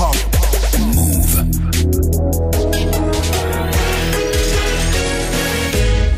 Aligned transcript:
hip-hop. 0.00 0.16
Move. 0.94 1.44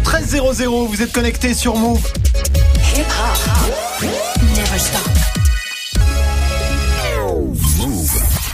13-0-0, 0.04 0.86
vous 0.86 1.02
êtes 1.02 1.12
connectés 1.12 1.54
sur 1.54 1.76
Move. 1.76 2.12
Hip 2.96 3.04
hop. 3.08 4.04
Never 4.54 4.78
stop. 4.78 5.11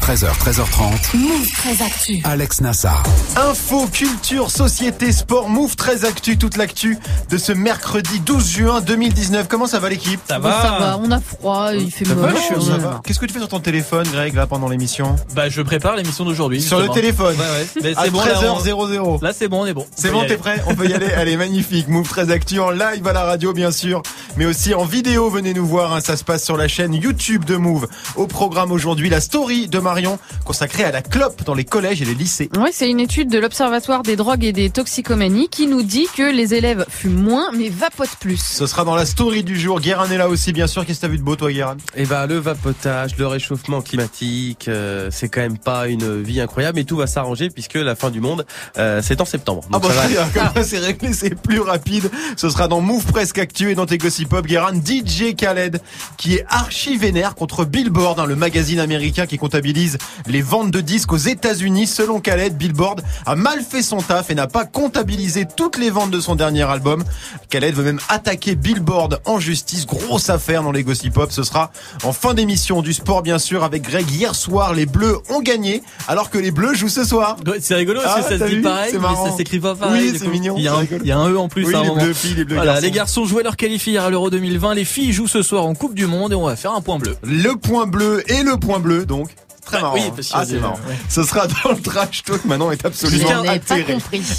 13h, 0.09 0.27
13h30. 0.39 1.17
Move 1.19 1.47
très 1.53 1.85
actu. 1.85 2.21
Alex 2.25 2.63
Nassar. 2.63 3.03
Info, 3.37 3.87
culture, 3.93 4.51
société, 4.51 5.13
sport, 5.13 5.51
Move 5.51 5.77
13 5.77 6.07
actu, 6.07 6.39
toute 6.39 6.57
l'actu 6.57 6.97
de 7.29 7.37
ce 7.37 7.53
mercredi 7.53 8.19
12 8.21 8.49
juin 8.49 8.81
2019. 8.81 9.49
Comment 9.49 9.67
ça 9.67 9.79
va 9.81 9.91
l'équipe? 9.91 10.19
Ça 10.27 10.39
Bon, 10.39 10.49
ça 10.51 10.79
va, 10.81 10.99
on 11.03 11.11
a 11.11 11.21
froid, 11.21 11.75
il 11.75 11.91
fait 11.91 12.07
moche. 12.15 12.33
ça 12.67 12.79
va. 12.79 13.03
Qu'est-ce 13.05 13.19
que 13.19 13.27
tu 13.27 13.35
fais 13.35 13.39
sur 13.41 13.49
ton 13.49 13.61
téléphone, 13.61 14.07
Greg, 14.11 14.33
là, 14.35 14.47
pendant 14.47 14.69
l'émission? 14.69 15.15
Bah, 15.35 15.51
je 15.51 15.61
prépare 15.61 15.95
l'émission 15.97 16.25
d'aujourd'hui. 16.25 16.63
Sur 16.63 16.81
le 16.81 16.89
téléphone 16.89 17.37
Ouais, 17.37 17.43
ouais. 17.45 17.67
Mais 17.83 17.95
À 17.99 18.05
c'est 18.05 18.11
bon, 18.11 18.21
là, 18.25 18.33
on- 18.51 18.59
13h00. 18.61 19.23
Là, 19.23 19.33
c'est 19.37 19.49
bon, 19.49 19.63
on 19.63 19.67
est 19.67 19.75
bon. 19.75 19.83
On 19.87 19.93
C'est 19.95 20.11
bon, 20.11 20.21
t'es 20.21 20.27
aller. 20.27 20.37
prêt? 20.39 20.63
On 20.67 20.75
peut 20.75 20.89
y 20.89 20.95
aller 20.95 21.13
Allez, 21.13 21.37
magnifique. 21.37 21.87
Move 21.89 22.09
13 22.09 22.31
Actu 22.31 22.61
en 22.61 22.71
live 22.71 23.07
à 23.07 23.13
la 23.13 23.25
radio, 23.25 23.53
bien 23.53 23.71
sûr. 23.73 24.03
Mais 24.39 24.47
aussi 24.47 24.73
en 24.75 24.85
vidéo, 24.87 25.29
venez 25.29 25.53
nous 25.53 25.67
voir. 25.67 25.93
hein, 25.93 26.01
ça 26.01 26.17
se 26.17 26.25
passe 26.25 26.45
sur 26.45 26.57
la 26.57 26.67
chaîne 26.67 26.95
YouTube 26.95 27.45
de 27.45 27.57
Move. 27.57 27.89
Au 28.17 28.27
programme 28.27 28.73
aujourd'hui, 28.73 29.11
la 29.11 29.21
story 29.21 29.69
de 29.69 29.79
Marion, 29.99 30.21
consacrée 30.45 30.85
à 30.85 30.93
la 30.93 31.03
clope 31.03 31.43
dans 31.43 31.55
les 31.55 31.65
collèges 31.65 32.01
et 32.01 32.05
les 32.05 32.15
lycées. 32.15 32.49
Ouais, 32.57 32.71
c'est 32.71 32.89
une 32.89 33.01
étude 33.01 33.29
de 33.29 33.39
l'Observatoire 33.41 34.05
des 34.05 34.15
drogues 34.15 34.45
et 34.45 34.53
des 34.53 34.71
toxicomanies 34.71 35.49
qui 35.49 35.67
nous 35.67 35.83
dit 35.83 36.07
que 36.17 36.23
les 36.23 36.55
élèves 36.55 36.87
fument 36.89 37.21
moins 37.21 37.51
mais 37.51 37.69
vapotent 37.69 38.17
plus. 38.21 38.41
Ce 38.41 38.69
sera 38.69 38.85
dans 38.85 38.95
la 38.95 39.05
story 39.05 39.43
du 39.43 39.59
jour. 39.59 39.81
Guérin 39.81 40.09
est 40.09 40.17
là 40.17 40.29
aussi, 40.29 40.53
bien 40.53 40.69
sûr. 40.69 40.87
Qu'est-ce 40.87 41.01
que 41.01 41.07
t'as 41.07 41.11
vu 41.11 41.19
de 41.19 41.25
beau, 41.25 41.35
toi, 41.35 41.51
Guérin? 41.51 41.77
Et 41.97 42.07
ben 42.07 42.29
le 42.29 42.37
vapotage, 42.37 43.17
le 43.19 43.27
réchauffement 43.27 43.81
climatique, 43.81 44.69
euh, 44.69 45.09
c'est 45.11 45.29
quand 45.29 45.41
même 45.41 45.59
pas 45.59 45.89
une 45.89 46.23
vie 46.23 46.41
incroyable, 46.41 46.79
mais 46.79 46.85
tout 46.85 46.97
va 46.97 47.09
s'arranger 47.09 47.51
puisque 47.51 47.75
la 47.75 47.97
fin 47.97 48.11
du 48.11 48.21
monde, 48.21 48.47
euh, 48.77 49.01
c'est 49.03 49.21
en 49.21 49.25
septembre. 49.25 49.65
Ah 49.73 49.81
bah 49.81 49.89
ça 49.89 50.07
va 50.07 50.25
comme 50.27 50.63
ça 50.63 50.63
c'est 50.63 50.79
réglé, 50.79 51.13
c'est 51.13 51.35
plus 51.35 51.59
rapide. 51.59 52.09
Ce 52.37 52.49
sera 52.51 52.69
dans 52.69 52.81
Move 52.81 53.05
Presque 53.07 53.39
Actu 53.39 53.73
et 53.73 53.75
dans 53.75 53.87
tes 53.87 53.99
Gossip 53.99 54.29
Pop. 54.29 54.47
Guérin, 54.47 54.75
DJ 54.75 55.35
Khaled, 55.35 55.81
qui 56.19 56.37
est 56.37 56.45
archi 56.49 56.97
vénère 56.97 57.35
contre 57.35 57.65
Billboard, 57.65 58.21
hein, 58.21 58.27
le 58.27 58.37
magazine 58.37 58.79
américain 58.79 59.27
qui 59.27 59.39
comptabilise 59.39 59.88
les 60.27 60.43
ventes 60.43 60.71
de 60.71 60.81
disques 60.81 61.13
aux 61.13 61.17
États-Unis. 61.17 61.87
Selon 61.87 62.21
Khaled, 62.21 62.57
Billboard 62.57 63.03
a 63.27 63.35
mal 63.37 63.63
fait 63.63 63.83
son 63.83 63.99
taf 64.03 64.31
et 64.31 64.35
n'a 64.35 64.47
pas 64.47 64.65
comptabilisé 64.65 65.47
toutes 65.57 65.79
les 65.79 65.91
ventes 65.91 66.11
de 66.11 66.21
son 66.21 66.35
dernier 66.35 66.63
album. 66.63 67.05
Khaled 67.51 67.75
veut 67.75 67.85
même 67.85 68.01
attaquer 68.09 68.55
Billboard 68.57 69.21
en 69.25 69.39
justice. 69.39 69.87
Grosse 69.87 70.31
affaire 70.31 70.63
dans 70.63 70.73
les 70.73 70.83
Gossip 70.83 71.15
Pop. 71.15 71.31
Ce 71.33 71.43
sera 71.43 71.71
en 72.05 72.13
fin 72.13 72.35
d'émission 72.35 72.83
du 72.83 72.93
sport, 72.93 73.23
bien 73.23 73.39
sûr, 73.39 73.65
avec 73.65 73.83
Greg. 73.83 74.09
Hier 74.11 74.35
soir, 74.35 74.75
les 74.75 74.87
Bleus 74.87 75.19
ont 75.31 75.41
gagné, 75.41 75.83
alors 76.09 76.31
que 76.31 76.39
les 76.39 76.51
Bleus 76.51 76.75
jouent 76.75 76.89
ce 76.89 77.05
soir. 77.05 77.37
C'est 77.61 77.75
rigolo 77.75 78.01
parce 78.03 78.15
Ah, 78.19 78.23
que 78.23 78.29
ça 78.29 78.39
t'as 78.39 78.45
se 78.47 78.51
dit 78.51 78.57
vu 78.57 78.63
pareil, 78.63 78.93
mais 78.95 79.31
ça 79.31 79.37
s'écrit 79.37 79.61
pas 79.61 79.75
pareil. 79.75 80.11
Oui, 80.13 80.19
c'est 80.19 80.29
mignon, 80.29 80.55
Il 80.59 80.65
y, 80.65 80.69
a 80.69 80.75
un, 80.75 80.79
rigolo. 80.79 81.01
il 81.05 81.09
y 81.09 81.13
a 81.13 81.19
un 81.19 81.31
E 81.31 81.39
en 81.39 81.49
plus 81.49 81.67
Oui, 81.67 81.75
à 81.75 81.79
un 81.79 81.83
les 81.83 81.89
moment. 81.89 82.03
bleus 82.03 82.15
filles, 82.15 82.35
les 82.35 82.45
bleus 82.45 82.57
Voilà, 82.57 82.73
garçons. 82.73 82.85
les 82.87 82.91
garçons 82.91 83.25
jouaient 83.27 83.43
leur 83.43 83.57
qualifié 83.57 83.93
hier 83.95 84.05
à 84.05 84.11
l'Euro 84.11 84.31
2020. 84.31 84.75
Les 84.75 84.85
filles 84.85 85.13
jouent 85.13 85.29
ce 85.29 85.43
soir 85.43 85.65
en 85.67 85.75
Coupe 85.75 85.95
du 85.95 86.07
Monde 86.07 86.33
et 86.33 86.35
on 86.35 86.47
va 86.47 86.57
faire 86.57 86.73
un 86.73 86.81
point 86.81 86.99
bleu. 86.99 87.17
Le 87.23 87.55
point 87.57 87.87
bleu 87.87 88.23
et 88.31 88.43
le 88.43 88.57
point 88.57 88.79
bleu, 88.79 89.05
donc. 89.07 89.29
Très 89.69 89.77
Bah 89.77 89.83
marrant. 89.83 89.95
oui, 89.97 90.03
hein. 90.07 90.13
parce 90.17 90.29
que 90.29 90.33
ah, 90.35 90.45
c'est- 90.47 90.59
marrant. 90.61 90.81
ouais. 90.89 90.97
Ce 91.11 91.23
sera 91.23 91.47
dans 91.47 91.71
le 91.73 91.83
trash 91.83 92.23
talk. 92.25 92.45
Manon 92.47 92.73
est 92.73 92.85
absolument. 92.87 93.43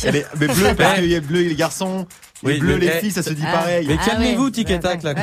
Elle 0.03 0.15
est, 0.15 0.25
mais 0.39 0.47
bleu, 0.47 0.73
parce 0.77 0.95
qu'il 0.95 1.05
y 1.05 1.15
a 1.15 1.19
bleu 1.21 1.41
et 1.41 1.49
les 1.49 1.55
garçons. 1.55 2.07
Les 2.43 2.53
Oui, 2.53 2.59
bleus, 2.59 2.77
mais- 2.79 2.85
les 2.85 2.91
filles, 2.99 3.11
ça 3.11 3.21
se 3.23 3.31
dit 3.31 3.43
ah. 3.45 3.51
pareil. 3.51 3.85
Mais 3.87 3.97
Ah 4.01 4.05
calmez-vous, 4.05 4.45
ouais. 4.45 4.51
tic 4.51 4.69
et 4.69 4.79
tac 4.79 5.03
là. 5.03 5.13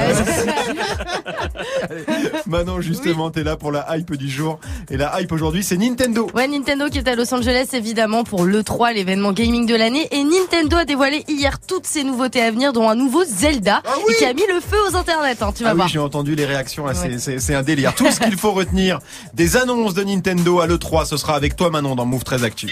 Manon, 2.47 2.81
justement, 2.81 3.31
t'es 3.31 3.42
là 3.42 3.56
pour 3.56 3.72
la 3.72 3.86
hype 3.97 4.14
du 4.17 4.28
jour. 4.28 4.59
Et 4.91 4.97
la 4.97 5.20
hype 5.20 5.33
aujourd'hui, 5.33 5.64
c'est 5.64 5.77
Nintendo. 5.77 6.28
Ouais, 6.34 6.47
Nintendo 6.47 6.89
qui 6.91 6.98
est 6.98 7.09
à 7.09 7.14
Los 7.14 7.33
Angeles 7.34 7.69
évidemment 7.72 8.22
pour 8.25 8.44
l'E3, 8.44 8.92
l'événement 8.94 9.33
gaming 9.33 9.67
de 9.67 9.75
l'année. 9.75 10.09
Et 10.11 10.22
Nintendo 10.25 10.77
a 10.77 10.84
dévoilé 10.84 11.25
hier 11.28 11.59
toutes 11.66 11.87
ses 11.87 12.04
nouveautés 12.04 12.43
à 12.43 12.50
venir, 12.50 12.72
dont 12.72 12.88
un 12.88 12.94
nouveau 12.94 13.25
Zelda, 13.25 13.83
Ah 13.87 13.91
oui 14.06 14.12
et 14.15 14.19
qui 14.19 14.25
a 14.25 14.33
mis 14.34 14.47
le 14.53 14.60
feu 14.60 14.77
aux 14.91 14.97
internets, 14.97 15.37
hein, 15.43 15.53
tu 15.56 15.65
vas 15.65 15.71
Ah 15.71 15.75
oui, 15.75 15.83
j'ai 15.88 15.98
entendu 15.98 16.34
les 16.34 16.44
réactions 16.47 16.87
là, 16.87 16.94
c'est- 16.94 17.09
Ouais. 17.09 17.19
c'est 17.19 17.41
c'est 17.41 17.54
un 17.54 17.62
délire. 17.62 17.94
Tout 17.94 18.10
ce 18.10 18.21
qu'il 18.21 18.37
faut 18.37 18.53
retenir 18.53 18.98
des 19.34 19.56
annonces 19.56 19.94
de 19.94 20.03
Nintendo 20.04 20.60
à 20.60 20.66
l'E3, 20.66 21.06
ce 21.06 21.16
sera 21.16 21.34
avec 21.34 21.56
toi 21.56 21.71
Manon 21.71 21.94
dans 21.94 22.04
Move 22.06 22.25
13 22.25 22.44
Actu. 22.44 22.69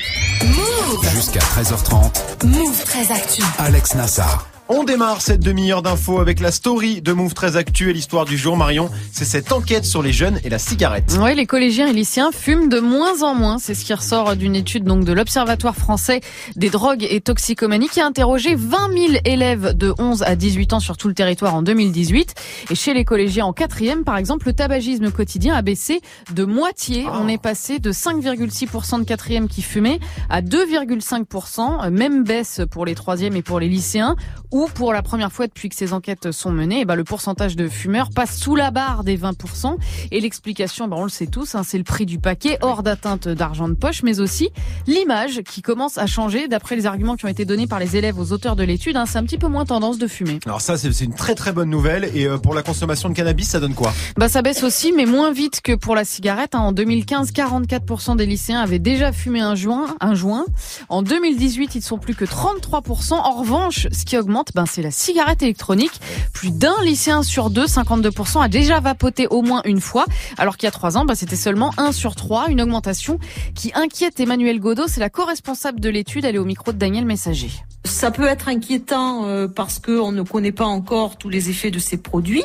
Jusqu'à 1.15 1.41
13h30. 1.41 2.45
Move 2.45 2.83
très 2.85 3.11
actu. 3.13 3.43
Alex 3.59 3.95
Nassar. 3.95 4.34
On 4.71 4.83
démarre 4.83 5.21
cette 5.21 5.41
demi-heure 5.41 5.83
d'infos 5.83 6.21
avec 6.21 6.41
la 6.41 6.51
story 6.51 7.03
de 7.03 7.13
Move 7.13 7.35
13 7.35 7.59
Actu 7.59 7.91
et 7.91 7.93
l'histoire 7.93 8.25
du 8.25 8.39
jour 8.39 8.57
Marion. 8.57 8.89
C'est 9.13 9.27
cette 9.27 9.53
enquête 9.53 9.85
sur 9.85 10.03
les 10.03 10.13
jeunes 10.15 10.41
et 10.43 10.49
la 10.49 10.59
cigarette. 10.59 11.19
Ouais, 11.21 11.35
les 11.35 11.45
collégiens 11.45 11.87
et 11.87 11.93
lycéens 11.93 12.31
fument 12.33 12.71
de 12.71 12.81
moins 12.81 13.23
en 13.23 13.35
moins. 13.35 13.59
C'est 13.59 13.75
ce 13.75 13.85
qui 13.85 13.93
ressort 13.93 14.37
d'une 14.37 14.57
étude 14.57 14.85
donc 14.85 15.05
de 15.05 15.13
l'Observatoire 15.13 15.77
français 15.77 16.23
des 16.57 16.71
drogues 16.71 17.07
et 17.11 17.21
toxicomanies 17.21 17.91
qui 17.91 18.01
a 18.01 18.07
interrogé 18.07 18.55
20 18.55 18.93
000 18.95 19.13
élèves 19.27 19.77
de 19.77 19.93
11 19.99 20.23
à 20.23 20.35
18 20.35 20.73
ans 20.73 20.81
sur 20.81 20.97
tout 20.97 21.09
le 21.09 21.15
territoire 21.15 21.55
en 21.55 21.61
2018. 21.61 22.35
Et 22.71 22.75
chez 22.75 22.95
les 22.95 23.05
collégiens 23.05 23.45
en 23.45 23.53
quatrième, 23.53 24.03
par 24.03 24.17
exemple, 24.17 24.47
le 24.47 24.55
tabagisme 24.55 25.11
quotidien 25.11 25.55
a 25.55 25.61
baissé 25.61 26.01
de 26.35 26.45
moitié. 26.47 27.05
On 27.13 27.29
est 27.29 27.37
passé 27.37 27.81
de 27.81 27.93
5,6% 27.93 29.01
de 29.01 29.05
quatrième 29.05 29.47
qui 29.47 29.61
fumaient 29.61 30.01
à 30.31 30.41
2,5%. 30.41 31.91
Même 31.91 32.25
baisse 32.25 32.63
pour 32.71 32.87
les 32.87 32.95
troisièmes 32.95 33.37
et 33.37 33.43
pour 33.43 33.61
les 33.61 33.69
lycéens. 33.69 34.17
Ou 34.55 34.69
pour 34.73 34.93
la 34.93 35.03
première 35.03 35.33
fois 35.33 35.49
depuis 35.49 35.69
que 35.69 35.75
ces 35.75 35.93
enquêtes 35.93 36.31
sont 36.31 36.53
menées, 36.53 36.83
eh 36.83 36.85
ben, 36.85 36.95
le 36.95 37.03
pourcentage 37.03 37.57
de 37.57 37.69
fumeurs 37.69 38.11
passe 38.15 38.39
sous 38.39 38.55
la 38.55 38.71
barre 38.71 39.03
des 39.03 39.19
20%. 39.19 39.77
Et 40.13 40.21
l'explication, 40.21 40.87
ben, 40.87 40.97
on 40.97 41.03
le 41.03 41.09
sait 41.09 41.27
tous, 41.27 41.57
hein, 41.57 41.63
c'est 41.67 41.77
le 41.77 41.83
prix 41.83 42.07
du 42.07 42.21
paquet 42.21 42.59
hors 42.63 42.85
d'atteinte 42.85 43.27
d'argent 43.27 43.69
de 43.69 43.75
poche, 43.75 44.05
mais 44.05 44.21
aussi 44.21 44.51
l'image 44.87 45.43
qui 45.43 45.61
commence 45.61 45.99
à 45.99 46.07
changer. 46.07 46.47
D'après 46.47 46.77
les 46.77 46.87
arguments 46.87 47.17
qui 47.17 47.25
ont 47.25 47.29
été 47.29 47.45
donnés 47.45 47.67
par 47.67 47.81
les 47.81 47.97
élèves 47.97 48.17
aux 48.17 48.31
auteurs 48.31 48.55
de 48.55 48.63
l'étude, 48.63 48.97
hein, 48.97 49.07
c'est 49.07 49.19
un 49.19 49.25
petit 49.25 49.39
peu 49.39 49.49
moins 49.49 49.65
tendance 49.65 49.99
de 49.99 50.07
fumer. 50.07 50.39
Alors 50.47 50.61
ça, 50.61 50.77
c'est 50.79 50.89
une 51.01 51.15
très 51.17 51.35
très 51.35 51.51
bonne 51.53 51.69
nouvelle. 51.69 52.09
Et 52.15 52.29
euh, 52.29 52.39
pour 52.39 52.55
la 52.55 52.63
consommation 52.63 53.09
de 53.09 53.15
cannabis, 53.15 53.49
ça 53.49 53.59
donne 53.59 53.75
quoi? 53.75 53.93
Bah, 54.17 54.29
ça 54.29 54.41
baisse 54.43 54.63
aussi, 54.63 54.93
mais 54.93 55.05
moins 55.05 55.33
vite 55.33 55.63
que 55.63 55.75
pour 55.75 55.97
la 55.97 56.05
cigarette. 56.05 56.55
hein. 56.55 56.61
En 56.61 56.71
2015, 56.71 57.33
44% 57.33 58.15
des 58.15 58.27
lycéens 58.27 58.61
avaient 58.61 58.79
déjà 58.79 59.11
fumé 59.11 59.41
un 59.41 59.57
joint. 59.57 59.97
Un 60.01 60.15
joint. 60.15 60.45
En 60.89 61.03
2018, 61.03 61.75
ils 61.75 61.83
sont 61.83 61.99
plus 61.99 62.15
que 62.15 62.25
33%. 62.25 63.15
En 63.15 63.33
revanche, 63.41 63.89
ce 63.91 64.05
qui 64.05 64.17
augmente, 64.17 64.44
ben, 64.55 64.67
c'est 64.67 64.83
la 64.83 64.91
cigarette 64.91 65.43
électronique. 65.43 66.01
Plus 66.33 66.51
d'un 66.51 66.75
lycéen 66.83 67.23
sur 67.23 67.51
deux, 67.51 67.67
52%, 67.67 68.43
a 68.43 68.49
déjà 68.49 68.81
vapoté 68.81 69.27
au 69.29 69.43
moins 69.43 69.63
une 69.65 69.81
fois. 69.81 70.05
Alors 70.37 70.57
qu'il 70.57 70.67
y 70.67 70.69
a 70.69 70.73
trois 70.73 70.97
ans, 70.97 71.05
ben, 71.05 71.15
c'était 71.15 71.37
seulement 71.37 71.73
1 71.77 71.93
sur 71.93 72.15
3. 72.15 72.49
Une 72.49 72.61
augmentation 72.61 73.19
qui 73.55 73.73
inquiète 73.75 74.21
Emmanuel 74.21 74.61
Godot. 74.61 74.87
C'est 74.89 75.01
la 75.01 75.11
co-responsable 75.11 75.81
de 75.81 75.89
l'étude. 75.89 76.25
Elle 76.25 76.37
est 76.37 76.39
au 76.39 76.45
micro 76.45 76.73
de 76.73 76.79
Daniel 76.79 77.05
Messager. 77.05 77.51
Ça 77.85 78.11
peut 78.11 78.27
être 78.27 78.49
inquiétant 78.49 79.27
euh, 79.27 79.47
parce 79.47 79.79
qu'on 79.79 80.11
ne 80.11 80.23
connaît 80.23 80.53
pas 80.53 80.65
encore 80.65 81.19
tous 81.19 81.29
les 81.29 81.51
effets 81.51 81.71
de 81.71 81.79
ces 81.79 81.99
produits. 81.99 82.45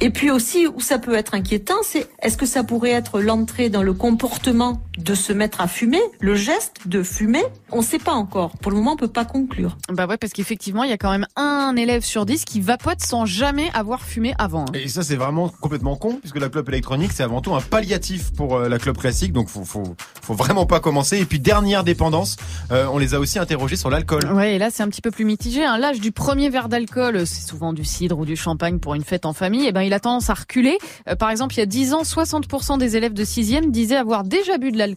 Et 0.00 0.10
puis 0.10 0.30
aussi, 0.30 0.68
où 0.68 0.80
ça 0.80 0.98
peut 0.98 1.14
être 1.14 1.34
inquiétant, 1.34 1.74
c'est 1.82 2.08
est-ce 2.22 2.36
que 2.36 2.46
ça 2.46 2.62
pourrait 2.62 2.92
être 2.92 3.20
l'entrée 3.20 3.70
dans 3.70 3.82
le 3.82 3.92
comportement 3.92 4.80
de 4.98 5.14
se 5.14 5.32
mettre 5.32 5.60
à 5.60 5.68
fumer, 5.68 6.00
le 6.20 6.34
geste 6.34 6.86
de 6.86 7.02
fumer 7.02 7.42
On 7.72 7.78
ne 7.78 7.82
sait 7.82 7.98
pas 7.98 8.12
encore. 8.12 8.50
Pour 8.58 8.70
le 8.72 8.76
moment, 8.78 8.92
on 8.92 8.96
peut 8.96 9.08
pas 9.08 9.24
conclure. 9.24 9.76
Bah 9.90 10.06
ouais, 10.06 10.16
parce 10.16 10.32
qu'effectivement, 10.32 10.84
il 10.84 10.90
y 10.90 10.92
a 10.92 10.98
quand 10.98 11.10
même 11.10 11.26
un 11.36 11.74
élève 11.76 12.02
sur 12.04 12.26
dix 12.26 12.44
qui 12.44 12.60
vapote 12.60 13.00
sans 13.00 13.24
jamais 13.26 13.70
avoir 13.74 14.02
fumé 14.02 14.34
avant. 14.38 14.62
hein. 14.68 14.72
Et 14.74 14.88
ça, 14.88 15.02
c'est 15.02 15.16
vraiment 15.16 15.48
complètement 15.48 15.96
con, 15.96 16.16
puisque 16.20 16.38
la 16.38 16.48
clope 16.48 16.68
électronique, 16.68 17.12
c'est 17.12 17.22
avant 17.22 17.40
tout 17.40 17.54
un 17.54 17.60
palliatif 17.60 18.32
pour 18.32 18.56
euh, 18.56 18.68
la 18.68 18.78
clope 18.78 18.98
classique, 18.98 19.32
donc 19.32 19.48
faut, 19.48 19.64
faut, 19.64 19.94
faut 20.22 20.34
vraiment 20.34 20.66
pas 20.66 20.80
commencer. 20.80 21.18
Et 21.18 21.24
puis 21.24 21.38
dernière 21.40 21.84
dépendance, 21.84 22.36
euh, 22.72 22.86
on 22.92 22.98
les 22.98 23.14
a 23.14 23.20
aussi 23.20 23.38
interrogés 23.38 23.76
sur 23.76 23.90
l'alcool. 23.90 24.24
Ouais, 24.32 24.56
et 24.56 24.58
là 24.58 24.70
c'est 24.70 24.82
un 24.82 24.88
petit 24.88 25.00
peu 25.02 25.10
plus 25.10 25.24
mitigé. 25.24 25.64
Hein. 25.64 25.78
L'âge 25.78 26.00
du 26.00 26.12
premier 26.12 26.50
verre 26.50 26.68
d'alcool, 26.68 27.26
c'est 27.26 27.46
souvent 27.48 27.72
du 27.72 27.84
cidre 27.84 28.18
ou 28.18 28.24
du 28.24 28.36
champagne 28.36 28.78
pour 28.78 28.94
une 28.94 29.04
fête 29.04 29.26
en 29.26 29.32
famille. 29.32 29.66
Et 29.66 29.72
ben 29.72 29.82
il 29.82 29.92
a 29.92 30.00
tendance 30.00 30.28
à 30.30 30.34
reculer. 30.34 30.78
Euh, 31.08 31.14
par 31.14 31.30
exemple, 31.30 31.54
il 31.54 31.58
y 31.58 31.62
a 31.62 31.66
10 31.66 31.94
ans, 31.94 32.02
60% 32.02 32.78
des 32.78 32.96
élèves 32.96 33.12
de 33.12 33.24
6e 33.24 33.70
disaient 33.70 33.96
avoir 33.96 34.24
déjà 34.24 34.58
bu 34.58 34.70
de 34.72 34.78
l'alcool, 34.78 34.87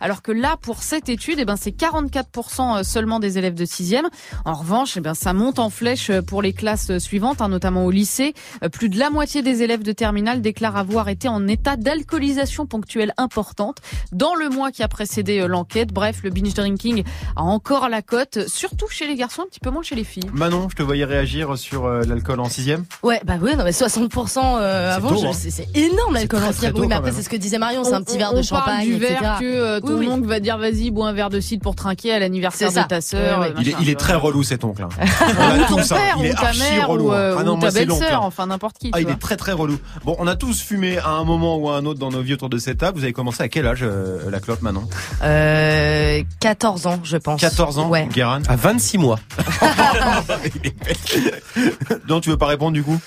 alors 0.00 0.22
que 0.22 0.32
là 0.32 0.56
pour 0.60 0.82
cette 0.82 1.08
étude, 1.08 1.38
et 1.38 1.44
ben 1.44 1.56
c'est 1.56 1.76
44% 1.76 2.82
seulement 2.84 3.20
des 3.20 3.38
élèves 3.38 3.54
de 3.54 3.64
6e. 3.64 4.04
En 4.44 4.54
revanche, 4.54 4.96
et 4.96 5.00
ben 5.00 5.14
ça 5.14 5.32
monte 5.32 5.58
en 5.58 5.70
flèche 5.70 6.10
pour 6.26 6.42
les 6.42 6.52
classes 6.52 6.98
suivantes, 6.98 7.40
hein, 7.40 7.48
notamment 7.48 7.84
au 7.84 7.90
lycée. 7.90 8.34
Euh, 8.62 8.68
Plus 8.68 8.88
de 8.88 8.98
la 8.98 9.10
moitié 9.10 9.42
des 9.42 9.62
élèves 9.62 9.82
de 9.82 9.92
terminale 9.92 10.40
déclarent 10.40 10.76
avoir 10.76 11.08
été 11.08 11.28
en 11.28 11.46
état 11.48 11.76
d'alcoolisation 11.76 12.66
ponctuelle 12.66 13.12
importante 13.16 13.78
dans 14.12 14.34
le 14.34 14.48
mois 14.48 14.70
qui 14.70 14.82
a 14.82 14.88
précédé 14.88 15.40
euh, 15.40 15.46
l'enquête. 15.46 15.92
Bref, 15.92 16.20
le 16.22 16.30
binge 16.30 16.54
drinking 16.54 17.04
a 17.36 17.42
encore 17.42 17.88
la 17.88 18.02
cote, 18.02 18.48
surtout 18.48 18.88
chez 18.88 19.06
les 19.06 19.14
garçons, 19.14 19.42
un 19.42 19.46
petit 19.46 19.60
peu 19.60 19.70
moins 19.70 19.82
chez 19.82 19.94
les 19.94 20.04
filles. 20.04 20.30
Manon, 20.32 20.68
je 20.68 20.76
te 20.76 20.82
voyais 20.82 21.04
réagir 21.04 21.56
sur 21.58 21.86
euh, 21.86 22.02
l'alcool 22.02 22.40
en 22.40 22.48
sixième. 22.48 22.84
Ouais, 23.02 23.20
bah 23.24 23.34
oui, 23.40 23.56
non 23.56 23.64
mais 23.64 23.70
60% 23.70 24.38
euh, 24.38 24.94
avant, 24.94 25.10
hein. 25.24 25.32
c'est 25.32 25.68
énorme 25.76 26.14
l'alcool 26.14 26.40
en 26.40 26.44
très 26.44 26.52
cigarette. 26.52 26.76
tôt, 26.76 26.82
Oui, 26.82 26.88
mais 26.88 26.94
après 26.94 27.12
c'est 27.12 27.22
ce 27.22 27.28
que 27.28 27.36
disait 27.36 27.58
Marion, 27.58 27.84
c'est 27.84 27.94
un 27.94 28.02
petit 28.02 28.18
verre 28.18 28.34
de 28.34 28.42
champagne, 28.42 28.86
du 28.86 28.96
etc. 28.96 29.16
verre 29.20 29.29
que 29.38 29.44
euh, 29.44 29.80
tout 29.80 29.86
Oui, 29.88 29.92
le 29.92 29.98
oui. 30.00 30.06
monde 30.08 30.24
va 30.26 30.40
dire 30.40 30.58
vas-y 30.58 30.90
bois 30.90 31.08
un 31.08 31.12
verre 31.12 31.30
de 31.30 31.40
cidre 31.40 31.62
pour 31.62 31.74
trinquer 31.76 32.12
à 32.12 32.18
l'anniversaire 32.18 32.70
de 32.72 32.80
ta 32.88 33.00
sœur. 33.00 33.40
Ouais, 33.40 33.48
ouais. 33.48 33.54
Il 33.60 33.74
il 33.82 33.88
est 33.90 33.98
très 33.98 34.14
relou 34.14 34.42
cet 34.42 34.64
oncle. 34.64 34.82
hein. 34.82 34.88
On 35.38 35.66
ton 35.68 35.76
tous, 35.76 35.92
hein. 35.92 35.96
père 35.96 36.16
Il 36.18 36.22
ou 36.22 36.24
est 36.26 36.34
ta 36.34 36.46
archi 36.48 36.60
mère 36.60 36.88
relou, 36.88 37.08
ou, 37.08 37.12
hein. 37.12 37.16
euh, 37.16 37.36
Ah 37.38 37.42
non, 37.44 37.52
ou 37.52 37.56
moi, 37.56 37.70
ta 37.70 37.78
belle-sœur, 37.78 38.22
hein. 38.22 38.26
enfin 38.26 38.46
n'importe 38.46 38.78
qui. 38.78 38.90
Ah, 38.92 38.96
tu 38.96 39.02
il 39.02 39.06
vois. 39.06 39.14
est 39.14 39.18
très 39.18 39.36
très 39.36 39.52
relou. 39.52 39.78
Bon, 40.04 40.16
on 40.18 40.26
a 40.26 40.36
tous 40.36 40.60
fumé 40.60 40.98
à 40.98 41.10
un 41.10 41.24
moment 41.24 41.56
ou 41.56 41.68
à 41.70 41.76
un 41.76 41.84
autre 41.86 42.00
dans 42.00 42.10
nos 42.10 42.22
vies 42.22 42.34
autour 42.34 42.48
de 42.48 42.58
cette 42.58 42.78
table. 42.78 42.98
Vous 42.98 43.04
avez 43.04 43.12
commencé 43.12 43.42
à 43.42 43.48
quel 43.48 43.66
âge 43.66 43.80
euh, 43.82 44.30
la 44.30 44.40
clope 44.40 44.62
maintenant 44.62 44.84
Euh, 45.22 46.22
14 46.40 46.86
ans, 46.86 46.98
je 47.04 47.16
pense. 47.16 47.40
14 47.40 47.78
ans, 47.78 47.88
Ouais. 47.88 48.08
Guérin 48.12 48.42
À 48.48 48.56
26 48.56 48.98
mois. 48.98 49.18
Non, 52.08 52.20
tu 52.20 52.30
veux 52.30 52.36
pas 52.36 52.46
répondre 52.46 52.72
du 52.72 52.82
coup? 52.82 52.98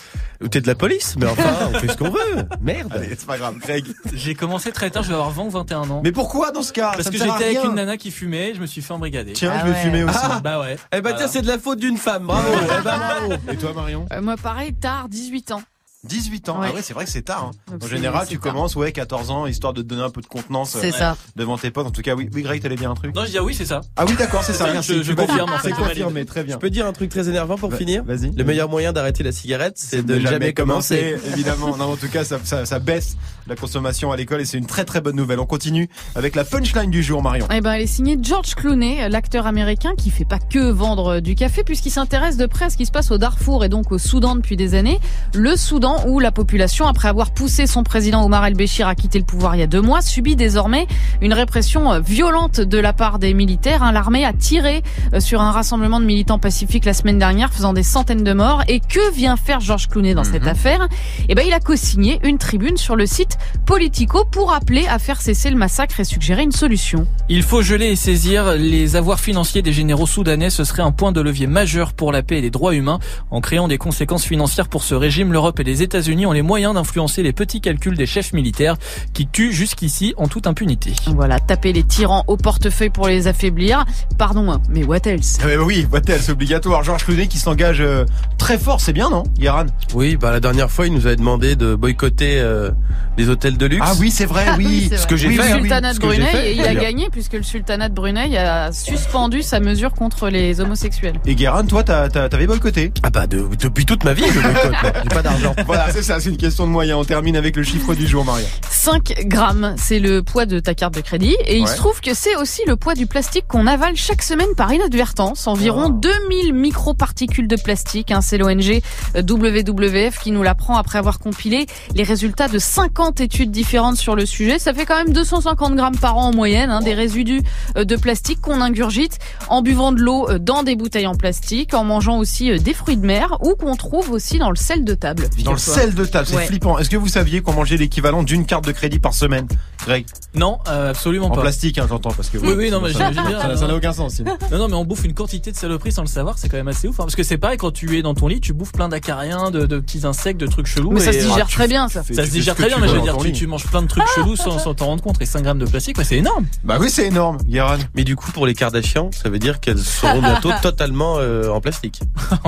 T'es 0.50 0.62
de 0.62 0.68
la 0.68 0.76
police, 0.76 1.16
mais 1.18 1.26
enfin, 1.28 1.70
on 1.74 1.80
fait 1.80 1.88
ce 1.88 1.98
qu'on 1.98 2.10
veut. 2.10 2.46
Merde. 2.62 2.92
Allez, 2.96 3.10
c'est 3.18 3.26
pas 3.26 3.38
grave, 3.38 3.58
Greg. 3.60 3.86
J'ai 4.14 4.36
commencé 4.36 4.72
très 4.72 4.90
tard, 4.90 5.04
je 5.04 5.10
vais 5.10 5.14
avoir 5.16 5.32
20 5.32 5.44
ou 5.44 5.50
21 5.50 5.90
ans. 5.90 6.02
Mais 6.04 6.12
pourquoi 6.12 6.52
dans 6.52 6.62
ce 6.64 6.74
cas? 6.74 6.92
Parce 6.92 7.04
Ça 7.04 7.10
que 7.10 7.16
me 7.16 7.20
sert 7.22 7.34
à 7.34 7.38
j'étais 7.38 7.50
avec 7.50 7.60
rien. 7.62 7.70
une 7.70 7.76
nana 7.76 7.98
qui 7.98 8.12
fumait, 8.12 8.54
je 8.56 8.62
me 8.62 8.66
suis 8.66 8.82
fait 8.82 8.94
embrigader. 8.94 9.34
Tiens, 9.34 9.52
Ah 9.56 9.60
je 9.62 9.66
vais 9.72 9.72
ouais. 9.78 9.82
fumer 9.84 10.04
aussi. 10.04 10.18
Bah 10.44 10.60
ouais. 10.60 10.78
Eh 10.92 10.96
ben 10.98 11.02
Voilà. 11.02 11.18
tiens, 11.18 11.28
c'est 11.28 11.42
de 11.42 11.48
la 11.48 11.58
faute 11.60 11.80
d'une 11.80 11.98
femme. 11.98 12.26
Bravo. 12.28 12.48
Eh 12.64 12.84
ben, 12.84 12.98
bravo. 12.98 13.34
Et 13.52 13.58
toi, 13.58 13.72
Marion? 13.74 14.06
Euh, 14.12 14.22
moi 14.22 14.36
pareil, 14.42 14.74
tard, 14.74 15.08
18 15.10 15.52
ans. 15.52 15.62
18 16.08 16.50
ans. 16.50 16.60
Ouais. 16.60 16.68
Ah 16.72 16.76
ouais, 16.76 16.82
c'est 16.82 16.94
vrai 16.94 17.06
que 17.06 17.12
c'est 17.12 17.22
tard. 17.22 17.52
hein. 17.52 17.76
En 17.76 17.80
c'est- 17.82 17.88
général, 17.96 18.24
c'est 18.26 18.32
tu 18.36 18.40
tard. 18.40 18.54
commences, 18.54 18.76
ouais, 18.76 18.92
14 18.92 19.32
ans, 19.32 19.46
histoire 19.48 19.74
de 19.74 19.82
te 19.82 19.88
donner 19.88 20.02
un 20.04 20.10
peu 20.10 20.22
de 20.22 20.26
contenance 20.28 20.72
C'est 20.80 20.94
euh, 20.94 20.98
ça. 20.98 21.18
devant 21.36 21.58
tes 21.58 21.72
potes. 21.72 21.88
En 21.88 21.92
tout 21.92 22.02
cas, 22.02 22.14
oui, 22.16 22.30
oui 22.34 22.42
Greg, 22.44 22.62
t'allais 22.62 22.76
dire 22.76 22.92
un 22.92 22.96
truc 22.96 23.16
Non, 23.16 23.24
je 23.26 23.32
dis 23.32 23.38
ah 23.38 23.44
oui, 23.44 23.54
c'est 23.56 23.66
ça. 23.66 23.82
Ah 23.96 24.06
oui, 24.06 24.16
d'accord, 24.18 24.44
c'est 24.44 24.54
ça. 24.54 24.68
Je- 24.68 24.74
Merci. 24.74 25.04
je 25.04 25.14
valides. 25.14 25.30
confirme, 25.30 25.50
en 25.52 25.56
C'est 25.58 25.70
fait, 25.70 25.70
je 25.70 25.74
valide. 25.76 25.90
confirmé, 25.90 26.26
très 26.26 26.44
bien. 26.44 26.56
Je 26.56 26.60
peux 26.60 26.70
dire 26.70 26.86
un 26.86 26.94
truc 26.94 27.10
très 27.10 27.30
énervant 27.30 27.58
pour 27.58 27.74
finir 27.74 28.04
Vas-y. 28.04 28.32
Le 28.36 28.44
meilleur 28.44 28.68
moyen 28.70 28.92
d'arrêter 28.92 29.24
la 29.24 29.32
cigarette, 29.32 29.76
c'est 29.78 30.04
de 30.06 30.14
ne 30.16 30.20
ne 30.20 30.28
jamais 30.28 30.54
commencer. 30.54 31.16
évidemment. 31.34 31.78
Non, 31.78 31.94
en 31.94 31.96
tout 31.96 32.10
cas, 32.10 32.24
ça, 32.26 32.38
ça, 32.44 32.66
ça 32.66 32.80
baisse 32.80 33.16
la 33.48 33.56
consommation 33.56 34.12
à 34.12 34.18
l'école 34.18 34.42
et 34.42 34.46
c'est 34.46 34.58
une 34.58 34.66
très 34.68 34.84
très 34.86 35.00
bonne 35.02 35.16
nouvelle. 35.16 35.40
On 35.40 35.46
continue 35.46 35.90
avec 36.16 36.36
la 36.36 36.44
punchline 36.44 36.92
du 36.92 37.02
jour, 37.02 37.22
Marion. 37.24 37.48
Eh 37.54 37.62
ben, 37.62 37.74
elle 37.74 37.82
est 37.82 37.88
signée 37.88 38.18
George 38.22 38.56
Clooney, 38.56 39.08
l'acteur 39.10 39.48
américain 39.48 39.94
qui 39.98 40.12
fait 40.12 40.26
pas 40.26 40.40
que 40.40 40.70
vendre 40.70 41.20
du 41.22 41.36
café 41.36 41.64
puisqu'il 41.64 41.92
s'intéresse 41.92 42.36
de 42.38 42.46
près 42.46 42.66
à 42.66 42.70
ce 42.70 42.78
qui 42.78 42.86
se 42.86 42.92
passe 42.92 43.12
au 43.12 43.18
Darfour 43.18 43.64
et 43.64 43.70
donc 43.70 43.92
au 43.92 43.98
Soudan 43.98 44.36
depuis 44.36 44.58
des 44.58 44.76
années. 44.76 45.00
Le 45.34 45.56
Soudan 45.56 45.93
où 46.08 46.20
la 46.20 46.32
population, 46.32 46.88
après 46.88 47.08
avoir 47.08 47.32
poussé 47.32 47.68
son 47.68 47.84
président 47.84 48.24
Omar 48.24 48.46
el-Béchir 48.46 48.88
à 48.88 48.96
quitter 48.96 49.20
le 49.20 49.26
pouvoir 49.26 49.56
il 49.56 49.60
y 49.60 49.64
a 49.64 49.68
deux 49.68 49.82
mois, 49.82 50.02
subit 50.02 50.36
désormais 50.36 50.88
une 51.22 51.34
répression 51.34 51.94
euh, 51.94 52.00
violente 52.00 52.60
de 52.62 52.78
la 52.78 52.94
part 52.94 53.20
des 53.20 53.34
militaires. 53.34 53.84
hein. 53.84 53.92
L'armée 53.92 54.26
a 54.26 54.34
tiré 54.34 54.84
euh, 55.14 55.20
sur 55.20 55.42
un 55.42 55.52
rassemblement 55.52 56.00
de 56.00 56.06
militants 56.06 56.40
pacifiques 56.40 56.86
la 56.86 56.94
semaine 56.94 57.20
dernière, 57.20 57.54
faisant 57.54 57.74
des 57.74 57.84
centaines 57.84 58.24
de 58.24 58.34
morts. 58.34 58.64
Et 58.68 58.80
que 58.80 59.14
vient 59.14 59.36
faire 59.36 59.60
George 59.60 59.88
Clooney 59.88 60.14
dans 60.14 60.24
cette 60.24 60.48
affaire? 60.48 60.88
Eh 61.30 61.36
ben, 61.36 61.44
il 61.46 61.54
a 61.54 61.60
co-signé 61.60 62.20
une 62.24 62.38
tribune 62.38 62.78
sur 62.78 62.96
le 62.96 63.06
site 63.06 63.38
Politico 63.66 64.26
pour 64.26 64.54
appeler 64.54 64.88
à 64.88 65.00
faire 65.00 65.22
cesser 65.22 65.50
le 65.50 65.56
massacre 65.58 66.00
et 66.00 66.04
suggérer 66.04 66.44
une 66.44 66.52
solution. 66.52 67.08
Il 67.30 67.44
faut 67.44 67.62
geler 67.62 67.88
et 67.88 67.96
saisir 67.96 68.54
les 68.54 68.96
avoirs 68.96 69.20
financiers 69.20 69.62
des 69.62 69.74
généraux 69.74 70.08
soudanais. 70.08 70.50
Ce 70.50 70.64
serait 70.64 70.82
un 70.82 70.92
point 70.92 71.12
de 71.12 71.22
levier 71.22 71.48
majeur 71.48 71.94
pour 71.94 72.12
la 72.12 72.24
paix 72.24 72.40
et 72.40 72.42
les 72.42 72.50
droits 72.50 72.74
humains. 72.74 73.00
En 73.32 73.42
créant 73.42 73.68
des 73.68 73.78
conséquences 73.78 74.26
financières 74.26 74.68
pour 74.68 74.84
ce 74.84 74.96
régime, 74.96 75.32
l'Europe 75.32 75.60
et 75.60 75.64
les 75.64 75.83
États-Unis 75.84 76.26
ont 76.26 76.32
les 76.32 76.42
moyens 76.42 76.74
d'influencer 76.74 77.22
les 77.24 77.34
petits 77.34 77.62
calculs 77.62 77.96
des 77.98 78.06
chefs 78.06 78.34
militaires 78.34 78.76
qui 79.14 79.28
tuent 79.28 79.54
jusqu'ici 79.54 80.14
en 80.18 80.28
toute 80.28 80.48
impunité. 80.48 80.94
Voilà, 81.08 81.40
taper 81.40 81.74
les 81.74 81.84
tyrans 81.84 82.24
au 82.28 82.38
portefeuille 82.38 82.90
pour 82.90 83.08
les 83.08 83.28
affaiblir. 83.28 83.86
Pardon, 84.18 84.60
mais 84.70 84.84
what 84.84 85.00
else? 85.06 85.38
Ah, 85.42 85.46
mais 85.48 85.58
oui, 85.58 85.86
Wattel, 85.92 86.20
c'est 86.22 86.32
obligatoire. 86.32 86.84
Georges 86.84 87.04
Clooney 87.06 87.28
qui 87.28 87.38
s'engage 87.38 87.82
euh, 87.82 88.06
très 88.38 88.58
fort, 88.58 88.82
c'est 88.82 88.94
bien, 88.94 89.10
non, 89.10 89.24
Guéran 89.38 89.66
Oui, 89.94 90.16
bah 90.16 90.32
la 90.32 90.40
dernière 90.40 90.72
fois, 90.72 90.88
il 90.88 90.94
nous 90.94 91.06
avait 91.06 91.16
demandé 91.16 91.56
de 91.56 91.76
boycotter 91.76 92.40
euh, 92.40 92.72
les 93.18 93.30
hôtels 93.30 93.58
de 93.58 93.66
luxe. 93.66 93.86
Ah 93.86 93.94
oui, 94.00 94.10
c'est 94.12 94.26
vrai, 94.26 94.46
oui. 94.58 94.90
ce 94.96 95.06
que 95.08 95.16
j'ai 95.16 95.28
Oui, 95.28 95.36
fait. 95.38 95.50
Le 95.50 95.56
oui, 95.56 95.60
sultanat 95.62 95.94
de 95.94 96.00
Brunei, 96.00 96.26
fait, 96.26 96.52
et 96.52 96.56
il 96.56 96.62
a 96.64 96.74
gagné 96.76 97.10
puisque 97.12 97.34
le 97.34 97.44
sultanat 97.44 97.90
de 97.90 97.94
Brunei 97.94 98.38
a 98.38 98.72
suspendu 98.72 99.42
sa 99.42 99.60
mesure 99.60 99.92
contre 99.94 100.30
les 100.30 100.60
homosexuels. 100.62 101.20
Et 101.26 101.36
Guéran, 101.36 101.64
toi, 101.66 101.84
t'avais 101.84 102.48
boycotté? 102.48 102.92
Ah 103.04 103.10
bah 103.10 103.28
de- 103.28 103.48
depuis 103.62 103.86
toute 103.86 104.04
ma 104.04 104.14
vie, 104.14 104.24
je 104.28 104.40
boycotte. 104.40 104.74
J'ai 105.04 105.10
pas 105.10 105.22
d'argent. 105.22 105.54
Voilà, 105.76 105.92
c'est 105.92 106.04
ça, 106.04 106.20
c'est 106.20 106.30
une 106.30 106.38
question 106.38 106.66
de 106.68 106.72
moyens. 106.72 107.00
On 107.00 107.04
termine 107.04 107.36
avec 107.36 107.56
le 107.56 107.64
chiffre 107.64 107.96
du 107.96 108.06
jour, 108.08 108.24
Marion. 108.24 108.46
5 108.70 109.26
grammes, 109.26 109.74
c'est 109.78 110.00
le 110.00 110.22
poids 110.22 110.46
de 110.46 110.60
ta 110.60 110.74
carte 110.76 110.94
de 110.94 111.02
crédit. 111.02 111.36
Et 111.46 111.58
il 111.58 111.68
se 111.68 111.76
trouve 111.78 112.00
que 112.02 112.14
c'est 112.14 112.36
aussi 112.36 112.62
le 112.68 112.76
poids 112.76 112.94
du 112.96 113.08
plastique 113.08 113.46
qu'on 113.48 113.66
avale 113.66 113.96
chaque 113.96 114.22
semaine 114.22 114.54
par 114.56 114.72
inadvertance. 114.72 115.48
Environ 115.48 115.86
Oh. 115.86 115.90
2000 115.90 116.54
microparticules 116.54 117.48
de 117.48 117.56
plastique. 117.56 118.12
hein. 118.12 118.22
c'est 118.22 118.38
l'ONG 118.38 118.82
WWF 119.16 120.20
qui 120.20 120.32
nous 120.32 120.44
l'apprend 120.44 120.78
après 120.78 121.00
avoir 121.00 121.20
compilé 121.20 121.66
les 121.96 122.04
résultats 122.04 122.48
de 122.48 122.60
50 122.60 123.22
études 123.22 123.52
différentes 123.52 123.98
sur 123.98 124.16
le 124.16 124.26
sujet. 124.26 124.60
Ça 124.60 124.74
fait 124.74 124.86
quand 124.86 124.96
même 124.98 125.14
250 125.14 125.76
grammes 125.76 125.98
par 125.98 126.18
an 126.18 126.28
en 126.30 126.34
moyenne, 126.34 126.70
hein, 126.70 126.82
des 126.82 126.94
résidus 126.94 127.42
euh, 127.78 127.84
de 127.86 127.96
plastique 127.96 128.40
qu'on 128.42 128.62
ingurgite 128.62 129.18
en 129.50 129.62
buvant 129.62 129.92
de 129.92 130.00
l'eau 130.02 130.30
euh, 130.30 130.40
dans 130.40 130.64
des 130.64 130.76
bouteilles 130.76 131.08
en 131.08 131.16
plastique, 131.16 131.74
en 131.74 131.84
mangeant 131.84 132.18
aussi 132.18 132.52
euh, 132.52 132.60
des 132.60 132.74
fruits 132.74 132.98
de 132.98 133.06
mer 133.06 133.38
ou 133.42 133.56
qu'on 133.56 133.76
trouve 133.76 134.12
aussi 134.12 134.38
dans 134.40 134.50
le 134.50 134.56
sel 134.56 134.84
de 134.84 134.94
table. 134.94 135.24
Dans 135.24 135.30
le 135.30 135.36
figure-toi. 135.36 135.58
Sel 135.64 135.94
de 135.96 136.06
table, 136.06 136.28
c'est 136.28 136.36
Ouais. 136.36 136.46
flippant. 136.46 136.78
Est-ce 136.78 136.90
que 136.90 136.98
vous 136.98 137.08
saviez 137.08 137.42
qu'on 137.42 137.54
mangeait 137.54 137.78
l'équivalent 137.78 138.24
d'une 138.24 138.46
carte 138.46 138.66
de 138.66 138.72
crédit 138.72 139.00
par 139.00 139.14
semaine, 139.14 139.48
Greg? 139.86 140.06
Non, 140.36 140.60
euh, 140.68 140.90
absolument 140.92 141.28
En 141.28 141.32
pas. 141.32 141.42
plastique, 141.42 141.78
hein, 141.78 141.86
j'entends, 141.90 142.12
parce 142.12 142.30
que 142.30 142.38
Oui, 142.38 142.54
oui, 142.58 142.72
non, 142.72 142.82
mais 142.82 142.92
ça- 142.94 143.12
j'imagine 143.12 143.24
bien. 143.28 143.42
ça- 143.42 143.58
ça 143.58 143.68
n'a 143.68 143.76
aucun 143.76 143.94
sens. 143.94 144.14
sinon. 144.16 144.38
Non, 144.52 144.58
non, 144.58 144.68
mais 144.68 144.76
on 144.76 144.86
bouffe 144.86 145.04
une 145.06 145.14
quantité 145.14 145.52
de 145.52 145.58
saloperies 145.58 145.92
sans 145.92 146.02
le 146.04 146.08
savoir, 146.08 146.38
c'est 146.38 146.50
quand 146.50 146.58
même 146.58 146.68
assez 146.68 146.88
ouf. 146.88 147.00
hein. 147.00 147.04
parce 147.04 147.16
que 147.16 147.24
c'est 147.24 147.38
pareil, 147.38 147.58
quand 147.58 147.72
tu 147.72 147.98
es 147.98 148.02
dans 148.02 148.14
ton 148.14 148.28
lit, 148.28 148.40
tu 148.42 148.54
bouffes 148.54 148.72
plein 148.72 148.90
d'acariens, 148.90 149.52
de, 149.52 149.66
de 149.66 149.80
petits 149.80 150.06
insectes, 150.06 150.40
de 150.40 150.48
trucs 150.48 150.68
chelous. 150.68 150.92
Mais 150.92 151.00
ça 151.00 151.12
et- 151.12 151.20
se 151.22 151.26
Ah, 151.26 151.30
digère 151.30 151.48
très 151.48 151.68
bien, 151.68 151.88
ça. 151.90 152.04
Ça 152.04 152.26
se 152.26 152.32
digère 152.32 152.56
très 152.56 152.68
bien, 152.68 152.76
tu 152.78 152.82
mais 152.82 152.88
je 152.88 152.94
veux 152.96 153.02
dire, 153.02 153.18
tu, 153.18 153.28
lit. 153.28 153.34
tu 153.34 153.48
manges 153.48 153.66
plein 153.68 153.82
de 153.82 153.88
trucs 153.88 154.04
chelous 154.16 154.36
sans 154.36 154.74
t'en 154.74 154.86
rendre 154.86 155.04
compte. 155.04 155.22
Et 155.22 155.26
5 155.26 155.42
grammes 155.44 155.60
de 155.60 155.66
plastique, 155.66 155.98
c'est 156.04 156.18
énorme. 156.18 156.46
Bah 156.64 156.78
oui, 156.80 156.90
c'est 156.90 157.06
énorme, 157.08 157.38
Guéran. 157.48 157.78
Mais 157.96 158.04
du 158.04 158.16
coup, 158.16 158.32
pour 158.32 158.46
les 158.48 158.54
Kardashians, 158.54 159.10
ça 159.12 159.30
veut 159.30 159.40
dire 159.40 159.60
qu'elles 159.60 159.80
seront 159.80 160.22
bientôt 160.22 160.50
totalement 160.62 161.16
euh, 161.20 161.50
en 161.50 161.62
plastique. 161.62 162.00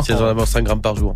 Si 0.04 0.12
elles 0.12 0.18
en 0.18 0.26
avancent 0.28 0.50
5 0.50 0.64
grammes 0.64 0.82
par 0.82 0.96
jour. 0.96 1.16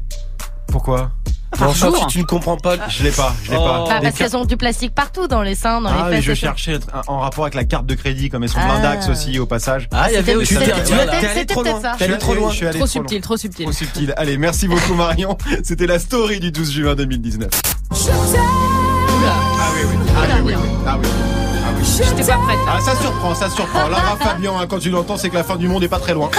Pourquoi? 0.67 1.11
Par 1.57 1.69
Enfin, 1.69 1.87
jour. 1.87 1.97
si 1.97 2.05
tu 2.07 2.19
ne 2.19 2.23
comprends 2.25 2.57
pas. 2.57 2.75
Je 2.89 3.03
l'ai 3.03 3.11
pas, 3.11 3.33
je 3.43 3.51
l'ai 3.51 3.57
Oh. 3.59 3.63
pas. 3.65 3.85
Bah, 3.89 3.99
parce 4.03 4.15
qu'elles 4.15 4.37
ont 4.37 4.45
du 4.45 4.55
plastique 4.55 4.93
partout, 4.93 5.27
dans 5.27 5.41
les 5.41 5.55
seins, 5.55 5.81
dans 5.81 5.89
Ah 5.89 6.09
les 6.09 6.17
fesses. 6.17 6.25
je 6.25 6.33
cherchais 6.35 6.75
un- 6.93 7.01
en 7.07 7.19
rapport 7.19 7.43
avec 7.45 7.55
la 7.55 7.63
carte 7.63 7.85
de 7.87 7.95
crédit, 7.95 8.29
comme 8.29 8.43
elles 8.43 8.49
sont 8.49 8.59
Ah. 8.61 8.67
blindax 8.79 9.09
aussi 9.09 9.39
au 9.39 9.45
passage. 9.47 9.87
Ah, 9.91 10.07
il 10.09 10.13
y 10.13 10.17
avait 10.17 10.35
aussi. 10.35 10.55
T'es 10.55 11.45
trop 11.45 11.61
peut-être 11.63 11.73
loin. 11.73 11.81
ça. 11.81 11.95
T'es 11.97 12.05
allé 12.05 12.17
trop 12.19 12.35
loin. 12.35 12.51
Je 12.51 12.55
suis 12.55 12.65
allé 12.67 12.77
Trop 12.77 12.87
trop 12.87 12.99
loin. 12.99 13.07
subtil, 13.07 13.21
trop 13.21 13.37
subtil. 13.37 13.65
Trop 13.65 13.73
subtil. 13.73 14.13
Allez, 14.17 14.37
merci 14.37 14.67
beaucoup 14.67 14.93
Marion. 14.93 15.37
C'était 15.63 15.87
la 15.87 15.97
story 15.99 16.39
du 16.39 16.51
12 16.51 16.71
juin 16.71 16.93
2019. 16.95 17.49
Oula, 17.91 18.09
Ah 19.33 19.69
oui, 19.75 19.81
oui. 19.89 19.97
Ah 20.15 20.21
oui, 20.35 20.41
oui. 20.45 20.53
oui. 20.55 20.69
Ah 20.87 20.97
oui. 21.01 21.07
J'étais 21.83 22.23
pas 22.31 22.37
prête. 22.37 22.57
là. 22.65 22.73
Ah, 22.77 22.81
ça 22.81 22.95
surprend, 23.01 23.35
ça 23.35 23.49
surprend. 23.49 23.87
Lara 23.87 24.15
Fabian, 24.17 24.59
hein, 24.59 24.65
quand 24.69 24.79
tu 24.79 24.89
l'entends, 24.89 25.17
c'est 25.17 25.29
que 25.29 25.35
la 25.35 25.43
fin 25.43 25.55
du 25.55 25.67
monde 25.67 25.83
est 25.83 25.87
pas 25.87 25.99
très 25.99 26.13
loin. 26.13 26.29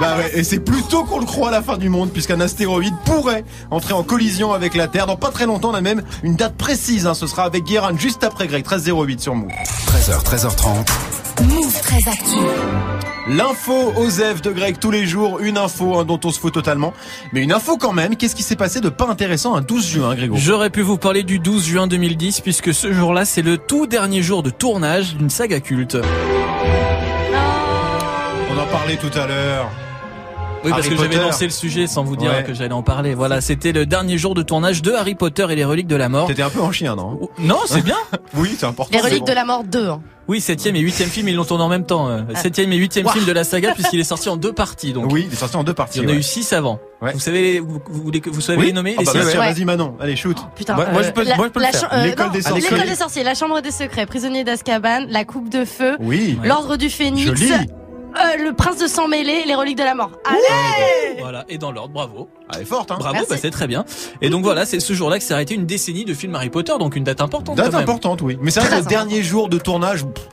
Bah 0.00 0.16
ouais, 0.16 0.30
et 0.38 0.44
c'est 0.44 0.58
plutôt 0.58 1.04
qu'on 1.04 1.18
le 1.20 1.26
croit 1.26 1.50
la 1.50 1.62
fin 1.62 1.76
du 1.76 1.88
monde, 1.88 2.10
puisqu'un 2.10 2.40
astéroïde 2.40 2.94
pourrait 3.04 3.44
entrer 3.70 3.92
en 3.92 4.02
collision 4.02 4.52
avec 4.52 4.74
la 4.74 4.88
Terre 4.88 5.06
dans 5.06 5.16
pas 5.16 5.30
très 5.30 5.46
longtemps. 5.46 5.70
On 5.70 5.74
a 5.74 5.80
même 5.80 6.02
une 6.22 6.34
date 6.36 6.56
précise. 6.56 7.06
hein. 7.06 7.14
Ce 7.14 7.26
sera 7.26 7.44
avec 7.44 7.64
Guérin 7.64 7.96
juste 7.96 8.24
après 8.24 8.46
Greg, 8.46 8.64
1308 8.64 9.20
sur 9.20 9.34
Move. 9.34 9.48
13h, 9.86 10.22
13h30. 10.24 11.44
Move 11.44 11.80
très 11.82 12.10
actu. 12.10 12.36
L'info 13.28 13.92
Osef 13.96 14.42
de 14.42 14.50
Greg 14.50 14.78
tous 14.80 14.90
les 14.90 15.06
jours, 15.06 15.38
une 15.38 15.56
info 15.56 15.96
hein, 15.96 16.04
dont 16.04 16.18
on 16.24 16.32
se 16.32 16.40
fout 16.40 16.52
totalement. 16.52 16.92
Mais 17.32 17.42
une 17.42 17.52
info 17.52 17.76
quand 17.76 17.92
même, 17.92 18.16
qu'est-ce 18.16 18.34
qui 18.34 18.42
s'est 18.42 18.56
passé 18.56 18.80
de 18.80 18.88
pas 18.88 19.06
intéressant 19.06 19.54
un 19.54 19.60
12 19.60 19.86
juin, 19.86 20.14
Grégo 20.16 20.34
J'aurais 20.36 20.70
pu 20.70 20.80
vous 20.80 20.98
parler 20.98 21.22
du 21.22 21.38
12 21.38 21.64
juin 21.64 21.86
2010 21.86 22.40
puisque 22.40 22.74
ce 22.74 22.92
jour-là 22.92 23.24
c'est 23.24 23.42
le 23.42 23.58
tout 23.58 23.86
dernier 23.86 24.22
jour 24.22 24.42
de 24.42 24.50
tournage 24.50 25.14
d'une 25.14 25.30
saga 25.30 25.60
culte. 25.60 25.96
On 28.50 28.58
en 28.58 28.66
parlait 28.66 28.96
tout 28.96 29.16
à 29.16 29.26
l'heure. 29.28 29.70
Oui, 30.64 30.70
parce 30.70 30.86
Harry 30.86 30.96
que 30.96 31.02
j'avais 31.02 31.16
lancé 31.16 31.44
le 31.44 31.50
sujet 31.50 31.86
sans 31.86 32.04
vous 32.04 32.16
dire 32.16 32.30
Ouais. 32.30 32.44
que 32.44 32.54
j'allais 32.54 32.72
en 32.72 32.82
parler. 32.82 33.14
Voilà, 33.14 33.40
c'était 33.40 33.72
le 33.72 33.84
dernier 33.86 34.16
jour 34.18 34.34
de 34.34 34.42
tournage 34.42 34.80
de 34.82 34.92
Harry 34.92 35.14
Potter 35.14 35.46
et 35.50 35.56
les 35.56 35.64
reliques 35.64 35.88
de 35.88 35.96
la 35.96 36.08
mort. 36.08 36.28
T'étais 36.28 36.42
un 36.42 36.50
peu 36.50 36.60
en 36.60 36.70
chien, 36.72 36.94
non 36.96 37.18
Non, 37.38 37.58
c'est 37.66 37.82
bien. 37.82 37.96
Oui, 38.36 38.54
c'est 38.58 38.66
important. 38.66 38.96
Les 38.96 39.02
reliques 39.02 39.20
bon. 39.20 39.26
de 39.26 39.32
la 39.32 39.44
mort 39.44 39.64
2. 39.64 39.88
hein. 39.88 40.00
Oui, 40.28 40.40
septième 40.40 40.76
et 40.76 40.80
huitième 40.80 41.08
film, 41.08 41.28
ils 41.28 41.34
l'ont 41.34 41.44
tourné 41.44 41.64
en 41.64 41.68
même 41.68 41.84
temps. 41.84 42.08
euh. 42.08 42.22
Septième 42.36 42.72
et 42.72 42.76
huitième 42.76 43.08
film 43.08 43.24
de 43.24 43.32
la 43.32 43.42
saga 43.44 43.72
puisqu'il 43.74 43.98
est 43.98 44.04
sorti 44.04 44.28
en 44.28 44.36
deux 44.36 44.52
parties. 44.52 44.92
Donc, 44.92 45.12
Oui, 45.12 45.24
il 45.26 45.32
est 45.32 45.36
sorti 45.36 45.56
en 45.56 45.64
deux 45.64 45.74
parties. 45.74 45.98
il 45.98 46.04
y 46.04 46.06
en 46.06 46.08
a 46.10 46.12
ouais. 46.12 46.18
eu 46.18 46.22
six 46.22 46.52
avant. 46.52 46.78
Ouais. 47.02 47.12
Vous 47.12 47.18
savez, 47.18 47.58
vous, 47.58 47.80
vous, 47.90 48.02
voulez 48.02 48.20
que- 48.20 48.30
vous 48.30 48.40
savez 48.40 48.58
Oui 48.58 48.66
les 48.66 48.72
nommer 48.72 48.94
Ah 48.96 49.00
les 49.00 49.06
bah, 49.06 49.12
Ouais. 49.26 49.34
vas-y 49.52 49.64
Manon, 49.64 49.96
allez 50.00 50.14
shoot. 50.14 50.36
Putain. 50.54 50.76
Moi- 50.76 50.86
moi, 50.92 51.02
je 51.02 51.10
peux- 51.10 51.24
la- 51.24 51.36
moi, 51.36 51.46
je 51.48 51.52
peux 51.52 51.58
le 51.60 51.66
la 51.66 51.72
faire. 51.72 51.88
euh, 51.92 52.04
L'école 52.06 52.30
des 52.30 52.40
sorciers. 52.42 52.70
L'école 52.70 52.88
des 52.88 52.94
sorciers, 52.94 53.24
la 53.24 53.34
chambre 53.34 53.60
des 53.60 53.72
secrets, 53.72 54.06
prisonnier 54.06 54.44
d'Azkaban, 54.44 55.06
la 55.08 55.24
coupe 55.24 55.48
de 55.50 55.64
feu, 55.64 55.96
Oui. 55.98 56.38
l'ordre 56.44 56.76
du 56.76 56.88
phénix, 56.88 57.26
Joli. 57.26 57.52
Euh, 58.16 58.44
le 58.44 58.52
prince 58.54 58.78
de 58.78 58.86
sang 58.86 59.08
mêlé, 59.08 59.44
les 59.46 59.54
reliques 59.54 59.78
de 59.78 59.84
la 59.84 59.94
mort. 59.94 60.10
Allez 60.24 61.20
Voilà, 61.20 61.44
et 61.48 61.58
dans 61.58 61.72
l'ordre, 61.72 61.92
bravo. 61.94 62.28
Elle 62.54 62.62
est 62.62 62.64
forte, 62.64 62.90
hein. 62.90 62.96
Bravo, 62.98 63.14
Merci. 63.14 63.28
bah, 63.30 63.36
c'est 63.40 63.50
très 63.50 63.66
bien. 63.66 63.84
Et 64.20 64.28
donc 64.30 64.42
voilà, 64.44 64.66
c'est 64.66 64.80
ce 64.80 64.92
jour-là 64.92 65.18
que 65.18 65.24
s'est 65.24 65.34
arrêté 65.34 65.54
une 65.54 65.66
décennie 65.66 66.04
de 66.04 66.14
films 66.14 66.34
Harry 66.34 66.50
Potter, 66.50 66.72
donc 66.78 66.96
une 66.96 67.04
date 67.04 67.20
importante. 67.20 67.56
Date 67.56 67.66
quand 67.70 67.78
même. 67.78 67.82
importante, 67.82 68.22
oui. 68.22 68.38
Mais 68.42 68.50
c'est 68.50 68.60
vrai 68.60 68.68
que 68.70 68.74
le 68.76 68.88
dernier 68.88 69.22
jour 69.22 69.48
de 69.48 69.58
tournage, 69.58 70.04
pff, 70.04 70.28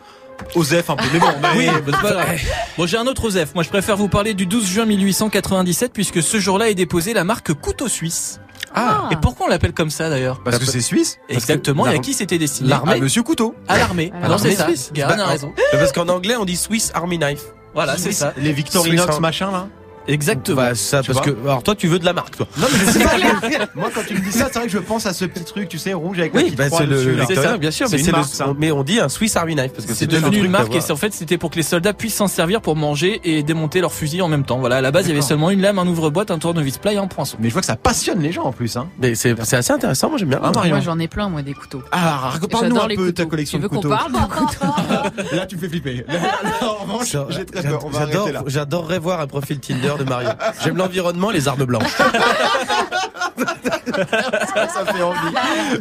Osef 0.56 0.90
un 0.90 0.96
peu. 0.96 1.04
Mais 1.14 1.20
bon, 1.20 1.28
mais- 1.42 1.50
Oui, 1.58 1.66
bah, 1.86 1.98
c'est 2.02 2.02
pas 2.02 2.12
grave. 2.14 2.40
Bon, 2.78 2.88
j'ai 2.88 2.98
un 2.98 3.08
autre 3.08 3.26
Osef. 3.26 3.54
Moi, 3.56 3.64
je 3.64 3.70
préfère 3.70 3.98
vous 3.98 4.08
parler 4.10 4.34
du 4.34 4.46
12 4.46 4.66
juin 4.66 4.86
1897 4.86 5.92
puisque 5.94 6.22
ce 6.24 6.40
jour-là 6.40 6.70
est 6.70 6.76
déposé 6.76 7.14
la 7.14 7.24
marque 7.24 7.54
couteau 7.54 7.88
suisse. 7.88 8.40
Ah. 8.74 9.10
Et 9.12 9.16
pourquoi 9.16 9.48
on 9.48 9.50
l'appelle 9.50 9.74
comme 9.74 9.90
ça 9.90 10.10
d'ailleurs? 10.10 10.42
Parce 10.44 10.60
que 10.60 10.66
c'est 10.66 10.80
suisse. 10.82 11.18
Exactement. 11.28 11.88
Et 11.88 11.96
à 11.96 11.98
qui 11.98 12.14
c'était 12.14 12.38
destiné? 12.38 12.70
l'armée- 12.70 12.94
Ah, 12.98 13.00
Monsieur 13.02 13.24
Couteau. 13.24 13.56
À 13.68 13.78
l'armée. 13.80 14.12
Alors 14.22 14.40
c'est 14.40 14.50
l'armée 14.50 14.56
ça. 14.58 14.66
suisse. 14.68 14.92
Guérin 14.94 15.14
a 15.14 15.18
Bah, 15.18 15.26
raison. 15.26 15.52
Parce 15.72 15.92
qu'en 15.92 16.08
anglais, 16.08 16.36
on 16.38 16.46
dit 16.46 16.56
Swiss 16.56 16.92
Army 16.94 17.18
Knife. 17.18 17.42
Voilà, 17.74 17.98
c'est 17.98 18.12
ça. 18.12 18.34
Les 18.38 18.54
Victorinox 18.54 19.20
machin 19.20 19.52
là. 19.52 19.68
Exactement. 20.10 20.58
Bah, 20.58 20.76
ça, 20.76 21.02
Tu 21.02 21.12
parce 21.12 21.26
que, 21.26 21.32
alors 21.44 21.64
toi, 21.64 21.76
tu 21.76 21.88
veux 21.88 22.00
de 22.00 22.06
la 22.06 22.14
marque, 22.14 22.36
toi. 22.38 22.48
Non 22.58 22.68
mais 22.72 22.92
c'est 22.92 23.04
pas 23.04 23.70
Moi 23.76 23.90
quand 23.94 24.02
tu 24.08 24.16
me 24.16 24.20
dis 24.20 24.32
ça, 24.32 24.48
c'est 24.52 24.60
vrai 24.60 24.68
que 24.68 24.74
je 24.74 24.80
pense 24.80 25.06
à 25.06 25.14
ce 25.14 25.26
petit 25.26 25.44
truc, 25.44 25.70
tu 25.70 25.78
sais, 25.78 25.94
rouge 25.94 26.20
avec 26.20 26.34
la 26.34 26.40
Oui, 26.40 26.46
petite 26.48 26.58
bah, 26.58 26.68
croix 26.68 26.80
c'est 26.80 26.86
le, 26.86 27.58
bien 27.58 27.72
sûr, 27.72 27.88
C'est 27.88 27.98
mais 27.98 28.02
une 28.02 28.08
le, 28.08 28.12
marque, 28.14 28.30
ça. 28.34 28.54
mais 28.58 28.72
on 28.72 28.84
dit 28.84 29.00
un 29.00 29.10
Swiss 29.10 29.36
Army 29.36 29.56
Knife 29.56 29.74
parce 29.74 29.86
que 29.86 29.94
C'est 29.94 30.00
c'est 30.00 30.08
devenu 30.08 30.26
devenu 30.26 30.42
un 30.42 30.46
une 30.46 30.52
marque 30.52 30.76
et 30.76 30.92
en 30.92 30.96
fait 30.96 31.14
c'était 31.14 31.38
pour 31.38 31.50
que 31.52 31.56
les 31.56 31.64
soldats 31.64 31.94
puissent 31.94 32.16
s'en 32.16 32.28
servir 32.28 32.62
pour 32.62 32.76
manger 32.76 33.22
et 33.24 33.44
démonter 33.44 33.82
leurs 33.82 33.94
fusils 33.94 34.22
en 34.22 34.28
même 34.28 34.44
temps. 34.44 34.60
Voilà, 34.60 34.78
à 34.78 34.82
la 34.82 34.92
base 34.92 35.06
il 35.06 35.10
y 35.10 35.12
avait 35.12 35.22
seulement 35.22 35.50
une 35.52 35.62
lame, 35.62 35.80
un 35.80 35.88
ouvre-boîte, 35.88 36.32
un 36.32 36.40
tournevis 36.40 36.78
plat 36.78 36.94
et 36.94 36.98
un 36.98 37.08
poinçon. 37.08 37.38
Mais 37.40 37.50
je 37.50 37.54
vois 37.54 37.62
que 37.62 37.68
ça 37.68 37.76
passionne 37.76 38.20
les 38.22 38.32
gens 38.32 38.44
en 38.44 38.52
plus. 38.52 38.78
Hein. 38.78 38.88
Mais 39.02 39.16
c'est 39.16 39.40
assez 39.40 39.72
intéressant, 39.72 40.10
moi 40.10 40.18
j'aime 40.18 40.30
bien. 40.30 40.40
Ah. 40.44 40.52
Moi, 40.54 40.80
j'en 40.82 41.00
ai 41.00 41.08
plein, 41.08 41.30
moi, 41.30 41.42
des 41.42 41.54
couteaux. 41.54 41.82
Ah, 41.92 42.34
parle-nous 42.50 42.80
un 42.80 42.88
peu 42.88 42.96
de 42.96 43.12
ta 43.12 43.24
couteaux. 43.24 43.30
collection 43.30 43.58
Tu 43.58 43.62
veux 43.64 43.70
de 43.70 43.74
qu'on 43.76 43.82
couteaux. 43.82 43.90
Là, 45.36 45.46
tu 45.46 45.56
me 45.56 45.62
fais 45.62 45.70
flipper. 45.70 46.06
En 46.62 46.84
revanche, 46.84 47.16
j'ai 47.30 47.46
très 47.46 47.64
peur. 47.64 47.86
On 47.86 48.50
j'adorerais 48.50 49.00
voir 49.00 49.20
un 49.20 49.28
profil 49.28 49.60
Tinder 49.60 49.94
de 50.00 50.04
Mario. 50.04 50.30
J'aime 50.64 50.78
l'environnement, 50.78 51.30
les 51.30 51.48
armes 51.48 51.66
blanches. 51.66 51.96
Ça, 54.54 54.68
ça 54.68 54.86
fait 54.86 55.02
envie. 55.02 55.18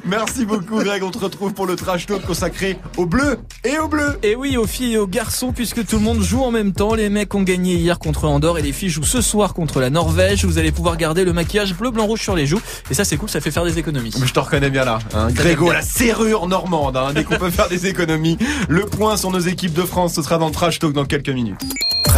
Merci 0.05 0.45
beaucoup, 0.45 0.83
Greg. 0.83 1.03
On 1.03 1.11
te 1.11 1.19
retrouve 1.19 1.53
pour 1.53 1.67
le 1.67 1.77
trash 1.77 2.07
talk 2.07 2.25
consacré 2.25 2.79
au 2.97 3.07
bleu 3.07 3.39
et 3.65 3.79
au 3.79 3.89
bleu. 3.89 4.19
Et 4.23 4.35
oui, 4.35 4.57
aux 4.57 4.67
filles 4.67 4.95
et 4.95 4.99
aux 4.99 5.07
garçons, 5.07 5.53
puisque 5.53 5.87
tout 5.87 5.97
le 5.97 6.03
monde 6.03 6.21
joue 6.23 6.43
en 6.43 6.51
même 6.51 6.73
temps. 6.73 6.95
Les 6.95 7.09
mecs 7.09 7.35
ont 7.35 7.43
gagné 7.43 7.75
hier 7.75 7.99
contre 7.99 8.25
Andorre 8.27 8.59
et 8.59 8.63
les 8.63 8.73
filles 8.73 8.89
jouent 8.89 9.05
ce 9.05 9.21
soir 9.21 9.55
contre 9.55 9.81
la 9.81 9.91
Norvège. 9.91 10.45
Vous 10.45 10.59
allez 10.59 10.73
pouvoir 10.73 10.97
garder 10.97 11.25
le 11.25 11.33
maquillage 11.33 11.75
bleu, 11.75 11.91
blanc, 11.91 12.07
rouge 12.07 12.23
sur 12.23 12.35
les 12.35 12.47
joues. 12.47 12.61
Et 12.91 12.95
ça, 12.95 13.05
c'est 13.05 13.17
cool, 13.17 13.29
ça 13.29 13.41
fait 13.41 13.51
faire 13.51 13.65
des 13.65 13.79
économies. 13.79 14.15
Mais 14.21 14.27
je 14.27 14.33
te 14.33 14.41
reconnais 14.41 14.71
bien 14.71 14.85
là. 14.85 14.99
Hein. 15.15 15.29
Grégo, 15.31 15.71
la 15.71 15.83
serrure 15.83 16.49
normande. 16.49 16.97
Hein. 16.97 17.13
Dès 17.15 17.25
qu'on 17.25 17.37
peut 17.37 17.51
faire 17.51 17.69
des 17.69 17.87
économies. 17.87 18.39
Le 18.69 18.85
point 18.87 19.17
sur 19.17 19.31
nos 19.31 19.41
équipes 19.41 19.75
de 19.75 19.83
France, 19.83 20.15
ce 20.15 20.23
sera 20.23 20.39
dans 20.39 20.47
le 20.47 20.53
trash 20.53 20.79
talk 20.79 20.93
dans 20.93 21.05
quelques 21.05 21.29
minutes. 21.29 21.61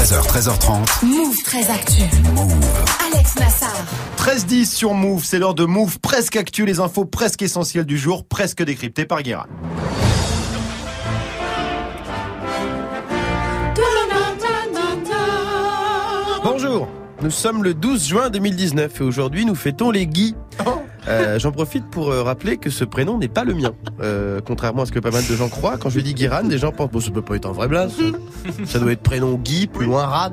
13h, 0.00 0.26
13h30. 0.28 1.04
Move 1.04 1.42
très 1.44 1.70
actu. 1.70 2.00
Alex 3.12 3.36
Nassar. 3.36 3.84
13-10 4.16 4.64
sur 4.64 4.94
Move, 4.94 5.22
c'est 5.26 5.38
l'heure 5.38 5.54
de 5.54 5.66
Move 5.66 6.00
presque 6.00 6.36
actu, 6.36 6.64
les 6.64 6.80
infos 6.80 7.04
presque 7.04 7.42
essentielles 7.42 7.84
du 7.84 7.98
jour, 7.98 8.24
presque 8.24 8.64
décryptées 8.64 9.04
par 9.04 9.22
Guérin. 9.22 9.44
Bonjour, 16.42 16.88
nous 17.20 17.30
sommes 17.30 17.62
le 17.62 17.74
12 17.74 18.08
juin 18.08 18.30
2019 18.30 19.02
et 19.02 19.04
aujourd'hui 19.04 19.44
nous 19.44 19.54
fêtons 19.54 19.90
les 19.90 20.06
Guy. 20.06 20.34
Euh, 21.08 21.38
J'en 21.38 21.52
profite 21.52 21.84
pour 21.90 22.10
euh, 22.10 22.22
rappeler 22.22 22.56
que 22.56 22.70
ce 22.70 22.84
prénom 22.84 23.18
n'est 23.18 23.28
pas 23.28 23.44
le 23.44 23.54
mien. 23.54 23.72
Euh, 24.02 24.40
contrairement 24.44 24.82
à 24.82 24.86
ce 24.86 24.92
que 24.92 24.98
pas 24.98 25.10
mal 25.10 25.26
de 25.26 25.34
gens 25.34 25.48
croient, 25.48 25.76
quand 25.78 25.90
je 25.90 26.00
dis 26.00 26.14
Guiran, 26.14 26.44
des 26.44 26.58
gens 26.58 26.72
pensent 26.72 26.90
bon 26.90 27.00
ça 27.00 27.10
peut 27.10 27.22
pas 27.22 27.36
être 27.36 27.46
un 27.46 27.52
vrai 27.52 27.68
blaze. 27.68 27.92
Ça 28.64 28.78
doit 28.78 28.92
être 28.92 29.02
prénom 29.02 29.34
Guy, 29.34 29.66
plus 29.66 29.86
loin 29.86 30.06
Ran. 30.06 30.30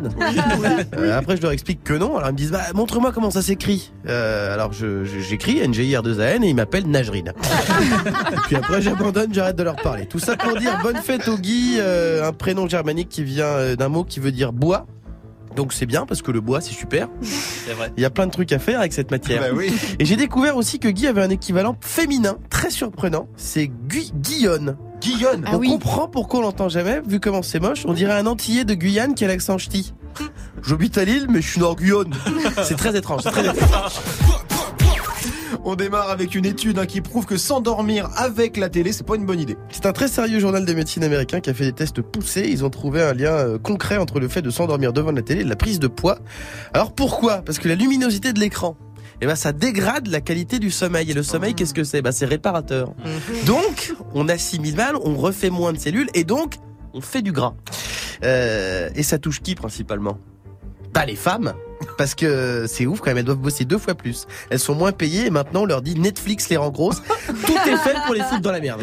Après 1.13 1.38
je 1.38 1.41
leur 1.41 1.51
explique 1.51 1.83
que 1.83 1.93
non. 1.93 2.17
Alors 2.17 2.29
ils 2.29 2.33
me 2.33 2.38
disent 2.38 2.51
bah 2.51 2.62
montre-moi 2.74 3.12
comment 3.12 3.31
ça 3.31 3.41
s'écrit. 3.41 3.91
Alors 4.07 4.71
j'écris 4.74 5.59
n 5.59 5.74
g 5.74 5.86
i 5.86 5.95
r 5.95 6.03
2 6.03 6.19
a 6.19 6.36
n 6.36 6.43
et 6.43 6.50
ils 6.50 6.55
m'appellent 6.55 6.88
Najrine. 6.88 7.33
puis 8.45 8.55
après 8.55 8.81
j'abandonne, 8.81 9.33
j'arrête 9.33 9.55
de 9.55 9.63
leur 9.63 9.75
parler. 9.75 10.05
Tout 10.05 10.19
ça 10.19 10.36
pour 10.36 10.57
dire 10.57 10.79
bonne 10.81 10.97
fête 10.97 11.27
au 11.27 11.38
Guy, 11.38 11.79
un 11.79 12.33
prénom 12.33 12.67
germanique 12.67 13.09
qui 13.09 13.24
vient 13.24 13.75
d'un 13.75 13.89
mot 13.89 14.03
qui 14.03 14.19
veut 14.19 14.31
dire 14.31 14.53
bois. 14.53 14.86
Donc 15.57 15.73
c'est 15.73 15.87
bien 15.87 16.05
parce 16.05 16.21
que 16.21 16.31
le 16.31 16.39
bois 16.39 16.61
c'est 16.61 16.73
super. 16.73 17.09
C'est 17.21 17.73
vrai. 17.73 17.91
Il 17.97 18.03
y 18.03 18.05
a 18.05 18.11
plein 18.11 18.27
de 18.27 18.31
trucs 18.31 18.51
à 18.51 18.59
faire 18.59 18.79
avec 18.79 18.93
cette 18.93 19.09
matière. 19.09 19.41
Bah 19.41 19.47
oui. 19.55 19.73
Et 19.97 20.05
j'ai 20.05 20.15
découvert 20.15 20.55
aussi 20.55 20.77
que 20.77 20.87
Guy 20.87 21.07
avait 21.07 21.23
un 21.23 21.31
équivalent 21.31 21.75
féminin 21.81 22.37
très 22.51 22.69
surprenant. 22.69 23.27
C'est 23.37 23.67
Guy 23.87 24.13
Guillonne. 24.15 24.77
Guillaume. 25.01 25.43
Ah 25.45 25.51
on 25.53 25.57
oui. 25.57 25.67
comprend 25.69 26.07
pourquoi 26.07 26.39
on 26.39 26.43
l'entend 26.43 26.69
jamais, 26.69 27.01
vu 27.07 27.19
comment 27.19 27.41
c'est 27.41 27.59
moche. 27.59 27.85
On 27.87 27.93
dirait 27.93 28.13
un 28.17 28.27
Antillais 28.27 28.65
de 28.65 28.75
Guyane 28.75 29.15
qui 29.15 29.25
a 29.25 29.27
l'accent 29.27 29.57
ch'ti. 29.57 29.93
J'habite 30.63 30.97
à 30.97 31.05
Lille, 31.05 31.25
mais 31.29 31.41
je 31.41 31.49
suis 31.51 31.59
nord 31.59 31.75
Guyane. 31.75 32.13
C'est 32.63 32.77
très 32.77 32.95
étrange. 32.95 33.21
c'est 33.23 33.31
très 33.31 33.45
étrange. 33.49 33.91
On 35.69 35.75
démarre 35.75 36.09
avec 36.09 36.33
une 36.33 36.45
étude 36.45 36.79
hein, 36.79 36.86
qui 36.86 37.01
prouve 37.01 37.25
que 37.25 37.36
s'endormir 37.36 38.09
avec 38.15 38.55
la 38.55 38.69
télé, 38.69 38.93
c'est 38.93 39.05
pas 39.05 39.17
une 39.17 39.25
bonne 39.25 39.41
idée. 39.41 39.57
C'est 39.69 39.86
un 39.86 39.91
très 39.91 40.07
sérieux 40.07 40.39
journal 40.39 40.63
de 40.63 40.74
médecine 40.74 41.03
américain 41.03 41.41
qui 41.41 41.50
a 41.50 41.53
fait 41.53 41.65
des 41.65 41.74
tests 41.74 42.01
poussés. 42.01 42.47
Ils 42.47 42.63
ont 42.63 42.69
trouvé 42.69 43.01
un 43.01 43.13
lien 43.13 43.33
euh, 43.33 43.57
concret 43.57 43.97
entre 43.97 44.21
le 44.21 44.29
fait 44.29 44.41
de 44.41 44.50
s'endormir 44.50 44.93
devant 44.93 45.12
la 45.12 45.21
télé 45.21 45.41
et 45.41 45.43
la 45.43 45.57
prise 45.57 45.79
de 45.79 45.88
poids. 45.88 46.19
Alors 46.74 46.93
pourquoi? 46.93 47.39
Parce 47.39 47.59
que 47.59 47.67
la 47.67 47.75
luminosité 47.75 48.31
de 48.31 48.39
l'écran, 48.39 48.77
eh 49.19 49.25
ben, 49.25 49.36
ça 49.36 49.51
dégrade 49.51 50.07
la 50.07 50.21
qualité 50.21 50.59
du 50.59 50.71
sommeil. 50.71 51.12
Et 51.12 51.13
le 51.13 51.21
sommeil, 51.21 51.53
qu'est-ce 51.53 51.74
que 51.74 51.83
c'est? 51.83 52.01
Bah, 52.01 52.13
C'est 52.13 52.27
réparateur. 52.27 52.93
Donc, 53.45 53.93
on 54.13 54.29
assimile 54.29 54.77
mal, 54.77 54.95
on 54.95 55.17
refait 55.17 55.50
moins 55.50 55.74
de 55.74 55.79
cellules 55.79 56.07
et 56.13 56.24
donc, 56.24 56.53
on 56.93 57.01
fait 57.01 57.21
du 57.21 57.33
gras. 57.33 57.55
Euh, 58.24 58.89
et 58.95 59.03
ça 59.03 59.17
touche 59.17 59.41
qui 59.41 59.53
principalement? 59.53 60.17
Pas 60.93 61.05
les 61.05 61.17
femmes. 61.17 61.55
Parce 61.97 62.15
que 62.15 62.65
c'est 62.67 62.85
ouf 62.85 62.99
quand 62.99 63.07
même, 63.07 63.17
elles 63.17 63.25
doivent 63.25 63.37
bosser 63.37 63.65
deux 63.65 63.77
fois 63.77 63.95
plus. 63.95 64.27
Elles 64.49 64.59
sont 64.59 64.75
moins 64.75 64.91
payées 64.91 65.25
et 65.25 65.29
maintenant 65.29 65.61
on 65.61 65.65
leur 65.65 65.81
dit 65.81 65.99
Netflix 65.99 66.49
les 66.49 66.57
rend 66.57 66.69
grosses. 66.69 67.01
Tout 67.45 67.57
est 67.67 67.77
fait 67.77 67.95
pour 68.05 68.13
les 68.13 68.21
foutre 68.21 68.41
dans 68.41 68.51
la 68.51 68.59
merde. 68.59 68.81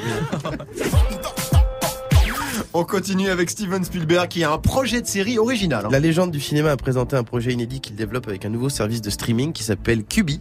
On 2.77 2.83
continue 2.85 3.29
avec 3.31 3.51
Steven 3.51 3.85
Spielberg 3.85 4.27
qui 4.27 4.43
a 4.43 4.51
un 4.51 4.59
projet 4.59 5.01
de 5.01 5.07
série 5.07 5.39
original. 5.39 5.85
hein. 5.87 5.91
La 5.93 6.01
légende 6.01 6.33
du 6.33 6.41
cinéma 6.41 6.73
a 6.73 6.77
présenté 6.77 7.15
un 7.15 7.23
projet 7.23 7.53
inédit 7.53 7.81
qu'il 7.81 7.95
développe 7.95 8.27
avec 8.27 8.45
un 8.45 8.49
nouveau 8.49 8.69
service 8.69 9.01
de 9.01 9.11
streaming 9.11 9.53
qui 9.53 9.63
s'appelle 9.63 10.03
Kubi. 10.05 10.41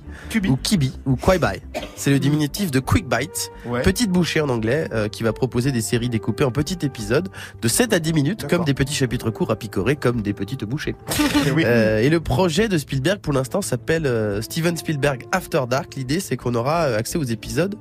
ou 0.50 0.56
Kibi 0.56 0.94
ou 1.06 1.16
Quibi. 1.16 1.62
C'est 1.96 2.10
le 2.10 2.18
diminutif 2.18 2.72
de 2.72 2.80
Quick 2.80 3.08
Bite, 3.08 3.52
Ouais. 3.68 3.84
petite 3.84 4.10
bouchée 4.10 4.42
en 4.42 4.50
anglais, 4.50 4.88
euh, 4.94 5.10
qui 5.10 5.22
va 5.22 5.32
proposer 5.32 5.72
des 5.72 5.82
séries 5.82 6.10
découpées 6.10 6.44
en 6.44 6.50
petits 6.50 6.80
épisodes 6.84 7.30
de 7.62 7.68
7 7.68 7.94
à 7.94 8.00
10 8.00 8.14
minutes, 8.14 8.48
comme 8.48 8.64
des 8.66 8.74
petits 8.74 8.96
chapitres 8.96 9.30
courts 9.30 9.52
à 9.52 9.56
picorer, 9.56 9.96
comme 9.96 10.24
des 10.24 10.34
petites 10.34 10.64
bouchées. 10.66 10.96
Et 11.46 11.52
oui. 11.52 11.62
Euh, 11.68 12.00
et 12.00 12.10
le 12.10 12.20
projet 12.20 12.68
de 12.68 12.80
Spielberg, 12.80 13.20
pour 13.20 13.34
l'instant, 13.34 13.62
s'appelle 13.62 14.08
euh, 14.08 14.42
Steven 14.42 14.76
Spielberg 14.76 15.26
After 15.32 15.62
Dark. 15.70 15.94
L'idée, 15.96 16.20
c'est 16.20 16.36
qu'on 16.36 16.56
aura 16.56 16.82
accès 16.86 17.20
aux 17.20 17.24
épisodes 17.24 17.76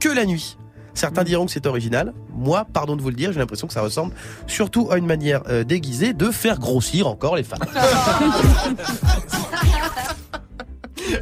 que 0.00 0.08
la 0.08 0.24
nuit. 0.24 0.56
Certains 0.98 1.22
diront 1.22 1.46
que 1.46 1.52
c'est 1.52 1.64
original. 1.66 2.12
Moi, 2.34 2.66
pardon 2.72 2.96
de 2.96 3.02
vous 3.02 3.10
le 3.10 3.14
dire, 3.14 3.30
j'ai 3.32 3.38
l'impression 3.38 3.68
que 3.68 3.72
ça 3.72 3.82
ressemble 3.82 4.12
surtout 4.48 4.88
à 4.90 4.98
une 4.98 5.06
manière 5.06 5.42
euh, 5.48 5.62
déguisée 5.62 6.12
de 6.12 6.32
faire 6.32 6.58
grossir 6.58 7.06
encore 7.06 7.36
les 7.36 7.44
femmes. 7.44 7.60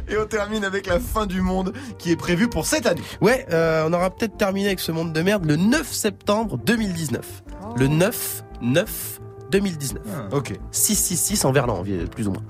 Et 0.09 0.17
on 0.17 0.25
termine 0.25 0.65
avec 0.65 0.87
la 0.87 0.99
fin 0.99 1.27
du 1.27 1.41
monde 1.41 1.73
qui 1.99 2.09
est 2.09 2.15
prévue 2.15 2.47
pour 2.47 2.65
cette 2.65 2.87
année. 2.87 3.03
Ouais, 3.21 3.45
euh, 3.51 3.85
on 3.87 3.93
aura 3.93 4.09
peut-être 4.09 4.35
terminé 4.35 4.65
avec 4.65 4.79
ce 4.79 4.91
monde 4.91 5.13
de 5.13 5.21
merde 5.21 5.45
le 5.45 5.57
9 5.57 5.85
septembre 5.93 6.57
2019. 6.57 7.43
Le 7.75 7.87
9, 7.87 8.43
9 8.63 9.19
2019. 9.51 10.01
Ok. 10.31 10.53
666 10.71 11.45
en 11.45 11.51
verlan, 11.51 11.83
plus 12.11 12.27
ou 12.27 12.31
moins. 12.31 12.43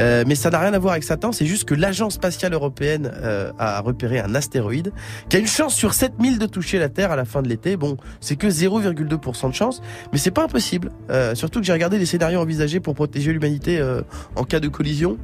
Euh, 0.00 0.24
mais 0.26 0.34
ça 0.34 0.50
n'a 0.50 0.58
rien 0.58 0.72
à 0.72 0.78
voir 0.78 0.92
avec 0.92 1.04
Satan, 1.04 1.32
c'est 1.32 1.46
juste 1.46 1.64
que 1.64 1.74
l'agence 1.74 2.14
spatiale 2.14 2.52
européenne 2.52 3.10
euh, 3.14 3.52
a 3.58 3.80
repéré 3.80 4.20
un 4.20 4.34
astéroïde 4.34 4.92
qui 5.28 5.36
a 5.36 5.40
une 5.40 5.46
chance 5.46 5.74
sur 5.74 5.94
7000 5.94 6.38
de 6.38 6.46
toucher 6.46 6.78
la 6.78 6.88
Terre 6.88 7.12
à 7.12 7.16
la 7.16 7.24
fin 7.24 7.42
de 7.42 7.48
l'été. 7.48 7.76
Bon, 7.76 7.96
c'est 8.20 8.36
que 8.36 8.46
0,2% 8.46 9.50
de 9.50 9.54
chance, 9.54 9.82
mais 10.12 10.18
c'est 10.18 10.30
pas 10.30 10.44
impossible. 10.44 10.90
Euh, 11.10 11.34
surtout 11.34 11.60
que 11.60 11.66
j'ai 11.66 11.72
regardé 11.72 11.98
les 11.98 12.06
scénarios 12.06 12.40
envisagés 12.40 12.80
pour 12.80 12.94
protéger 12.94 13.32
l'humanité 13.32 13.78
euh, 13.78 14.02
en 14.36 14.44
cas 14.44 14.60
de 14.60 14.68
collision. 14.68 15.18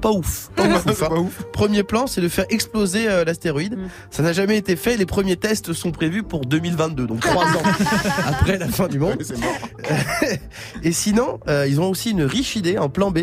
Pas 0.00 0.10
ouf. 0.10 0.50
Pas 0.54 0.64
ouf, 0.64 0.76
ouf, 0.86 0.94
C'est 0.96 1.04
hein. 1.04 1.08
pas 1.08 1.18
ouf. 1.18 1.42
Premier 1.52 1.82
plan, 1.82 2.06
c'est 2.06 2.20
de 2.20 2.28
faire 2.28 2.46
exploser 2.50 3.08
euh, 3.08 3.24
l'astéroïde. 3.24 3.76
Mm. 3.76 3.88
Ça 4.10 4.22
n'a 4.22 4.32
jamais 4.32 4.56
été 4.56 4.76
fait. 4.76 4.96
Les 4.96 5.06
premiers 5.06 5.36
tests 5.36 5.72
sont 5.72 5.90
prévus 5.90 6.22
pour 6.22 6.42
2022, 6.46 7.06
donc 7.06 7.20
trois 7.20 7.44
ans 7.44 7.62
après 8.26 8.58
la 8.58 8.68
fin 8.68 8.88
du 8.88 8.98
monde. 8.98 9.22
Ouais. 9.90 10.40
Et 10.82 10.92
sinon, 10.92 11.40
euh, 11.48 11.66
ils 11.68 11.80
ont 11.80 11.90
aussi 11.90 12.10
une 12.10 12.22
riche 12.22 12.56
idée, 12.56 12.76
un 12.76 12.88
plan 12.88 13.10
B. 13.10 13.20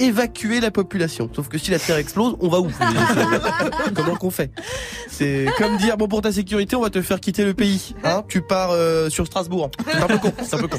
Évacuer 0.00 0.60
la 0.60 0.70
population. 0.70 1.28
Sauf 1.34 1.48
que 1.48 1.58
si 1.58 1.72
la 1.72 1.80
Terre 1.80 1.96
explose, 1.96 2.36
on 2.38 2.48
va 2.48 2.60
où 2.60 2.70
Comment 3.96 4.14
qu'on 4.14 4.30
fait 4.30 4.52
C'est 5.10 5.46
comme 5.58 5.76
dire 5.76 5.96
bon 5.96 6.06
pour 6.06 6.20
ta 6.20 6.30
sécurité, 6.30 6.76
on 6.76 6.82
va 6.82 6.90
te 6.90 7.02
faire 7.02 7.18
quitter 7.18 7.44
le 7.44 7.52
pays. 7.52 7.96
Hein 8.04 8.22
tu 8.28 8.40
pars 8.40 8.70
euh, 8.70 9.10
sur 9.10 9.26
Strasbourg. 9.26 9.72
C'est 9.90 10.00
un 10.00 10.06
peu 10.06 10.18
con. 10.18 10.32
C'est 10.44 10.54
un 10.54 10.58
peu 10.58 10.68
con. 10.68 10.78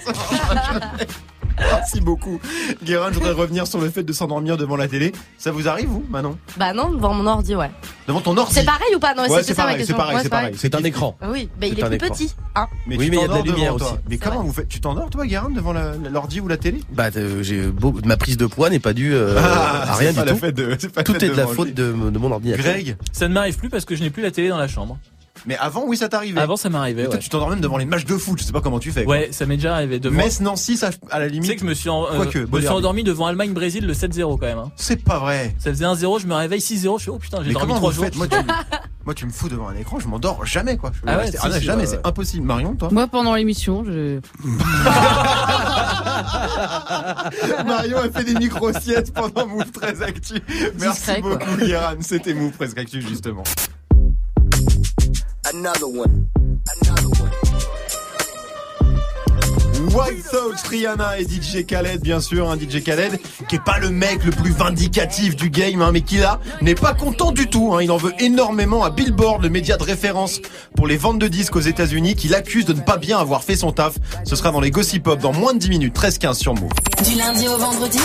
Merci 1.60 2.02
beaucoup. 2.02 2.40
Guérin, 2.84 3.10
je 3.12 3.16
voudrais 3.16 3.32
revenir 3.34 3.68
sur 3.68 3.80
le 3.80 3.90
fait 3.90 4.04
de 4.04 4.14
s'endormir 4.14 4.58
devant 4.58 4.76
la 4.78 4.88
télé. 4.88 5.12
Ça 5.38 5.52
vous 5.52 5.68
arrive, 5.68 5.88
vous, 5.88 6.04
Manon? 6.10 6.38
Bah 6.58 6.74
non, 6.74 6.90
devant 6.92 7.14
mon 7.14 7.26
ordi, 7.28 7.56
ouais. 7.56 7.70
Devant 8.08 8.22
ton 8.22 8.36
ordi? 8.38 8.54
C'est 8.54 8.66
pareil 8.66 8.96
ou 8.96 9.00
pas? 9.00 9.14
Non, 9.14 9.24
Ouais, 9.28 9.44
c'est 9.44 9.54
pareil, 9.54 9.78
question. 9.78 9.96
c'est 9.96 9.98
pareil, 9.98 10.16
Ouais, 10.18 10.24
c'est 10.24 10.30
pareil. 10.30 10.54
C'est 10.58 10.76
un 10.76 10.84
écran. 10.84 11.18
Ah 11.22 11.28
Oui, 11.32 11.50
bah 11.60 11.68
il 11.68 11.80
est 11.80 11.86
plus 11.88 11.98
petit. 11.98 12.34
Hein 12.56 12.68
Mais 12.88 12.98
Oui, 12.98 13.06
tu 13.06 13.12
mais 13.12 13.18
il 13.18 13.22
y 13.22 13.24
a 13.24 13.28
de 13.28 13.32
la 13.34 13.38
t'endors 13.40 13.54
lumière 13.56 13.76
aussi. 13.76 13.86
Mais 14.10 14.18
comment 14.18 14.44
vous 14.44 14.54
faites? 14.54 14.68
Tu 14.68 14.80
t'endors, 14.82 15.10
toi, 15.10 15.26
Guérin, 15.26 15.50
devant 15.50 15.74
l'ordi 15.74 16.40
ou 16.42 16.48
la 16.48 16.58
télé? 16.58 16.80
Bah 16.92 17.10
euh, 17.16 17.44
j'ai 17.44 17.68
beau- 17.68 17.94
ma 18.06 18.18
prise 18.18 18.38
de 18.38 18.46
poids 18.46 18.70
n'est 18.70 18.80
pas 18.80 18.94
due 18.94 19.14
euh, 19.14 19.38
à 19.38 19.94
rien 19.96 20.10
c'est 20.12 20.16
pas 20.16 20.52
du 20.52 20.66
la 20.68 20.78
tout. 20.78 20.88
Tout 21.04 21.24
est 21.26 21.30
de 21.30 21.36
la 21.36 21.48
faute 21.48 21.74
de 21.74 21.92
mon 21.92 22.32
ordinateur. 22.32 22.64
Greg, 22.66 22.98
Ça 23.12 23.28
ne 23.28 23.34
m'arrive 23.34 23.58
plus 23.58 23.70
parce 23.70 23.86
que 23.86 23.96
je 23.96 24.02
n'ai 24.04 24.10
plus 24.10 24.24
la 24.24 24.32
télé 24.32 24.50
dans 24.50 24.58
la 24.58 24.68
chambre. 24.68 24.98
Mais 25.46 25.58
avant, 25.58 25.84
oui, 25.86 25.98
ça 25.98 26.10
t'arrivait. 26.10 26.40
Avant, 26.40 26.58
ça 26.58 26.70
m'arrivait. 26.70 27.08
Ouais, 27.08 27.20
tu 27.20 27.30
t'endors 27.30 27.50
même 27.50 27.62
devant 27.62 27.78
les 27.78 27.86
matchs 27.86 28.06
de 28.06 28.18
foot. 28.18 28.40
Je 28.40 28.44
sais 28.44 28.52
pas 28.52 28.62
comment 28.62 28.80
tu 28.80 28.92
fais. 28.92 29.04
quoi. 29.06 29.16
ouais 29.16 29.30
ça 29.32 29.46
m'est 29.46 29.56
déjà 29.58 29.76
arrivé 29.76 30.00
devant. 30.00 30.16
Metz, 30.18 30.40
Nancy, 30.42 30.78
ça, 30.78 30.90
à 31.12 31.20
la 31.20 31.28
Tu 31.28 31.36
sais 31.36 31.42
limite, 31.42 31.54
que 31.56 31.62
je 31.62 31.66
me 31.66 31.74
suis, 31.74 31.90
en- 31.90 32.06
euh, 32.06 32.16
Quoique, 32.16 32.40
me 32.40 32.46
beau 32.46 32.58
suis 32.58 32.64
derby. 32.66 32.78
endormi 32.78 33.04
devant 33.04 33.28
Allemagne-Brésil 33.28 33.86
le 33.86 33.94
7-0 33.94 34.38
quand 34.40 34.46
même. 34.46 34.58
hein. 34.58 34.72
c'est 34.76 35.04
pas 35.04 35.20
vrai. 35.20 35.56
Ça 35.60 35.70
faisait 35.72 35.86
1-0, 35.86 36.20
je 36.20 36.28
me 36.28 36.34
réveille 36.36 36.60
6-0, 36.62 37.00
je 37.00 37.04
fais 37.06 37.12
oh 37.12 37.18
putain, 37.20 37.38
j'ai 37.44 37.52
dormi 37.54 37.68
comment 37.68 37.80
3 37.80 37.92
vous 37.92 37.96
jours. 38.04 38.06
Moi, 38.16 38.28
tu- 38.28 38.36
Moi, 39.06 39.14
tu 39.16 39.26
me 39.26 39.32
fous 39.32 39.50
devant 39.50 39.70
un 39.70 39.76
écran, 39.76 40.00
je 40.00 40.08
m'endors 40.08 40.46
jamais, 40.46 40.78
quoi. 40.78 40.92
Je 40.94 41.00
Ah 41.08 41.18
ouais, 41.18 41.32
si, 41.32 41.38
si, 41.38 41.62
jamais, 41.66 41.82
ouais, 41.82 41.88
c'est 41.88 41.96
ouais. 41.98 42.02
impossible. 42.08 42.46
Marion, 42.46 42.76
toi 42.76 42.90
Moi, 42.92 43.08
pendant 43.08 43.34
l'émission, 43.34 43.84
je... 43.86 44.20
Marion 47.66 47.98
a 48.00 48.10
fait 48.10 48.24
des 48.24 48.36
micro-siestes 48.36 49.14
pendant 49.14 49.48
Move 49.48 49.72
13 49.72 50.02
Actu. 50.04 50.36
Merci 50.80 51.22
beaucoup, 51.22 51.56
Guéran. 51.60 51.96
C'était 52.02 52.34
Move 52.34 52.52
13 52.54 52.74
Actu, 52.78 53.02
justement. 53.02 53.44
another 55.54 55.88
one, 55.88 56.30
another 56.82 57.10
one. 57.22 57.29
White 59.80 60.26
Sox, 60.30 60.62
Rihanna 60.68 61.20
et 61.20 61.24
DJ 61.24 61.66
Khaled, 61.66 62.02
bien 62.02 62.20
sûr, 62.20 62.50
un 62.50 62.58
DJ 62.58 62.84
Khaled 62.84 63.20
qui 63.48 63.56
est 63.56 63.64
pas 63.64 63.80
le 63.80 63.90
mec 63.90 64.24
le 64.26 64.32
plus 64.32 64.52
vindicatif 64.52 65.36
du 65.38 65.50
game, 65.50 65.82
hein, 65.82 65.92
mais 65.94 66.02
qui 66.02 66.18
là 66.18 66.40
n'est 66.62 66.76
pas 66.76 66.94
content 66.94 67.32
du 67.32 67.48
tout. 67.48 67.74
hein. 67.74 67.82
Il 67.82 67.90
en 67.92 67.98
veut 67.98 68.14
énormément 68.20 68.84
à 68.84 68.90
Billboard, 68.90 69.42
le 69.42 69.50
média 69.50 69.78
de 69.78 69.84
référence 69.84 70.42
pour 70.76 70.86
les 70.86 70.98
ventes 70.98 71.20
de 71.20 71.28
disques 71.30 71.56
aux 71.56 71.62
États-Unis, 71.62 72.16
qui 72.16 72.28
l'accuse 72.28 72.66
de 72.66 72.74
ne 72.74 72.82
pas 72.82 72.98
bien 72.98 73.18
avoir 73.20 73.44
fait 73.44 73.56
son 73.56 73.72
taf. 73.72 73.94
Ce 74.26 74.36
sera 74.36 74.52
dans 74.52 74.60
les 74.60 74.70
Gossip 74.72 75.04
Pop 75.04 75.20
dans 75.20 75.34
moins 75.34 75.54
de 75.54 75.60
10 75.60 75.70
minutes, 75.70 75.96
13-15 75.98 76.34
sur 76.34 76.54
Move. 76.56 76.70
Du 77.10 77.16
lundi 77.18 77.48
au 77.48 77.58
vendredi, 77.58 78.00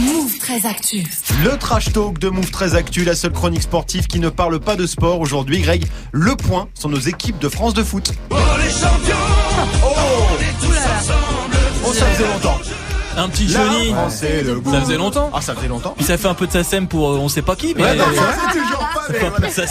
Move 0.00 0.36
13 0.40 0.66
Actu. 0.66 1.04
Le 1.44 1.56
trash 1.56 1.92
talk 1.92 2.18
de 2.18 2.28
Move 2.28 2.50
13 2.50 2.74
Actu, 2.74 3.04
la 3.04 3.14
seule 3.14 3.32
chronique 3.32 3.62
sportive 3.62 4.08
qui 4.08 4.18
ne 4.18 4.30
parle 4.30 4.58
pas 4.58 4.74
de 4.74 4.86
sport 4.86 5.20
aujourd'hui. 5.20 5.60
Greg, 5.60 5.84
le 6.10 6.34
point 6.34 6.68
sont 6.74 6.88
nos 6.88 6.98
équipes 6.98 7.38
de 7.38 7.48
France 7.48 7.74
de 7.74 7.84
foot. 7.84 8.12
Oh 8.30 8.34
ça 11.94 12.06
faisait 12.06 12.26
longtemps. 12.28 12.58
Un 13.16 13.28
petit 13.28 13.48
Johnny. 13.48 13.94
Ça 14.10 14.80
faisait 14.80 14.96
longtemps. 14.96 15.30
Ah 15.32 15.40
ça 15.40 15.54
faisait 15.54 15.68
longtemps. 15.68 15.94
Puis 15.96 16.04
ça 16.04 16.18
fait 16.18 16.26
un 16.28 16.34
peu 16.34 16.46
de 16.46 16.52
SACEM 16.52 16.88
pour 16.88 17.10
euh, 17.10 17.18
on 17.18 17.28
sait 17.28 17.42
pas 17.42 17.54
qui, 17.54 17.74
mais 17.76 17.82
Ouais, 17.84 17.94
non, 17.94 18.04
ça 18.14 18.22
ça 18.22 18.50
fait 18.50 18.58
toujours 18.58 18.88
pas. 18.94 19.03
Ça 19.50 19.66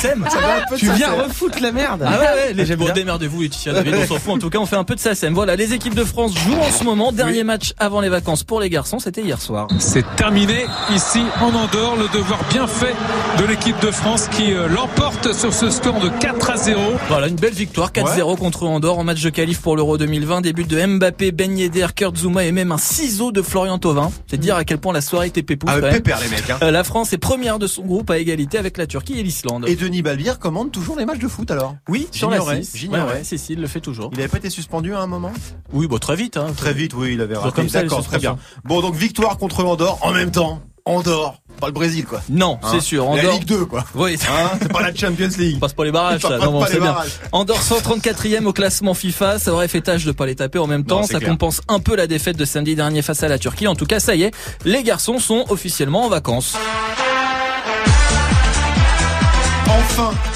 Tu 0.78 0.86
ça, 0.86 0.94
viens 0.94 1.12
refoutre 1.12 1.62
la 1.62 1.72
merde. 1.72 2.04
Ah 2.06 2.20
ouais, 2.20 2.26
ouais, 2.26 2.54
les, 2.54 2.66
J'aime 2.66 2.80
bon, 2.80 2.90
démerdez-vous, 2.94 3.42
Laetitia 3.42 3.74
David, 3.74 3.96
on 3.96 4.08
s'en 4.08 4.20
fout. 4.20 4.34
En 4.34 4.38
tout 4.38 4.50
cas, 4.50 4.60
on 4.60 4.66
fait 4.66 4.76
un 4.76 4.84
peu 4.84 4.96
de 4.96 5.00
SACEM. 5.00 5.34
Voilà, 5.34 5.56
les 5.56 5.74
équipes 5.74 5.96
de 5.96 6.04
France 6.04 6.34
jouent 6.38 6.60
en 6.60 6.72
ce 6.72 6.84
moment. 6.84 7.12
Dernier 7.12 7.44
match 7.44 7.74
avant 7.78 8.02
les 8.02 8.10
vacances 8.10 8.44
pour 8.44 8.60
les 8.60 8.70
garçons, 8.70 9.00
c'était 9.00 9.22
hier 9.22 9.42
soir. 9.42 9.68
C'est 9.80 10.06
terminé 10.16 10.66
ici 10.94 11.22
en 11.42 11.48
Andorre. 11.48 11.96
Le 11.98 12.08
devoir 12.18 12.40
bien 12.50 12.68
fait 12.68 12.96
de 13.40 13.46
l'équipe 13.46 13.80
de 13.82 13.92
France 13.92 14.28
qui 14.30 14.54
euh, 14.54 14.68
l'emporte 14.68 15.34
sur 15.34 15.54
ce 15.54 15.70
score 15.70 16.00
de 16.00 16.10
4 16.10 16.50
à 16.52 16.58
0. 16.58 16.82
Voilà, 17.10 17.28
une 17.28 17.36
belle 17.36 17.54
victoire, 17.54 17.92
4-0 17.92 18.38
contre 18.38 18.64
Andorre 18.64 19.00
en 19.00 19.04
match 19.04 19.22
de 19.22 19.30
qualif 19.30 19.62
pour 19.62 19.76
l'Euro 19.76 19.98
2020. 19.98 20.42
Début 20.42 20.64
de 20.64 20.86
Mbappé, 20.86 21.32
Ben 21.32 21.58
Yedder, 21.58 21.88
Kurt 21.96 22.18
Zouma 22.18 22.46
et 22.46 22.52
même 22.52 22.72
un 22.72 22.78
ciseau 22.78 23.32
de 23.32 23.42
Florian 23.42 23.78
Thauvin. 23.78 24.12
C'est 24.28 24.40
dire 24.40 24.56
à 24.56 24.64
quel 24.64 24.78
point 24.78 24.94
la 24.94 25.02
soirée 25.02 25.28
était 25.28 25.44
pépouze 25.44 25.70
Ah, 25.74 25.80
pépère 25.82 26.20
les 26.20 26.30
mecs. 26.30 26.50
Hein. 26.50 26.58
Euh, 26.62 26.72
La 26.72 26.84
France 26.84 27.14
est 27.14 27.18
première 27.18 27.60
de 27.60 27.68
son 27.68 27.84
groupe 27.84 28.10
à 28.10 28.18
égalité 28.18 28.58
avec 28.58 28.78
la 28.78 28.88
Turquie 28.88 29.23
et 29.24 29.28
l'Islande. 29.28 29.66
Et 29.68 29.76
Denis 29.76 30.02
Balbir 30.02 30.40
commande 30.40 30.72
toujours 30.72 30.98
les 30.98 31.06
matchs 31.06 31.20
de 31.20 31.28
foot 31.28 31.50
alors? 31.52 31.76
Oui, 31.90 32.08
sur 32.12 32.30
la 32.30 32.38
J'ignorais, 32.38 32.64
6. 32.64 32.78
j'ignorais. 32.78 33.14
Ouais, 33.22 33.38
il 33.50 33.62
le 33.62 33.68
fait 33.68 33.80
toujours. 33.82 34.10
Il 34.14 34.20
avait 34.20 34.28
pas 34.28 34.38
été 34.38 34.50
suspendu 34.50 34.94
à 34.94 35.00
un 35.00 35.08
moment? 35.08 35.32
Oui, 35.72 35.88
bon, 35.88 35.98
très 35.98 36.16
vite. 36.16 36.38
Hein. 36.38 36.48
Très 36.56 36.74
vite, 36.74 36.94
oui, 36.94 37.12
il 37.14 37.22
avait 37.22 37.36
raté. 37.38 37.52
comme 37.56 37.70
ça, 37.70 37.82
D'accord, 37.84 38.04
très 38.04 38.20
bien. 38.20 38.38
Bon, 38.66 38.82
donc 38.82 38.96
victoire 38.96 39.38
contre 39.38 39.64
Andorre 39.64 40.00
en 40.02 40.12
même 40.12 40.32
temps. 40.32 40.62
Andorre, 40.86 41.36
pas 41.62 41.68
le 41.68 41.72
Brésil 41.72 42.04
quoi. 42.06 42.22
Non, 42.30 42.60
Hein 42.62 42.68
c'est 42.72 42.82
sûr. 42.82 43.06
La 43.06 43.12
Andorre. 43.12 43.34
Ligue 43.36 43.46
2 43.46 43.66
quoi. 43.66 43.86
Oui, 43.96 44.18
Hein, 44.30 44.50
c'est 44.62 44.70
pas 44.72 44.82
la 44.82 44.94
Champions 44.94 45.30
League. 45.38 45.56
on 45.56 45.60
passe 45.60 45.72
pas 45.74 45.86
les 45.86 45.94
barrages, 45.94 46.22
Ça 46.22 46.38
Non, 46.40 46.52
bon, 46.52 46.60
pas 46.60 46.68
c'est 46.68 46.74
les 46.74 46.80
bien. 46.82 46.92
barrages. 46.92 47.12
Andorre 47.32 47.62
134e 47.62 48.46
au 48.46 48.52
classement 48.52 48.94
FIFA, 48.94 49.40
ça 49.40 49.54
aurait 49.54 49.70
fait 49.70 49.80
tâche 49.80 50.04
de 50.04 50.12
pas 50.12 50.26
les 50.26 50.36
taper 50.36 50.60
en 50.60 50.68
même 50.68 50.84
temps, 50.84 51.00
Non, 51.02 51.08
ça 51.08 51.20
clair. 51.20 51.30
compense 51.30 51.62
un 51.70 51.80
peu 51.80 51.96
la 51.96 52.06
défaite 52.06 52.36
de 52.36 52.44
samedi 52.44 52.76
dernier 52.76 53.02
face 53.02 53.24
à 53.24 53.30
la 53.30 53.40
Turquie. 53.40 53.68
En 53.68 53.76
tout 53.76 53.86
cas, 53.86 54.02
ça 54.02 54.14
y 54.16 54.24
est, 54.24 54.32
les 54.66 54.84
garçons 54.84 55.20
sont 55.20 55.46
officiellement 55.48 56.04
en 56.06 56.10
vacances. 56.10 56.58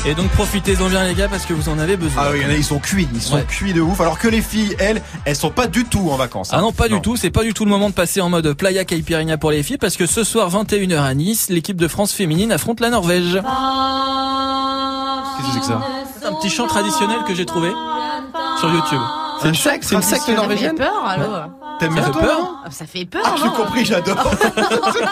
Et 0.06 0.14
donc 0.16 0.30
profitez-en 0.30 0.88
bien 0.88 1.04
les 1.04 1.14
gars 1.16 1.28
parce 1.28 1.46
que 1.46 1.54
vous 1.54 1.68
en 1.70 1.80
avez 1.80 1.98
besoin. 1.98 2.24
Ah 2.26 2.30
oui, 2.32 2.40
il 2.42 2.44
y 2.44 2.46
en 2.46 2.50
a, 2.50 2.54
ils 2.54 2.64
sont 2.64 2.80
cuits, 2.80 3.08
ils 3.14 3.22
sont 3.22 3.36
Ouais. 3.36 3.44
cuits 3.48 3.74
de 3.74 3.82
ouf. 3.82 4.00
Alors 4.00 4.20
que 4.20 4.28
les 4.28 4.42
filles, 4.42 4.76
elles, 4.80 5.02
elles 5.26 5.36
sont 5.36 5.50
pas 5.50 5.68
du 5.68 5.84
tout 5.86 6.10
en 6.12 6.16
vacances. 6.16 6.50
Ah 6.54 6.58
hein. 6.58 6.62
non, 6.62 6.72
pas 6.72 6.88
du 6.88 7.02
tout, 7.02 7.18
c'est 7.18 7.30
pas 7.32 7.44
du 7.44 7.54
tout 7.54 7.66
le 7.66 7.72
moment 7.72 7.90
de 7.90 7.94
passer 7.96 8.22
en 8.22 8.30
mode 8.30 8.54
playa 8.54 8.86
caipirinha 8.86 9.38
pour 9.38 9.52
les 9.52 9.64
filles 9.64 9.78
parce 9.78 9.98
que 9.98 10.06
ce 10.06 10.24
soir 10.24 10.50
21h 10.50 11.02
à 11.02 11.14
Nice, 11.14 11.50
l'équipe 11.50 11.78
de 11.78 11.88
France 11.88 12.14
féminine 12.14 12.52
affronte 12.52 12.80
la 12.80 12.90
Norvège. 12.90 13.34
Qu'est-ce 15.38 15.48
que 15.48 15.54
c'est 15.54 15.60
que 15.60 15.66
ça? 15.66 15.82
C'est 16.20 16.26
un 16.28 16.34
petit 16.34 16.50
chant 16.50 16.68
traditionnel 16.68 17.20
que 17.28 17.34
j'ai 17.36 17.46
trouvé 17.46 17.70
sur 18.60 18.72
YouTube. 18.72 19.02
C'est 19.42 19.48
une 19.50 19.56
secte, 19.56 19.84
c'est 19.84 19.96
une 19.96 20.02
secte 20.02 20.22
Ça 20.22 20.26
fait 20.28 20.36
norvégienne. 20.36 20.76
peur, 20.76 21.04
allô 21.06 21.26
T'aimes 21.80 21.94
Ça 21.96 22.02
bien 22.02 22.10
toi, 22.12 22.22
peur 22.22 22.56
Ah, 22.66 22.72
Ça 22.72 22.86
fait 22.88 23.06
peur, 23.06 23.22
Ah, 23.24 23.36
j'ai 23.38 23.44
non 23.46 23.52
compris, 23.52 23.86
j'adore. 23.86 24.18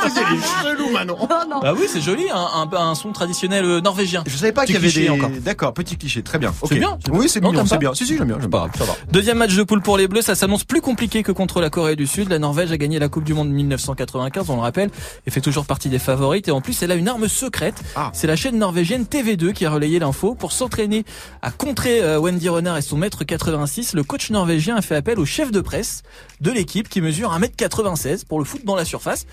Il 0.05 0.37
est 0.37 0.63
chelou, 0.63 0.89
Manon. 0.91 1.15
Non, 1.19 1.27
non. 1.49 1.59
Bah 1.61 1.73
oui, 1.77 1.85
c'est 1.87 2.01
joli, 2.01 2.23
un, 2.33 2.35
un, 2.35 2.69
un 2.75 2.95
son 2.95 3.11
traditionnel 3.11 3.63
euh, 3.65 3.81
norvégien. 3.81 4.23
Je 4.25 4.35
savais 4.35 4.51
pas 4.51 4.65
qu'il 4.65 4.73
y 4.73 4.77
avait 4.77 4.91
des. 4.91 5.09
encore. 5.09 5.29
D'accord, 5.41 5.73
petit 5.75 5.95
cliché, 5.95 6.23
très 6.23 6.39
bien. 6.39 6.49
Ok. 6.61 6.69
C'est 6.71 6.79
bien, 6.79 6.97
c'est 7.05 7.11
Oui, 7.11 7.29
c'est 7.29 7.39
Non, 7.41 7.51
mignon, 7.51 7.65
c'est 7.67 7.77
bien. 7.77 7.93
Si, 7.93 8.05
si, 8.07 8.17
j'aime 8.17 8.27
bien. 8.27 8.37
j'aime 8.41 8.49
Pas 8.49 8.63
bien. 8.65 8.71
Ça 8.79 8.83
va. 8.85 8.93
Deuxième 9.11 9.37
match 9.37 9.53
de 9.55 9.61
poule 9.63 9.81
pour 9.81 9.97
les 9.97 10.07
Bleus, 10.07 10.23
ça 10.23 10.33
s'annonce 10.33 10.63
plus 10.63 10.81
compliqué 10.81 11.21
que 11.21 11.31
contre 11.31 11.61
la 11.61 11.69
Corée 11.69 11.95
du 11.95 12.07
Sud. 12.07 12.29
La 12.29 12.39
Norvège 12.39 12.71
a 12.71 12.77
gagné 12.77 12.97
la 12.97 13.09
Coupe 13.09 13.25
du 13.25 13.35
Monde 13.35 13.49
1995, 13.49 14.49
on 14.49 14.55
le 14.55 14.61
rappelle, 14.61 14.89
et 15.27 15.31
fait 15.31 15.41
toujours 15.41 15.65
partie 15.65 15.89
des 15.89 15.99
favorites. 15.99 16.47
Et 16.47 16.51
en 16.51 16.61
plus, 16.61 16.81
elle 16.81 16.91
a 16.91 16.95
une 16.95 17.07
arme 17.07 17.27
secrète. 17.27 17.75
Ah. 17.95 18.09
C'est 18.13 18.27
la 18.27 18.35
chaîne 18.35 18.57
norvégienne 18.57 19.03
TV2 19.03 19.53
qui 19.53 19.65
a 19.67 19.69
relayé 19.69 19.99
l'info. 19.99 20.33
Pour 20.33 20.51
s'entraîner 20.51 21.05
à 21.43 21.51
contrer 21.51 22.01
euh, 22.01 22.19
Wendy 22.19 22.49
Renard 22.49 22.77
et 22.77 22.81
son 22.81 22.97
maître 22.97 23.23
86, 23.23 23.93
le 23.93 24.03
coach 24.15 24.29
norvégien 24.29 24.77
a 24.77 24.81
fait 24.81 24.95
appel 24.95 25.19
au 25.19 25.25
chef 25.25 25.51
de 25.51 25.59
presse 25.59 26.01
de 26.41 26.51
l'équipe 26.51 26.89
qui 26.89 27.01
mesure 27.01 27.31
1m96 27.37 28.25
pour 28.25 28.39
le 28.39 28.45
foot 28.45 28.61
dans 28.65 28.75
la 28.75 28.85
surface, 28.85 29.25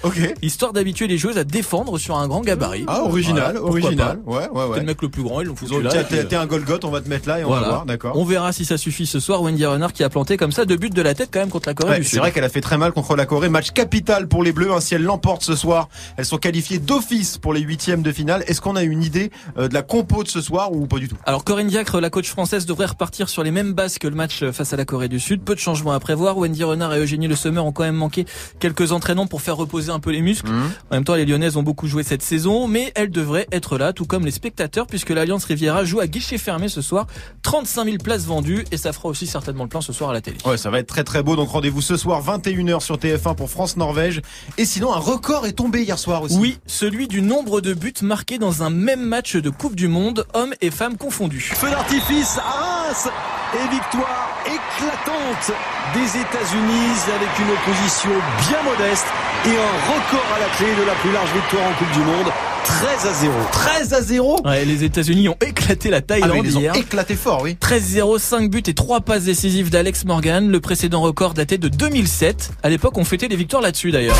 histoire 0.42 0.72
d'habituer 0.72 1.06
les 1.06 1.18
joueuses 1.18 1.38
à 1.38 1.44
défendre 1.44 1.98
sur 1.98 2.16
un 2.16 2.28
grand 2.28 2.40
gabarit. 2.42 2.84
Ah, 2.86 3.02
original, 3.02 3.56
Voilà, 3.58 3.62
original. 3.62 4.20
pas. 4.24 4.30
Ouais, 4.30 4.38
ouais, 4.38 4.64
T'es 4.66 4.70
ouais. 4.72 4.80
le 4.80 4.86
mec 4.86 5.02
le 5.02 5.08
plus 5.08 5.22
grand, 5.22 5.40
ils 5.40 5.46
l'ont 5.46 5.56
foutu 5.56 5.80
là. 5.82 5.90
T'es 6.04 6.34
euh, 6.34 6.40
un 6.40 6.46
Golgoth, 6.46 6.84
on 6.84 6.90
va 6.90 7.00
te 7.00 7.08
mettre 7.08 7.28
là 7.28 7.40
et 7.40 7.44
on 7.44 7.50
va 7.50 7.60
voir, 7.60 7.86
d'accord. 7.86 8.16
On 8.16 8.24
verra 8.24 8.52
si 8.52 8.64
ça 8.64 8.76
suffit 8.78 9.06
ce 9.06 9.20
soir. 9.20 9.42
Wendy 9.42 9.64
Renard 9.66 9.92
qui 9.92 10.04
a 10.04 10.08
planté 10.08 10.36
comme 10.36 10.52
ça 10.52 10.64
deux 10.64 10.76
buts 10.76 10.90
de 10.90 11.02
la 11.02 11.14
tête 11.14 11.30
quand 11.32 11.40
même 11.40 11.50
contre 11.50 11.68
la 11.68 11.74
Corée 11.74 11.90
Ouais, 11.92 11.98
du 11.98 12.04
c'est 12.04 12.10
Sud. 12.10 12.18
vrai 12.20 12.32
qu'elle 12.32 12.44
a 12.44 12.48
fait 12.48 12.60
très 12.60 12.78
mal 12.78 12.92
contre 12.92 13.16
la 13.16 13.26
Corée. 13.26 13.48
Match 13.48 13.70
capital 13.72 14.28
pour 14.28 14.42
les 14.42 14.52
Bleus. 14.52 14.72
hein, 14.72 14.80
si 14.80 14.94
elles 14.94 15.02
l'emportent 15.02 15.42
ce 15.42 15.56
soir, 15.56 15.88
elles 16.16 16.24
sont 16.24 16.38
qualifiées 16.38 16.78
d'office 16.78 17.38
pour 17.38 17.52
les 17.52 17.60
huitièmes 17.60 18.02
de 18.02 18.12
finale. 18.12 18.44
Est-ce 18.46 18.60
qu'on 18.60 18.76
a 18.76 18.82
une 18.82 19.02
idée 19.02 19.30
euh, 19.58 19.68
de 19.68 19.74
la 19.74 19.82
compo 19.82 20.22
de 20.22 20.28
ce 20.28 20.40
soir 20.40 20.72
ou 20.72 20.86
pas 20.86 20.98
du 20.98 21.08
tout? 21.08 21.16
Alors 21.26 21.44
Corinne 21.44 21.68
Diacre, 21.68 22.00
la 22.00 22.10
coach 22.10 22.28
française, 22.28 22.66
devrait 22.66 22.86
repartir 22.86 23.28
sur 23.28 23.42
les 23.42 23.50
mêmes 23.50 23.72
bases 23.72 23.98
que 23.98 24.06
le 24.08 24.14
match 24.14 24.44
face 24.52 24.72
à 24.72 24.76
la 24.76 24.84
Corée 24.84 25.08
du 25.08 25.20
Sud. 25.20 25.42
Peu 25.42 25.54
de 25.54 25.60
changements 25.60 25.92
à 25.92 26.00
prévoir. 26.00 26.36
Wendy 26.38 26.62
Renard 26.64 26.91
et 26.94 26.98
Eugénie 26.98 27.28
Le 27.28 27.36
Sommer 27.36 27.60
ont 27.60 27.72
quand 27.72 27.84
même 27.84 27.96
manqué 27.96 28.26
quelques 28.58 28.92
entraînements 28.92 29.26
pour 29.26 29.42
faire 29.42 29.56
reposer 29.56 29.90
un 29.90 30.00
peu 30.00 30.10
les 30.10 30.22
muscles. 30.22 30.50
Mhm. 30.50 30.70
En 30.90 30.94
même 30.94 31.04
temps, 31.04 31.14
les 31.14 31.24
Lyonnaises 31.24 31.56
ont 31.56 31.62
beaucoup 31.62 31.86
joué 31.86 32.02
cette 32.02 32.22
saison, 32.22 32.66
mais 32.66 32.92
elles 32.94 33.10
devraient 33.10 33.46
être 33.52 33.78
là, 33.78 33.92
tout 33.92 34.06
comme 34.06 34.24
les 34.24 34.30
spectateurs, 34.30 34.86
puisque 34.86 35.10
l'Alliance 35.10 35.44
Riviera 35.44 35.84
joue 35.84 36.00
à 36.00 36.06
guichet 36.06 36.38
fermé 36.38 36.68
ce 36.68 36.82
soir. 36.82 37.06
35 37.42 37.84
000 37.84 37.96
places 37.98 38.26
vendues, 38.26 38.64
et 38.70 38.76
ça 38.76 38.92
fera 38.92 39.08
aussi 39.08 39.26
certainement 39.26 39.64
le 39.64 39.68
plein 39.68 39.80
ce 39.80 39.92
soir 39.92 40.10
à 40.10 40.12
la 40.12 40.20
télé. 40.20 40.38
Ouais, 40.44 40.56
ça 40.56 40.70
va 40.70 40.78
être 40.78 40.86
très 40.86 41.04
très 41.04 41.22
beau. 41.22 41.36
Donc 41.36 41.50
rendez-vous 41.50 41.82
ce 41.82 41.96
soir 41.96 42.22
21h 42.22 42.80
sur 42.80 42.96
TF1 42.96 43.34
pour 43.34 43.50
France-Norvège. 43.50 44.22
Et 44.58 44.64
sinon, 44.64 44.92
un 44.92 44.98
record 44.98 45.46
est 45.46 45.52
tombé 45.52 45.82
hier 45.82 45.98
soir 45.98 46.22
aussi. 46.22 46.36
Oui, 46.38 46.58
celui 46.66 47.08
du 47.08 47.22
nombre 47.22 47.60
de 47.60 47.74
buts 47.74 47.92
marqués 48.02 48.38
dans 48.38 48.62
un 48.62 48.70
même 48.70 49.02
match 49.02 49.36
de 49.36 49.50
Coupe 49.50 49.76
du 49.76 49.88
Monde, 49.88 50.26
hommes 50.34 50.54
et 50.60 50.70
femmes 50.70 50.96
confondus. 50.96 51.52
Feu 51.54 51.70
d'artifice 51.70 52.38
à 52.38 52.88
Reims 52.88 53.08
et 53.54 53.68
victoire 53.70 54.28
éclatante 54.46 55.52
des 55.94 56.20
États-Unis 56.20 56.96
avec 57.14 57.28
une 57.38 57.50
opposition 57.52 58.10
bien 58.48 58.62
modeste 58.62 59.06
et 59.46 59.50
un 59.50 59.92
record 59.92 60.26
à 60.36 60.38
la 60.40 60.46
clé 60.56 60.66
de 60.80 60.86
la 60.86 60.94
plus 60.94 61.12
large 61.12 61.30
victoire 61.34 61.64
en 61.68 61.72
Coupe 61.74 61.92
du 61.92 61.98
Monde, 62.00 62.32
13 62.64 63.06
à 63.06 63.12
0. 63.12 63.32
13 63.50 63.92
à 63.94 64.00
0 64.02 64.40
Ouais, 64.44 64.64
les 64.64 64.84
États-Unis 64.84 65.28
ont 65.28 65.36
éclaté 65.44 65.90
la 65.90 65.96
Ah, 65.98 66.00
mais 66.00 66.20
Thaïlande 66.20 66.46
ils 66.46 66.56
ont 66.56 66.60
hier. 66.60 66.76
éclaté 66.76 67.14
fort, 67.16 67.42
oui. 67.42 67.56
13-0, 67.60 68.18
5 68.18 68.50
buts 68.50 68.62
et 68.66 68.74
3 68.74 69.00
passes 69.00 69.24
décisives 69.24 69.68
d'Alex 69.70 70.04
Morgan. 70.04 70.48
Le 70.50 70.60
précédent 70.60 71.00
record 71.02 71.34
datait 71.34 71.58
de 71.58 71.68
2007. 71.68 72.52
À 72.62 72.68
l'époque, 72.70 72.96
on 72.96 73.04
fêtait 73.04 73.28
les 73.28 73.36
victoires 73.36 73.62
là-dessus 73.62 73.90
d'ailleurs. 73.90 74.16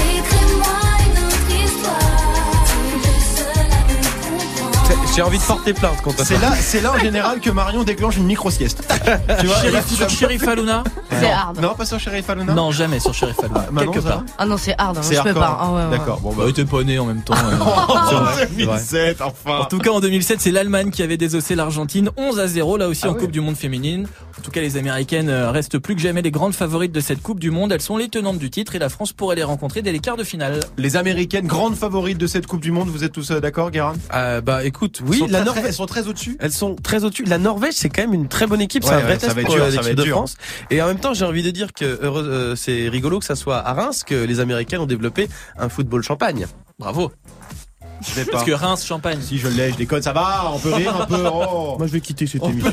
J'ai 5.14 5.20
envie 5.20 5.36
de 5.38 5.42
porter 5.42 5.74
plainte 5.74 6.00
contre 6.00 6.24
C'est 6.24 6.36
ça. 6.36 6.40
là, 6.40 6.52
c'est 6.58 6.80
là 6.80 6.92
en 6.92 6.98
général 6.98 7.38
que 7.40 7.50
Marion 7.50 7.84
déclenche 7.84 8.16
une 8.16 8.24
micro-sieste. 8.24 8.82
tu 9.40 9.46
vois, 9.46 9.82
sur 9.82 10.08
Sheriff 10.08 10.48
Aluna 10.48 10.84
C'est 11.10 11.30
hard. 11.30 11.60
Non, 11.60 11.74
pas 11.74 11.84
sur 11.84 12.00
Sheriff 12.00 12.30
Aluna 12.30 12.54
Non, 12.54 12.70
jamais 12.70 12.98
sur 12.98 13.12
Sheriff 13.12 13.38
Aluna. 13.44 13.66
Manon, 13.70 13.92
Quelque 13.92 14.02
ça 14.04 14.08
part. 14.14 14.18
va 14.20 14.26
Ah 14.38 14.46
non, 14.46 14.56
c'est 14.56 14.74
hard, 14.78 14.96
hein, 14.96 15.00
C'est 15.02 15.16
je 15.16 15.20
peux 15.22 15.28
hardcore. 15.28 15.42
pas. 15.44 15.58
Ah 15.60 15.72
ouais, 15.72 15.84
ouais. 15.84 15.98
D'accord, 15.98 16.20
bon 16.20 16.32
bah. 16.32 16.44
Bah, 16.46 16.52
t'es 16.54 16.64
pas 16.64 16.82
né 16.82 16.98
en 16.98 17.04
même 17.04 17.20
temps. 17.22 17.34
euh. 17.36 17.58
En 17.60 18.22
vrai. 18.24 18.48
2007, 18.56 19.20
enfin. 19.20 19.58
En 19.60 19.64
tout 19.66 19.78
cas, 19.80 19.90
en 19.90 20.00
2007, 20.00 20.40
c'est 20.40 20.50
l'Allemagne 20.50 20.90
qui 20.90 21.02
avait 21.02 21.18
désossé 21.18 21.54
l'Argentine 21.56 22.08
11 22.16 22.40
à 22.40 22.46
0, 22.46 22.78
là 22.78 22.88
aussi 22.88 23.02
Ah 23.04 23.10
en. 23.10 23.14
Coupe 23.14 23.32
du 23.32 23.42
Monde 23.42 23.56
féminine. 23.56 24.06
En 24.38 24.42
tout 24.42 24.50
cas, 24.50 24.62
les 24.62 24.78
Américaines 24.78 25.28
euh, 25.28 25.50
restent 25.50 25.78
plus 25.78 25.94
que 25.94 26.00
jamais 26.00 26.22
les 26.22 26.30
grandes 26.30 26.54
favorites 26.54 26.92
de 26.92 27.00
cette 27.00 27.20
Coupe 27.20 27.38
du 27.38 27.50
Monde. 27.50 27.70
Elles 27.72 27.82
sont 27.82 27.98
les 27.98 28.08
tenantes 28.08 28.38
du 28.38 28.48
titre 28.48 28.74
et 28.76 28.78
la 28.78 28.88
France 28.88 29.12
pourrait 29.12 29.36
les 29.36 29.44
rencontrer 29.44 29.82
dès 29.82 29.92
les 29.92 29.98
quarts 30.00 30.16
de 30.16 30.24
finale. 30.24 30.60
Les 30.78 30.96
Américaines, 30.96 31.46
grandes 31.46 31.76
favorites 31.76 32.18
de 32.18 32.26
cette 32.26 32.46
Coupe 32.46 32.62
du 32.62 32.72
Monde, 32.72 32.88
vous 32.88 33.04
êtes 33.04 33.12
tous 33.12 33.30
euh, 33.30 33.40
d'accord, 33.40 33.70
Guérin? 33.70 33.92
Euh, 34.14 34.40
bah 34.40 34.64
écoute, 34.64 35.00
oui, 35.06 35.18
sont 35.18 35.26
la 35.26 35.38
très, 35.38 35.44
Norvège. 35.44 35.64
Elles 35.66 35.72
sont 35.74 35.86
très 35.86 36.08
au-dessus 36.08 36.36
Elles 36.40 36.52
sont 36.52 36.74
très 36.76 37.04
au-dessus. 37.04 37.24
La 37.24 37.38
Norvège, 37.38 37.74
c'est 37.74 37.88
quand 37.88 38.02
même 38.02 38.14
une 38.14 38.28
très 38.28 38.46
bonne 38.46 38.60
équipe. 38.60 38.84
c'est 38.84 38.90
Ouais, 38.90 38.96
un 38.96 39.00
vrai 39.00 39.12
ouais, 39.12 39.18
test 39.18 39.42
pour 39.42 39.54
euh, 39.54 39.70
l'équipe 39.70 39.94
de 39.94 40.02
dur. 40.02 40.16
France. 40.16 40.36
Et 40.70 40.80
en 40.82 40.86
même 40.86 40.98
temps, 40.98 41.14
j'ai 41.14 41.24
envie 41.24 41.42
de 41.42 41.50
dire 41.50 41.72
que 41.72 41.84
euh, 41.84 42.56
c'est 42.56 42.88
rigolo 42.88 43.18
que 43.18 43.24
ça 43.24 43.36
soit 43.36 43.58
à 43.58 43.72
Reims 43.72 44.02
que 44.04 44.14
les 44.14 44.40
Américaines 44.40 44.80
ont 44.80 44.86
développé 44.86 45.28
un 45.58 45.68
football 45.68 46.02
champagne. 46.02 46.46
Bravo. 46.78 47.12
Je 48.08 48.14
vais 48.14 48.24
pas. 48.24 48.32
Parce 48.32 48.44
que 48.44 48.52
Reims, 48.52 48.84
Champagne. 48.86 49.18
Si 49.20 49.38
je 49.38 49.48
l'ai, 49.48 49.70
je 49.72 49.76
déconne, 49.76 50.02
ça 50.02 50.12
va, 50.12 50.50
on 50.54 50.58
peut 50.58 50.72
rire 50.74 50.96
un 51.00 51.06
peu. 51.06 51.24
Oh. 51.32 51.74
Moi, 51.78 51.86
je 51.86 51.92
vais 51.92 52.00
quitter 52.00 52.26
cette 52.26 52.42
émission. 52.44 52.72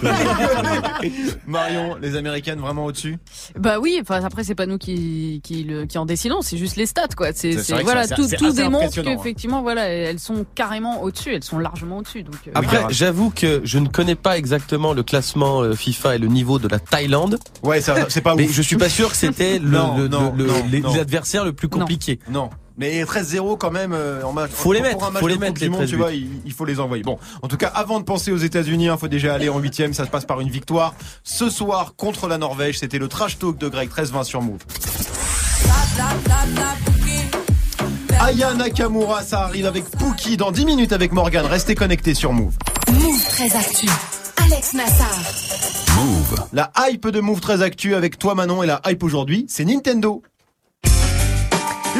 Marion, 1.47 1.95
les 2.01 2.15
Américaines 2.15 2.59
vraiment 2.59 2.85
au-dessus 2.85 3.17
Bah 3.57 3.79
oui, 3.79 3.99
enfin 4.01 4.23
après 4.23 4.43
c'est 4.43 4.55
pas 4.55 4.65
nous 4.65 4.77
qui 4.77 5.41
qui 5.43 5.63
le 5.63 5.85
qui 5.85 5.97
en 5.97 6.05
décidons, 6.05 6.41
c'est 6.41 6.57
juste 6.57 6.75
les 6.75 6.85
stats 6.85 7.07
quoi. 7.15 7.27
C'est 7.33 7.53
C'est 7.53 7.63
c'est- 7.75 7.83
voilà 7.83 8.07
tout 8.07 8.27
tout 8.37 8.51
démontre 8.53 8.97
hein. 8.99 9.03
qu'effectivement 9.03 9.61
voilà 9.61 9.87
elles 9.87 10.19
sont 10.19 10.45
carrément 10.55 11.01
au-dessus, 11.01 11.33
elles 11.33 11.43
sont 11.43 11.59
largement 11.59 11.97
au-dessus 11.97 12.23
donc. 12.23 12.35
euh, 12.47 12.51
Après, 12.55 12.83
j'avoue 12.89 13.29
que 13.29 13.61
je 13.63 13.79
ne 13.79 13.87
connais 13.87 14.15
pas 14.15 14.37
exactement 14.37 14.93
le 14.93 15.03
classement 15.03 15.61
euh, 15.61 15.73
FIFA 15.73 16.15
et 16.15 16.17
le 16.17 16.27
niveau 16.27 16.59
de 16.59 16.67
la 16.67 16.79
Thaïlande, 16.79 17.39
Ouais, 17.63 17.81
ça, 17.81 17.95
c'est 18.09 18.21
pas 18.21 18.35
mais 18.35 18.45
ouf. 18.45 18.51
je 18.53 18.61
suis 18.61 18.77
pas 18.77 18.89
sûr 18.89 19.09
que 19.09 19.17
c'était 19.17 19.59
le, 19.59 19.69
Non, 19.69 19.97
le- 19.97 20.07
non, 20.07 20.33
le- 20.35 20.45
non, 20.47 20.53
les, 20.71 20.99
adversaires 20.99 21.45
le 21.45 21.53
plus 21.53 21.69
compliqué. 21.69 22.19
Non. 22.29 22.49
Mais 22.79 23.03
13-0 23.03 23.57
quand 23.57 23.71
même 23.71 23.91
euh, 23.93 24.23
en 24.23 24.31
match. 24.31 24.51
Faut 24.51 24.71
les 24.71 24.79
pour 24.79 24.87
mettre, 24.87 25.03
un 25.03 25.11
match 25.11 25.19
faut 25.19 25.27
de 25.27 25.31
les 25.33 25.35
Coupe 25.35 25.41
mettre, 25.41 25.61
les 25.61 25.69
monde, 25.69 25.79
13 25.79 25.89
tu 25.89 25.95
vois, 25.97 26.13
il, 26.13 26.29
il 26.45 26.53
faut 26.53 26.63
les 26.63 26.79
envoyer. 26.79 27.03
Bon, 27.03 27.19
en 27.41 27.47
tout 27.49 27.57
cas, 27.57 27.67
avant 27.67 27.99
de 27.99 28.05
penser 28.05 28.31
aux 28.31 28.37
États-Unis, 28.37 28.85
il 28.85 28.97
faut 28.97 29.09
déjà 29.09 29.33
aller 29.33 29.49
en 29.49 29.59
huitième. 29.59 29.93
Ça 29.93 30.05
se 30.05 30.09
passe 30.09 30.23
par 30.23 30.39
une 30.39 30.49
victoire 30.49 30.95
ce 31.23 31.49
soir 31.49 31.93
contre 31.97 32.27
la 32.29 32.37
Norvège. 32.37 32.79
C'était 32.79 32.97
le 32.97 33.09
trash 33.09 33.37
talk 33.37 33.57
de 33.57 33.67
Greg 33.67 33.89
13-20 33.89 34.23
sur 34.23 34.41
Move. 34.41 34.59
Aya 38.21 38.53
Nakamura, 38.53 39.23
ça 39.23 39.41
arrive 39.41 39.65
avec 39.65 39.83
Pookie 39.91 40.37
dans 40.37 40.51
10 40.51 40.65
minutes 40.65 40.93
avec 40.93 41.11
Morgan. 41.11 41.45
Restez 41.45 41.75
connectés 41.75 42.13
sur 42.13 42.31
Move. 42.31 42.55
Move 42.93 43.25
très 43.27 43.53
actu. 43.55 43.87
Alex 44.37 44.73
Nassar. 44.73 45.17
Move. 45.97 46.47
La 46.53 46.71
hype 46.89 47.09
de 47.09 47.19
Move 47.19 47.41
très 47.41 47.61
actu 47.61 47.93
avec 47.95 48.17
toi 48.17 48.35
Manon 48.35 48.63
et 48.63 48.67
la 48.67 48.81
hype 48.87 49.03
aujourd'hui, 49.03 49.45
c'est 49.49 49.65
Nintendo. 49.65 50.21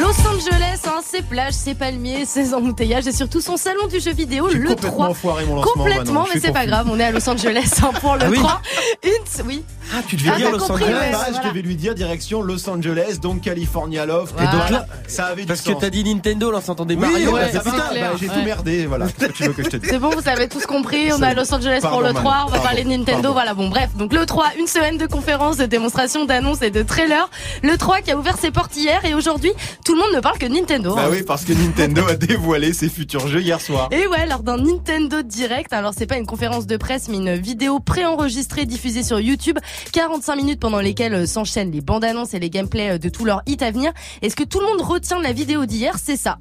Los 0.00 0.26
Angeles, 0.26 0.80
hein, 0.86 1.00
ses 1.04 1.22
plages, 1.22 1.52
ses 1.52 1.74
palmiers, 1.74 2.24
ses 2.24 2.54
embouteillages 2.54 3.06
et 3.06 3.12
surtout 3.12 3.40
son 3.40 3.56
salon 3.56 3.86
du 3.86 4.00
jeu 4.00 4.12
vidéo, 4.12 4.48
le 4.48 4.68
complètement 4.68 4.90
3. 5.04 5.14
foiré 5.14 5.44
mon 5.44 5.56
lancement. 5.56 5.72
Complètement, 5.72 6.26
mais 6.32 6.40
c'est 6.40 6.52
pas 6.52 6.64
grave, 6.66 6.86
on 6.90 6.98
est 6.98 7.04
à 7.04 7.10
Los 7.10 7.28
Angeles 7.28 7.70
hein, 7.82 7.90
pour 8.00 8.14
le 8.14 8.22
Ah 8.24 8.28
oui. 8.30 8.38
3. 8.38 8.62
Une, 9.04 9.44
oui. 9.46 9.64
Ah, 9.92 9.98
tu 10.06 10.16
devais 10.16 10.30
Ah, 10.32 10.36
dire 10.36 10.50
Los 10.52 10.58
compris, 10.58 10.84
Angeles. 10.84 10.96
ouais. 10.98 11.10
Bah, 11.12 11.18
voilà. 11.26 11.42
Je 11.42 11.48
devais 11.48 11.62
lui 11.62 11.74
dire 11.76 11.94
direction 11.94 12.42
Los 12.42 12.68
Angeles, 12.70 13.18
donc 13.20 13.40
California 13.42 14.06
Love. 14.06 14.32
Et 14.38 14.42
donc 14.44 14.70
là, 14.70 14.86
ça 15.08 15.26
avait 15.26 15.42
du 15.42 15.48
Parce 15.48 15.60
que 15.62 15.72
sens. 15.72 15.80
t'as 15.80 15.90
dit 15.90 16.04
Nintendo, 16.04 16.50
là, 16.50 16.58
on 16.58 16.64
s'entendait 16.64 16.94
Oui, 16.94 17.00
Mario. 17.00 17.32
ouais, 17.32 17.50
clair, 17.50 17.62
bah, 17.64 17.72
j'ai 18.18 18.28
ouais. 18.28 18.34
tout 18.34 18.42
merdé, 18.44 18.86
voilà. 18.86 19.06
Qu'est-ce 19.06 19.26
que 19.28 19.32
tu 19.32 19.42
veux 19.44 19.52
que 19.52 19.62
je 19.64 19.68
te 19.68 19.76
dise 19.76 19.90
C'est 19.90 19.98
bon, 19.98 20.10
vous 20.10 20.28
avez 20.28 20.48
tous 20.48 20.64
compris, 20.64 21.12
on 21.12 21.20
est 21.22 21.26
à 21.26 21.34
Los 21.34 21.52
Angeles 21.52 21.80
pour 21.82 22.00
le 22.00 22.12
3, 22.12 22.44
on 22.46 22.50
va 22.50 22.60
parler 22.60 22.84
de 22.84 22.88
Nintendo, 22.88 23.12
Pardon. 23.12 23.32
voilà, 23.32 23.54
bon 23.54 23.68
bref. 23.68 23.90
Donc 23.96 24.12
le 24.14 24.24
3, 24.24 24.46
une 24.58 24.66
semaine 24.68 24.96
de 24.96 25.06
conférences, 25.06 25.56
de 25.58 25.66
démonstrations, 25.66 26.24
d'annonces 26.24 26.62
et 26.62 26.70
de 26.70 26.82
trailers. 26.82 27.28
Le 27.62 27.76
3 27.76 28.00
qui 28.00 28.12
a 28.12 28.16
ouvert 28.16 28.38
ses 28.38 28.50
portes 28.52 28.76
hier 28.76 29.04
et 29.04 29.14
aujourd'hui, 29.14 29.52
tout 29.84 29.89
le 29.92 29.98
monde 29.98 30.14
ne 30.14 30.20
parle 30.20 30.38
que 30.38 30.46
de 30.46 30.52
Nintendo. 30.52 30.94
Bah 30.94 31.02
hein. 31.06 31.08
oui, 31.10 31.22
parce 31.22 31.44
que 31.44 31.52
Nintendo 31.52 32.06
a 32.08 32.14
dévoilé 32.16 32.72
ses 32.72 32.88
futurs 32.88 33.26
jeux 33.28 33.40
hier 33.42 33.60
soir. 33.60 33.88
Et 33.90 34.06
ouais, 34.06 34.26
lors 34.26 34.42
d'un 34.42 34.56
Nintendo 34.58 35.22
Direct, 35.22 35.72
alors 35.72 35.92
c'est 35.96 36.06
pas 36.06 36.16
une 36.16 36.26
conférence 36.26 36.66
de 36.66 36.76
presse, 36.76 37.08
mais 37.08 37.16
une 37.16 37.34
vidéo 37.34 37.80
préenregistrée 37.80 38.66
diffusée 38.66 39.02
sur 39.02 39.20
YouTube, 39.20 39.58
45 39.92 40.36
minutes 40.36 40.60
pendant 40.60 40.80
lesquelles 40.80 41.14
euh, 41.14 41.26
s'enchaînent 41.26 41.70
les 41.72 41.80
bandes 41.80 42.04
annonces 42.04 42.34
et 42.34 42.38
les 42.38 42.50
gameplays 42.50 42.92
euh, 42.92 42.98
de 42.98 43.08
tous 43.08 43.24
leurs 43.24 43.42
hits 43.46 43.56
à 43.60 43.70
venir. 43.70 43.92
Et 44.22 44.30
ce 44.30 44.36
que 44.36 44.44
tout 44.44 44.60
le 44.60 44.66
monde 44.66 44.80
retient 44.80 45.18
de 45.18 45.24
la 45.24 45.32
vidéo 45.32 45.66
d'hier, 45.66 45.96
c'est 46.02 46.16
ça. 46.16 46.38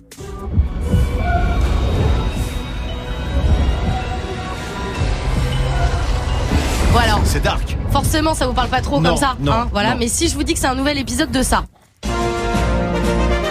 Voilà, 6.92 7.20
C'est 7.24 7.44
dark. 7.44 7.78
forcément 7.92 8.34
ça 8.34 8.48
vous 8.48 8.54
parle 8.54 8.70
pas 8.70 8.82
trop 8.82 9.00
Non, 9.00 9.10
comme 9.12 9.18
ça, 9.20 9.36
non, 9.40 9.52
hein, 9.52 9.70
voilà. 9.72 9.92
non. 9.92 9.98
Mais 10.00 10.08
si 10.08 10.28
je 10.28 10.34
vous 10.36 10.44
dis 10.44 10.54
que 10.54 10.60
c'est 10.60 10.68
un 10.68 10.76
nouvel 10.76 10.98
épisode 10.98 11.32
de 11.32 11.44
ça, 11.44 11.66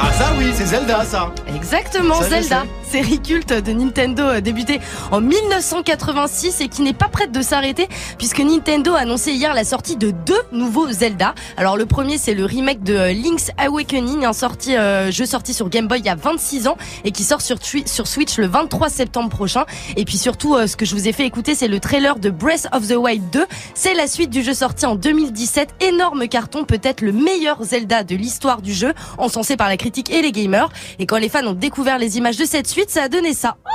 Ah 0.00 0.12
ça 0.12 0.26
oui, 0.38 0.46
c'est 0.54 0.66
Zelda 0.66 1.04
ça. 1.04 1.32
Exactement, 1.54 2.20
Ça, 2.22 2.28
Zelda. 2.28 2.64
Série 2.88 3.20
culte 3.20 3.52
de 3.52 3.72
Nintendo 3.72 4.40
débutée 4.40 4.80
en 5.12 5.20
1986 5.20 6.62
et 6.62 6.68
qui 6.68 6.80
n'est 6.80 6.94
pas 6.94 7.08
prête 7.08 7.32
de 7.32 7.42
s'arrêter 7.42 7.86
puisque 8.16 8.40
Nintendo 8.40 8.94
a 8.94 9.00
annoncé 9.00 9.32
hier 9.32 9.52
la 9.52 9.64
sortie 9.64 9.96
de 9.96 10.10
deux 10.10 10.40
nouveaux 10.52 10.90
Zelda. 10.90 11.34
Alors 11.58 11.76
le 11.76 11.84
premier 11.84 12.16
c'est 12.16 12.32
le 12.32 12.46
remake 12.46 12.82
de 12.82 12.94
euh, 12.94 13.12
Link's 13.12 13.50
Awakening, 13.58 14.24
un 14.24 14.32
sorti, 14.32 14.74
euh, 14.74 15.10
jeu 15.10 15.26
sorti 15.26 15.52
sur 15.52 15.68
Game 15.68 15.86
Boy 15.86 15.98
il 15.98 16.06
y 16.06 16.08
a 16.08 16.14
26 16.14 16.66
ans 16.66 16.78
et 17.04 17.10
qui 17.10 17.24
sort 17.24 17.42
sur, 17.42 17.58
sur 17.62 18.06
Switch 18.06 18.38
le 18.38 18.46
23 18.46 18.88
septembre 18.88 19.28
prochain. 19.28 19.66
Et 19.96 20.06
puis 20.06 20.16
surtout 20.16 20.54
euh, 20.54 20.66
ce 20.66 20.76
que 20.76 20.86
je 20.86 20.94
vous 20.94 21.08
ai 21.08 21.12
fait 21.12 21.26
écouter 21.26 21.54
c'est 21.54 21.68
le 21.68 21.80
trailer 21.80 22.18
de 22.18 22.30
Breath 22.30 22.68
of 22.72 22.88
the 22.88 22.96
Wild 22.96 23.28
2. 23.30 23.44
C'est 23.74 23.92
la 23.92 24.06
suite 24.06 24.30
du 24.30 24.42
jeu 24.42 24.54
sorti 24.54 24.86
en 24.86 24.94
2017, 24.94 25.74
énorme 25.82 26.26
carton, 26.26 26.64
peut-être 26.64 27.02
le 27.02 27.12
meilleur 27.12 27.62
Zelda 27.62 28.02
de 28.02 28.16
l'histoire 28.16 28.62
du 28.62 28.72
jeu, 28.72 28.94
encensé 29.18 29.58
par 29.58 29.68
la 29.68 29.76
critique 29.76 30.10
et 30.10 30.22
les 30.22 30.32
gamers. 30.32 30.70
Et 30.98 31.04
quand 31.04 31.18
les 31.18 31.28
fans 31.28 31.46
ont 31.46 31.52
découvert 31.52 31.98
les 31.98 32.16
images 32.16 32.38
de 32.38 32.46
cette 32.46 32.66
suite, 32.66 32.77
ça 32.86 33.04
a 33.04 33.08
donné 33.08 33.34
ça. 33.34 33.56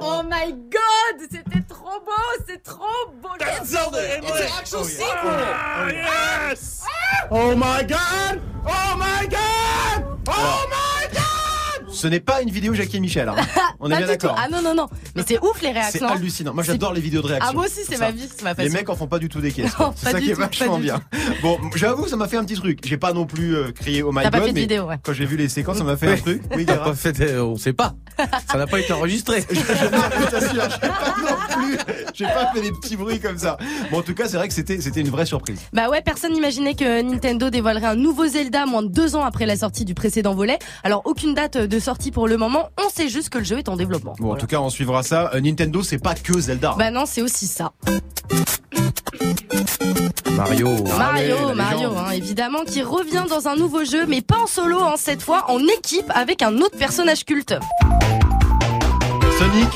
Oh 0.00 0.22
my 0.22 0.52
god, 0.52 1.28
c'était 1.30 1.62
trop 1.68 2.00
beau, 2.04 2.44
c'est 2.46 2.62
trop 2.62 3.10
beau. 3.22 3.28
Oh 7.30 7.54
my 7.56 7.82
god! 7.86 8.40
Oh 8.66 8.96
my 8.96 9.26
god! 9.28 10.04
Oh 10.28 10.66
my 10.68 11.05
god 11.05 11.05
Ce 11.96 12.06
n'est 12.06 12.20
pas 12.20 12.42
une 12.42 12.50
vidéo 12.50 12.74
Jackie 12.74 12.98
et 12.98 13.00
Michel. 13.00 13.28
hein. 13.28 13.36
On 13.80 13.90
est 13.90 13.96
bien 13.96 14.06
d'accord. 14.06 14.36
Ah 14.38 14.48
non 14.50 14.60
non 14.62 14.74
non, 14.74 14.86
mais 15.14 15.22
c'est 15.26 15.38
ouf 15.42 15.60
les 15.62 15.68
C'est 15.68 15.72
réactions. 15.74 16.08
hallucinant. 16.08 16.52
Moi 16.54 16.62
j'adore 16.62 16.92
les 16.92 17.00
vidéos 17.00 17.22
de 17.22 17.26
réaction. 17.28 17.50
Ah 17.50 17.54
moi 17.54 17.64
aussi 17.64 17.80
c'est 17.88 17.98
ma 17.98 18.10
vie, 18.10 18.28
c'est 18.28 18.42
ma 18.42 18.50
Les 18.50 18.56
passion. 18.56 18.72
mecs 18.72 18.88
en 18.90 18.96
font 18.96 19.06
pas 19.06 19.18
du 19.18 19.28
tout 19.28 19.40
des 19.40 19.50
caisses. 19.52 19.72
C'est 19.96 20.10
ça 20.10 20.20
qui 20.20 20.30
est 20.30 20.34
tout, 20.34 20.40
pas 20.40 20.46
vachement 20.46 20.78
bien. 20.78 21.00
Bon, 21.42 21.58
j'avoue, 21.74 22.06
ça 22.06 22.16
m'a 22.16 22.28
fait 22.28 22.36
un 22.36 22.44
petit 22.44 22.54
truc. 22.56 22.80
J'ai 22.84 22.96
pas 22.98 23.12
non 23.12 23.24
plus 23.26 23.56
euh, 23.56 23.72
crié 23.72 24.02
oh 24.02 24.12
my 24.12 24.22
T'as 24.24 24.30
pas 24.30 24.38
god, 24.38 24.46
fait 24.48 24.52
de 24.52 24.54
mais 24.56 24.60
vidéo, 24.62 24.84
ouais. 24.84 24.96
quand 25.02 25.12
j'ai 25.12 25.24
vu 25.26 25.36
les 25.36 25.48
séquences, 25.48 25.78
ça 25.78 25.84
m'a 25.84 25.96
fait 25.96 26.12
un 26.12 26.16
truc. 26.16 26.42
Oui, 26.54 26.64
pas 26.66 26.94
fait, 26.94 27.18
euh, 27.20 27.42
on 27.44 27.56
sait 27.56 27.72
pas. 27.72 27.94
Ça 28.50 28.58
n'a 28.58 28.66
pas 28.66 28.80
été 28.80 28.92
enregistré. 28.92 29.44
Je 29.50 30.30
t'assure, 30.30 30.62
j'ai 30.70 30.88
pas 30.88 31.14
non 31.18 31.36
plus, 31.62 31.78
j'ai 32.14 32.24
pas 32.26 32.50
fait 32.54 32.60
des 32.62 32.72
petits 32.72 32.96
bruits 32.96 33.20
comme 33.20 33.38
ça. 33.38 33.56
Bon, 33.90 33.98
en 33.98 34.02
tout 34.02 34.14
cas, 34.14 34.28
c'est 34.28 34.36
vrai 34.36 34.48
que 34.48 34.54
c'était, 34.54 34.80
c'était 34.80 35.00
une 35.00 35.10
vraie 35.10 35.26
surprise. 35.26 35.58
Bah 35.72 35.88
ouais, 35.88 36.02
personne 36.02 36.32
n'imaginait 36.32 36.74
que 36.74 37.02
Nintendo 37.02 37.50
dévoilerait 37.50 37.86
un 37.86 37.94
nouveau 37.96 38.26
Zelda 38.26 38.66
moins 38.66 38.82
de 38.82 38.88
deux 38.88 39.16
ans 39.16 39.24
après 39.24 39.46
la 39.46 39.56
sortie 39.56 39.84
du 39.84 39.94
précédent 39.94 40.34
volet. 40.34 40.58
Alors 40.82 41.02
aucune 41.04 41.34
date 41.34 41.56
de 41.58 41.78
sortie 41.86 42.10
pour 42.10 42.26
le 42.26 42.36
moment, 42.36 42.70
on 42.84 42.88
sait 42.88 43.08
juste 43.08 43.28
que 43.28 43.38
le 43.38 43.44
jeu 43.44 43.58
est 43.58 43.68
en 43.68 43.76
développement. 43.76 44.16
Bon, 44.18 44.32
en 44.32 44.36
tout 44.36 44.48
cas, 44.48 44.58
on 44.58 44.70
suivra 44.70 45.04
ça. 45.04 45.30
Euh, 45.34 45.40
Nintendo, 45.40 45.84
c'est 45.84 46.02
pas 46.02 46.16
que 46.16 46.36
Zelda. 46.36 46.74
Bah 46.76 46.90
non, 46.90 47.04
c'est 47.06 47.22
aussi 47.22 47.46
ça. 47.46 47.74
Mario. 50.32 50.68
Mario, 50.98 51.54
Mario, 51.54 51.90
hein, 51.96 52.10
évidemment, 52.10 52.64
qui 52.66 52.82
revient 52.82 53.22
dans 53.28 53.46
un 53.46 53.54
nouveau 53.54 53.84
jeu, 53.84 54.04
mais 54.04 54.20
pas 54.20 54.38
en 54.38 54.48
solo, 54.48 54.80
hein, 54.82 54.94
cette 54.96 55.22
fois 55.22 55.48
en 55.48 55.60
équipe 55.60 56.10
avec 56.12 56.42
un 56.42 56.56
autre 56.56 56.76
personnage 56.76 57.24
culte. 57.24 57.54
Sonic, 59.38 59.68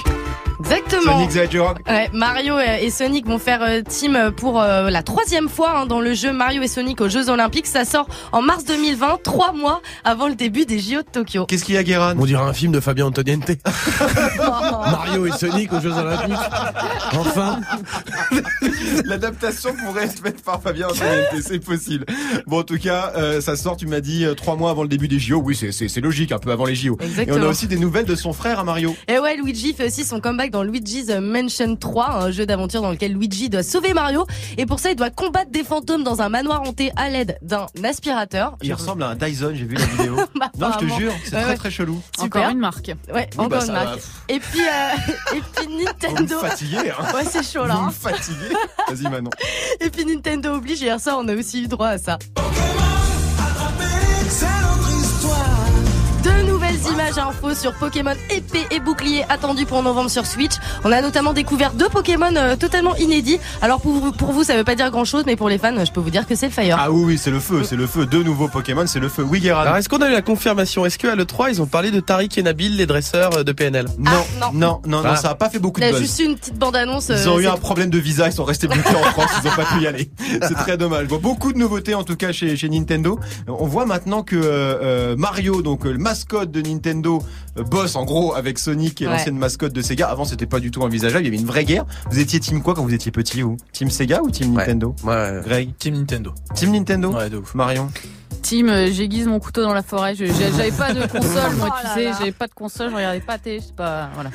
Exactement. 0.61 1.13
Sonic 1.13 1.31
the 1.31 1.37
Hedgehog. 1.37 1.79
Ouais, 1.87 2.11
Mario 2.13 2.59
et 2.59 2.91
Sonic 2.91 3.27
vont 3.27 3.39
faire 3.39 3.63
euh, 3.63 3.83
team 3.83 4.33
pour 4.37 4.61
euh, 4.61 4.91
la 4.91 5.03
troisième 5.03 5.49
fois 5.49 5.81
hein, 5.81 5.87
dans 5.87 6.01
le 6.01 6.15
jeu 6.15 6.33
Mario 6.33 6.63
et 6.63 6.69
Sonic 6.69 7.01
aux 7.01 7.09
Jeux 7.09 7.29
Olympiques. 7.29 7.67
Ça 7.67 7.85
sort 7.85 8.09
en 8.33 8.43
mars 8.43 8.65
2020, 8.65 9.23
trois 9.23 9.53
mois 9.53 9.81
avant 10.05 10.29
le 10.29 10.35
début 10.35 10.67
des 10.67 10.79
JO 10.79 10.99
de 10.99 11.11
Tokyo. 11.11 11.47
Qu'est-ce 11.47 11.65
qu'il 11.65 11.75
y 11.75 11.79
a, 11.79 11.83
Guéran 11.83 12.15
On 12.19 12.27
dirait 12.27 12.43
un 12.43 12.53
film 12.53 12.73
de 12.73 12.81
Fabien 12.81 13.07
Antoniente. 13.07 13.51
Mario 14.39 15.27
et 15.27 15.33
Sonic 15.33 15.73
aux 15.73 15.81
Jeux 15.81 15.93
Olympiques. 15.93 16.35
Enfin. 17.13 17.61
L'adaptation 19.05 19.75
pourrait 19.75 20.05
être 20.05 20.23
faite 20.23 20.43
par 20.43 20.63
Fabien 20.63 20.89
Antoniente, 20.89 21.43
c'est 21.43 21.65
possible. 21.65 22.07
Bon, 22.47 22.61
en 22.61 22.63
tout 22.63 22.79
cas, 22.79 23.13
euh, 23.17 23.41
ça 23.41 23.57
sort, 23.57 23.77
tu 23.77 23.87
m'as 23.87 24.01
dit, 24.01 24.25
euh, 24.25 24.35
trois 24.35 24.57
mois 24.57 24.71
avant 24.71 24.83
le 24.83 24.89
début 24.89 25.09
des 25.09 25.19
JO. 25.19 25.41
Oui, 25.43 25.57
c'est, 25.57 26.01
logique, 26.01 26.33
un 26.33 26.39
peu 26.39 26.51
avant 26.51 26.67
les 26.67 26.75
JO. 26.75 26.97
Et 27.01 27.05
Exactement. 27.05 27.39
on 27.39 27.43
a 27.43 27.49
aussi 27.49 27.67
des 27.67 27.79
nouvelles 27.79 28.05
de 28.05 28.15
son 28.15 28.33
frère 28.33 28.59
à 28.59 28.65
Mario. 28.65 28.95
Et 29.09 29.19
ouais, 29.19 29.37
Luigi 29.37 29.75
fait 29.75 29.87
aussi 29.87 30.05
son 30.05 30.21
comeback 30.21 30.50
dans 30.51 30.63
Luigi's 30.63 31.09
Mansion 31.09 31.77
3, 31.77 32.11
un 32.25 32.31
jeu 32.31 32.45
d'aventure 32.47 32.83
dans 32.83 32.91
lequel 32.91 33.13
Luigi 33.15 33.49
doit 33.49 33.63
sauver 33.63 33.95
Mario. 33.95 34.27
Et 34.59 34.67
pour 34.67 34.79
ça, 34.81 34.91
il 34.91 34.97
doit 34.97 35.11
combattre 35.11 35.51
des 35.51 35.65
fantômes 35.65 36.05
dans 36.05 36.21
un 36.23 36.29
manoir 36.29 36.63
hanté 36.63 36.93
à 36.97 37.09
l'aide 37.09 37.39
d'un 37.43 37.67
aspirateur. 37.85 38.57
Il 38.63 38.73
ressemble 38.75 39.03
à 39.03 39.09
un 39.11 39.15
Dyson, 39.15 39.53
j'ai 39.55 39.65
vu 39.65 39.77
la 39.77 39.85
vidéo. 39.97 40.17
Bah, 40.39 40.51
non, 40.59 40.71
je 40.75 40.79
te 40.87 40.93
jure, 40.99 41.13
c'est 41.25 41.37
Ouais, 41.37 41.43
très 41.43 41.57
très 41.57 41.71
chelou. 41.71 42.01
Super. 42.19 42.43
Encore 42.43 42.53
une 42.53 42.59
marque. 42.59 42.91
Ouais, 43.13 43.29
Oui, 43.37 43.47
encore 43.47 43.61
bah, 43.61 43.65
une 43.67 43.73
marque. 43.73 43.99
va. 43.99 44.03
Et 44.29 44.41
puis, 44.41 44.61
euh, 44.61 45.37
et 45.37 45.41
puis 45.41 45.67
Vous 45.67 45.71
me 45.79 45.85
Nintendo. 45.85 46.39
fatiguez, 46.41 46.91
hein. 46.91 47.05
Ouais, 47.15 47.25
c'est 47.25 47.43
chaud 47.43 47.67
là. 47.67 47.75
Vous 47.75 47.81
hein. 47.81 47.87
me 47.87 47.93
fatiguez. 47.93 48.55
Vas-y, 48.89 49.11
Manon. 49.11 49.31
Et 49.81 49.91
puis 49.91 50.05
Nintendo 50.05 50.55
oblige, 50.55 50.81
hier 50.83 51.01
soir, 51.01 51.17
on 51.21 51.29
a 51.29 51.35
aussi 51.35 51.63
eu 51.63 51.69
droit 51.69 51.89
à 51.89 51.99
ça. 51.99 52.19
Deux 52.37 52.43
nouvelles 52.43 52.61
images 57.11 57.19
hein, 57.19 57.29
infos 57.31 57.55
sur 57.55 57.73
Pokémon 57.75 58.13
épée 58.31 58.67
et 58.71 58.81
bouclier 58.81 59.25
attendu 59.29 59.67
pour 59.67 59.83
novembre 59.83 60.11
sur 60.11 60.27
Switch. 60.27 60.53
On 60.85 60.93
a 60.93 61.01
notamment 61.01 61.33
découvert 61.33 61.73
deux 61.73 61.89
Pokémon 61.89 62.35
euh, 62.37 62.57
totalement 62.57 62.95
inédits. 62.97 63.39
Alors 63.63 63.81
pour 63.81 63.93
vous, 63.93 64.13
pour 64.13 64.33
vous, 64.33 64.45
ça 64.45 64.57
veut 64.57 64.65
pas 64.65 64.75
dire 64.75 64.91
grand 64.91 65.05
chose, 65.05 65.25
mais 65.27 65.37
pour 65.37 65.49
les 65.49 65.59
fans, 65.59 65.73
je 65.85 65.91
peux 65.91 66.01
vous 66.01 66.11
dire 66.11 66.27
que 66.27 66.35
c'est 66.35 66.47
le 66.47 66.53
Fire. 66.53 66.77
Ah 66.81 66.91
oui, 66.91 67.03
oui, 67.05 67.19
c'est 67.19 67.31
le 67.31 67.41
feu, 67.41 67.63
c'est 67.65 67.77
le 67.77 67.87
feu. 67.87 68.07
Deux 68.07 68.23
nouveaux 68.23 68.49
Pokémon, 68.49 68.87
c'est 68.87 68.99
le 69.01 69.09
feu. 69.09 69.25
Oui, 69.29 69.41
Guérin. 69.41 69.63
Alors 69.63 69.77
est-ce 69.77 69.89
qu'on 69.89 70.01
a 70.03 70.09
eu 70.09 70.13
la 70.13 70.23
confirmation 70.23 70.85
Est-ce 70.87 70.99
qu'à 70.99 71.15
l'E3 71.15 71.49
ils 71.51 71.63
ont 71.63 71.67
parlé 71.67 71.91
de 71.91 72.01
Tariq 72.01 72.39
et 72.39 72.43
Nabil, 72.43 72.77
les 72.77 72.87
dresseurs 72.87 73.39
euh, 73.39 73.45
de 73.45 73.53
PNL 73.53 73.87
Non, 73.99 74.11
Ah, 74.11 74.15
non. 74.41 74.47
non, 74.53 74.81
non, 74.87 75.03
non, 75.03 75.11
Ah. 75.11 75.17
ça 75.17 75.31
a 75.31 75.35
pas 75.35 75.49
fait 75.51 75.59
beaucoup 75.59 75.81
Il 75.81 75.85
de 75.85 75.89
a 75.89 75.93
buzz. 75.93 76.01
juste 76.01 76.21
eu 76.21 76.25
une 76.25 76.37
petite 76.37 76.59
bande-annonce. 76.59 77.09
Ils 77.09 77.29
euh, 77.29 77.31
ont 77.33 77.41
eu 77.41 77.47
un 77.47 77.57
problème 77.57 77.91
de 77.91 77.99
visa, 77.99 78.27
ils 78.29 78.33
sont 78.33 78.45
restés 78.45 78.67
bloqués 78.69 78.95
en 78.95 79.03
France, 79.11 79.31
ils 79.43 79.49
ont 79.49 79.55
pas 79.57 79.65
pu 79.65 79.83
y 79.83 79.87
aller. 79.87 80.11
C'est 80.43 80.55
très 80.55 80.77
dommage. 80.77 81.07
Bon, 81.09 81.19
beaucoup 81.19 81.53
de 81.53 81.59
nouveautés 81.59 81.95
en 81.95 82.05
tout 82.05 82.17
cas 82.17 82.33
chez, 82.33 82.57
chez 82.57 82.69
Nintendo. 82.69 83.19
On 83.49 83.67
voit 83.67 83.87
maintenant 83.87 84.23
que 84.23 84.37
euh, 84.43 85.15
Mario, 85.17 85.63
donc 85.63 85.85
le 85.85 85.99
mascotte 85.99 86.51
de 86.51 86.61
Nintendo, 86.61 87.00
euh, 87.09 87.63
bosse 87.65 87.97
en 87.97 88.05
gros 88.05 88.35
avec 88.35 88.59
Sonic, 88.59 88.95
qui 88.97 89.05
est 89.05 89.07
Ouais. 89.07 89.13
l'ancienne 89.15 89.37
mascotte 89.39 89.73
de 89.73 89.83
Sega. 89.83 90.09
Avant, 90.09 90.25
c'était 90.25 90.47
pas 90.47 90.61
du 90.61 90.71
tout 90.71 90.83
envisageable. 90.83 91.25
Il 91.25 91.27
y 91.27 91.29
avait 91.29 91.41
une 91.43 91.47
vraie 91.49 91.65
guerre. 91.65 91.85
Vous 92.11 92.19
étiez 92.19 92.41
team 92.41 92.63
quoi 92.63 92.75
quand 92.75 92.83
vous 92.83 92.95
étiez 92.95 93.11
petit 93.13 93.43
ou 93.43 93.57
Team 93.73 93.91
Sega 93.91 94.23
ou 94.23 94.31
Team 94.31 94.51
Ouais. 94.55 94.59
Nintendo? 94.63 94.95
Ouais. 95.05 95.41
Greg, 95.45 95.71
Team 95.79 95.95
Nintendo. 95.95 96.33
Team 96.55 96.73
Nintendo? 96.73 97.13
Ouais, 97.13 97.31
de 97.31 97.39
ouf. 97.39 97.55
Marion? 97.55 97.89
Team, 98.41 98.69
euh, 98.69 98.89
j'aiguise 98.93 99.27
mon 99.27 99.39
couteau 99.39 99.63
dans 99.63 99.75
la 99.75 99.83
forêt. 99.83 100.15
J'avais 100.15 100.73
pas 100.73 100.93
de 100.93 101.07
console, 101.07 101.55
moi, 101.57 101.69
Oh 101.71 101.75
tu 101.81 101.87
là 101.87 101.95
sais. 101.95 102.13
J'avais 102.19 102.33
pas 102.33 102.47
de 102.49 102.55
console, 102.55 102.91
je 102.91 102.97
regardais 102.97 103.21
pas 103.21 103.39
télé, 103.39 103.61
je 103.61 103.67
sais 103.67 103.73
pas. 103.73 104.11
Voilà. 104.15 104.31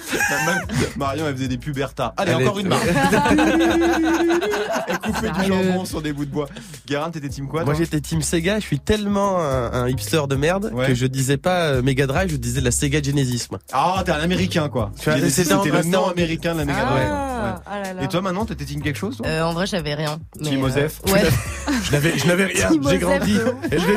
Marion, 0.98 1.26
elle 1.28 1.36
faisait 1.36 1.48
des 1.48 1.58
pubertas. 1.58 2.14
Allez, 2.18 2.32
Elle 2.32 2.44
encore 2.48 2.60
est- 2.60 2.62
une 2.62 2.68
marque. 2.70 2.86
elle 4.88 5.00
coupait 5.00 5.32
du 5.32 5.46
jambon 5.48 5.86
sur 5.86 6.02
des 6.02 6.14
bouts 6.14 6.26
de 6.26 6.32
bois. 6.32 6.48
Guérin, 6.88 7.10
t'étais 7.12 7.30
team 7.30 7.48
quoi 7.48 7.64
Moi 7.66 7.74
j'étais 7.74 8.00
Team 8.02 8.22
Sega, 8.22 8.60
je 8.60 8.66
suis 8.66 8.80
tellement 8.80 9.40
un, 9.42 9.72
un 9.74 9.88
hipster 9.90 10.22
de 10.30 10.36
merde 10.36 10.72
Ouais. 10.74 10.88
que 10.88 10.96
je 10.96 11.06
disais 11.06 11.38
pas 11.38 11.66
euh, 11.68 11.82
Mega 11.82 12.08
Drive, 12.08 12.30
je 12.30 12.36
disais 12.36 12.62
la 12.62 12.72
Sega 12.72 13.02
Genesis. 13.02 13.48
Ah, 13.74 14.02
t'es 14.06 14.12
un 14.12 14.20
américain 14.22 14.70
quoi. 14.70 14.92
C'était 14.96 15.70
le 15.72 15.84
nom 15.90 16.08
américain 16.10 16.54
de 16.54 16.60
la 16.60 16.66
Mega 16.66 16.86
Ah, 16.88 16.92
Drive. 16.92 17.62
ah 17.66 17.80
là 17.80 17.94
là. 17.94 18.00
Ouais. 18.00 18.06
Et 18.06 18.08
toi 18.08 18.22
maintenant, 18.22 18.46
t'étais 18.46 18.66
team 18.66 18.82
quelque 18.82 18.98
chose 19.00 19.18
toi 19.18 19.26
Euh, 19.28 19.44
en 19.44 19.54
vrai, 19.54 19.66
j'avais 19.66 19.94
rien. 19.96 20.20
Team 20.42 20.64
euh, 20.64 20.68
Osef. 20.68 21.02
Ouais. 21.12 21.24
Je 21.84 21.92
n'avais, 21.92 22.18
je 22.18 22.28
n'avais 22.28 22.46
rien, 22.46 22.70
j'ai 22.90 22.98
grandi. 22.98 23.38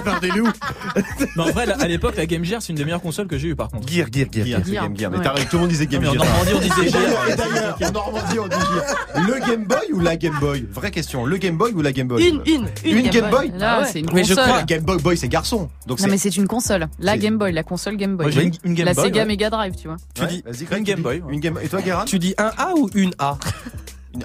Par 0.03 0.21
des 0.21 0.29
loups. 0.29 0.49
Mais 1.37 1.43
en 1.43 1.51
vrai, 1.51 1.67
à 1.71 1.89
l'époque, 1.89 2.17
la 2.17 2.27
Game 2.27 2.45
Gear, 2.45 2.61
c'est 2.63 2.71
une 2.71 2.77
des 2.77 2.85
meilleures 2.85 3.01
consoles 3.03 3.27
que 3.27 3.39
j'ai 3.39 3.49
eu 3.49 3.57
par 3.57 3.69
contre. 3.69 3.89
Gear, 3.89 4.07
gear, 4.13 4.27
gear. 4.33 4.47
Gear, 4.47 4.59
gear. 4.59 4.63
c'est 4.65 4.73
Game 4.73 4.97
Gear. 4.97 5.11
Mais 5.11 5.19
Ouais. 5.19 5.25
t'as 5.25 5.33
raison, 5.33 5.47
tout 5.51 5.57
le 5.57 5.61
monde 5.61 5.71
disait 5.71 5.87
Game 5.87 6.03
Non, 6.03 6.13
mais 6.13 6.19
en 6.19 6.23
Gear. 6.25 6.33
Normandie, 6.35 6.53
on 6.55 6.61
disait 6.61 6.91
Gear. 6.91 7.03
d'ailleurs- 7.03 7.29
et 7.31 7.37
d'ailleurs, 7.37 7.79
en 7.83 7.93
Normandie, 7.93 8.39
on 8.39 8.49
dit 8.49 8.57
Gear. 8.57 9.27
Le 9.27 9.47
Game 9.47 9.65
Boy 9.65 9.93
ou 9.93 10.01
la 10.01 10.17
Game 10.17 10.39
Boy? 10.41 10.67
Vraie 10.73 10.91
question. 10.91 11.25
Le 11.27 11.37
Game 11.37 11.57
Boy 11.57 11.73
ou 11.73 11.83
la 11.83 11.93
Game 11.93 12.09
Boy? 12.09 12.27
Une, 12.29 12.43
une, 12.47 12.67
une, 12.85 12.97
Une 12.99 13.09
Game 13.11 13.31
Boy 13.31 13.53
Là, 13.59 13.77
Ah 13.79 13.81
ouais. 13.83 13.89
c'est 13.93 14.01
une 14.01 14.07
Mais 14.13 14.25
je 14.25 14.35
console. 14.35 14.49
crois- 14.51 14.63
Game 14.65 14.83
Boy 14.85 14.99
Boy, 14.99 15.17
c'est 15.17 15.29
garçon. 15.29 15.69
Donc 15.87 16.01
Non, 16.01 16.09
mais 16.09 16.19
c'est 16.19 16.37
une 16.37 16.47
console. 16.47 16.89
La 16.99 17.13
C'est- 17.13 17.19
Game 17.19 17.39
Boy, 17.39 17.53
la 17.53 17.63
console 17.63 17.97
Game 17.97 18.17
Boy. 18.17 18.27
Moi, 18.27 18.31
j'ai 18.33 18.43
une, 18.45 18.53
une 18.65 18.75
Game 18.75 18.87
la 18.87 18.95
Boy. 18.95 19.05
Sega 19.05 19.21
ouais. 19.23 19.27
Mega 19.27 19.51
Drive, 19.51 19.75
tu 19.81 19.89
vois. 19.89 19.97
Tu 20.15 20.23
Ouais, 20.23 20.29
dis 20.29 20.43
vas-y, 20.45 20.65
Greg, 20.65 20.79
une 20.81 20.85
tu 20.85 20.91
Game 20.91 20.97
dis- 20.99 21.03
Boy, 21.03 21.21
ouais. 21.21 21.35
Une 21.35 21.41
Game 21.41 21.59
Et 21.63 21.69
toi, 21.69 21.81
Guérin? 21.83 22.05
Tu 22.05 22.19
dis 22.19 22.35
un 22.39 22.51
A 22.57 22.75
ou 22.77 22.89
une 22.95 23.13
A? 23.19 23.39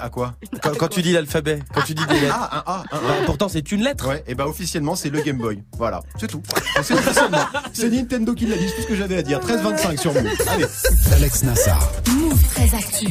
À 0.01 0.09
quoi 0.09 0.33
quand, 0.61 0.75
quand 0.77 0.87
tu 0.87 1.01
dis 1.01 1.11
l'alphabet, 1.13 1.59
quand 1.73 1.81
tu 1.81 1.93
dis 1.93 2.05
des 2.05 2.19
lettres. 2.19 2.35
Ah, 2.37 2.63
un 2.67 2.71
A, 2.71 2.83
un 2.91 3.01
Bah, 3.01 3.13
pourtant 3.25 3.49
c'est 3.49 3.71
une 3.71 3.83
lettre. 3.83 4.07
Ouais, 4.07 4.23
et 4.27 4.35
bah 4.35 4.47
officiellement, 4.47 4.95
c'est 4.95 5.09
le 5.09 5.21
Game 5.21 5.37
Boy. 5.37 5.63
Voilà, 5.77 6.01
c'est 6.19 6.27
tout. 6.27 6.41
C'est 6.81 6.93
officiellement. 6.97 7.45
C'est 7.73 7.89
Nintendo 7.89 8.33
qui 8.33 8.45
l'a 8.45 8.57
dit, 8.57 8.67
c'est 8.69 8.75
tout 8.75 8.81
ce 8.83 8.87
que 8.87 8.95
j'avais 8.95 9.17
à 9.17 9.21
dire. 9.23 9.39
13-25 9.39 9.97
sur 9.99 10.13
Move. 10.13 10.27
Allez. 10.47 10.65
Alex 11.13 11.43
Nassar. 11.43 11.91
Move 12.15 12.43
très 12.53 12.75
actu. 12.75 13.07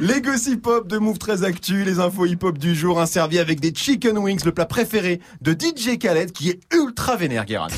Les 0.00 0.20
gossip 0.20 0.66
hop 0.66 0.88
de 0.88 0.98
Move 0.98 1.18
très 1.18 1.44
actu, 1.44 1.84
les 1.84 1.98
infos 1.98 2.26
hip 2.26 2.38
hop 2.42 2.58
du 2.58 2.74
jour, 2.74 3.00
un 3.00 3.06
servi 3.06 3.38
avec 3.38 3.60
des 3.60 3.72
chicken 3.74 4.18
wings, 4.18 4.44
le 4.44 4.52
plat 4.52 4.66
préféré 4.66 5.20
de 5.40 5.52
DJ 5.52 5.98
Khaled 5.98 6.32
qui 6.32 6.50
est 6.50 6.60
ultra 6.74 7.16
vénère, 7.16 7.44
Guérin. 7.44 7.68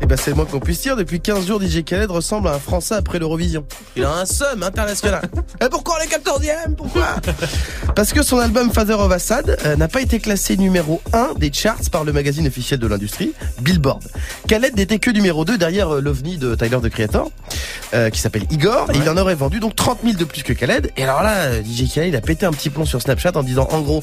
Et 0.00 0.06
bah 0.06 0.16
c'est 0.16 0.30
le 0.30 0.36
moins 0.36 0.44
qu'on 0.44 0.60
puisse 0.60 0.82
dire, 0.82 0.96
depuis 0.96 1.20
15 1.20 1.46
jours 1.46 1.62
DJ 1.62 1.84
Khaled 1.84 2.10
ressemble 2.10 2.48
à 2.48 2.54
un 2.54 2.58
Français 2.58 2.94
après 2.94 3.18
l'Eurovision. 3.18 3.64
Il 3.96 4.04
a 4.04 4.12
un 4.12 4.26
somme 4.26 4.62
international. 4.62 5.22
Et 5.64 5.68
pourquoi 5.70 5.96
on 5.98 6.04
est 6.04 6.08
14ème 6.08 6.74
Pourquoi? 6.76 7.06
Parce 7.96 8.12
que 8.12 8.22
son 8.22 8.38
album 8.38 8.70
Father 8.72 8.94
of 8.94 9.10
Assad 9.12 9.56
euh, 9.64 9.76
n'a 9.76 9.88
pas 9.88 10.02
été 10.02 10.18
classé 10.18 10.56
numéro 10.56 11.00
1 11.12 11.34
des 11.38 11.52
charts 11.52 11.78
par 11.90 12.04
le 12.04 12.12
magazine 12.12 12.46
officiel 12.46 12.80
de 12.80 12.86
l'industrie, 12.86 13.32
Billboard. 13.60 14.02
Khaled 14.48 14.76
n'était 14.76 14.98
que 14.98 15.10
numéro 15.10 15.44
2 15.44 15.56
derrière 15.58 15.94
euh, 15.94 16.00
l'OVNI 16.00 16.38
de 16.38 16.54
Tyler 16.54 16.78
the 16.82 16.90
Creator, 16.90 17.30
euh, 17.94 18.10
qui 18.10 18.20
s'appelle 18.20 18.44
Igor, 18.50 18.90
et 18.92 18.98
il 18.98 19.08
en 19.08 19.16
aurait 19.16 19.36
vendu 19.36 19.60
donc 19.60 19.76
30 19.76 20.00
000 20.04 20.16
de 20.16 20.24
plus 20.24 20.42
que 20.42 20.52
Khaled. 20.52 20.90
Et 20.96 21.04
alors 21.04 21.22
là, 21.22 21.62
DJ 21.62 21.92
Khaled 21.92 22.08
il 22.08 22.16
a 22.16 22.20
pété 22.20 22.46
un 22.46 22.52
petit 22.52 22.68
plomb 22.68 22.84
sur 22.84 23.00
Snapchat 23.00 23.32
en 23.36 23.42
disant 23.42 23.68
en 23.70 23.80
gros, 23.80 24.02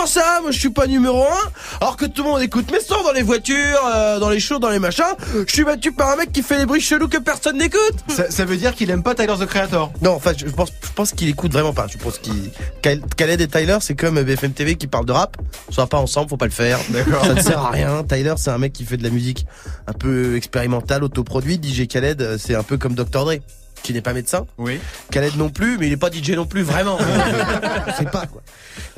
comment 0.00 0.06
ça 0.06 0.40
Moi 0.40 0.50
je 0.50 0.58
suis 0.58 0.70
pas 0.70 0.86
numéro 0.86 1.22
1 1.22 1.26
alors 1.80 1.96
que 1.96 2.06
tout 2.06 2.22
le 2.22 2.30
monde 2.30 2.42
écoute 2.42 2.70
mes 2.72 2.80
sons 2.80 3.02
dans 3.04 3.12
les 3.12 3.22
voitures, 3.22 3.80
euh, 3.94 4.18
dans 4.18 4.30
les 4.30 4.40
shows, 4.40 4.58
dans 4.58 4.70
les 4.70 4.78
machins. 4.78 5.04
Je 5.46 5.52
suis 5.52 5.64
battu 5.64 5.92
par 5.92 6.10
un 6.10 6.16
mec 6.16 6.32
qui 6.32 6.42
fait 6.42 6.58
des 6.58 6.66
bruits 6.66 6.80
chelous 6.80 7.08
que 7.08 7.18
personne 7.18 7.58
n'écoute. 7.58 7.96
Ça, 8.08 8.30
ça 8.30 8.44
veut 8.44 8.56
dire 8.56 8.74
qu'il 8.74 8.90
aime 8.90 9.02
pas 9.02 9.14
Tyler 9.14 9.34
the 9.38 9.46
Creator. 9.46 9.92
Non, 10.00 10.12
enfin, 10.12 10.32
je 10.36 10.46
pense, 10.46 10.70
je 10.82 10.92
pense 10.94 11.12
qu'il 11.12 11.28
écoute 11.28 11.52
vraiment 11.52 11.72
pas. 11.72 11.86
Je 11.86 11.98
pense 11.98 12.18
qu'il, 12.18 12.50
Khaled 12.82 13.40
et 13.40 13.48
Tyler, 13.48 13.78
c'est 13.80 13.94
comme 13.94 14.22
BFM 14.22 14.52
TV 14.52 14.76
qui 14.76 14.86
parle 14.86 15.06
de 15.06 15.12
rap. 15.12 15.36
Soit 15.70 15.86
pas 15.86 15.98
ensemble, 15.98 16.30
faut 16.30 16.36
pas 16.36 16.46
le 16.46 16.50
faire. 16.50 16.78
Ça 17.24 17.34
ne 17.34 17.40
sert 17.40 17.58
à 17.58 17.70
rien. 17.70 18.02
Tyler, 18.04 18.34
c'est 18.36 18.50
un 18.50 18.58
mec 18.58 18.72
qui 18.72 18.84
fait 18.84 18.96
de 18.96 19.02
la 19.02 19.10
musique 19.10 19.46
un 19.86 19.92
peu 19.92 20.36
expérimentale, 20.36 21.04
autoproduite. 21.04 21.64
DJ 21.64 21.86
Khaled, 21.86 22.22
euh, 22.22 22.38
c'est 22.38 22.54
un 22.54 22.62
peu 22.62 22.78
comme 22.78 22.94
Dr. 22.94 23.24
Dre. 23.24 23.34
Qui 23.82 23.92
n'est 23.94 24.00
pas 24.02 24.12
médecin, 24.12 24.46
Oui. 24.58 24.78
Khaled 25.10 25.36
non 25.36 25.48
plus, 25.50 25.78
mais 25.78 25.86
il 25.86 25.92
est 25.92 25.96
pas 25.96 26.10
DJ 26.10 26.30
non 26.30 26.46
plus 26.46 26.62
vraiment. 26.62 26.98
Je 27.88 27.92
sais 27.94 28.04
pas 28.04 28.26
quoi. 28.26 28.42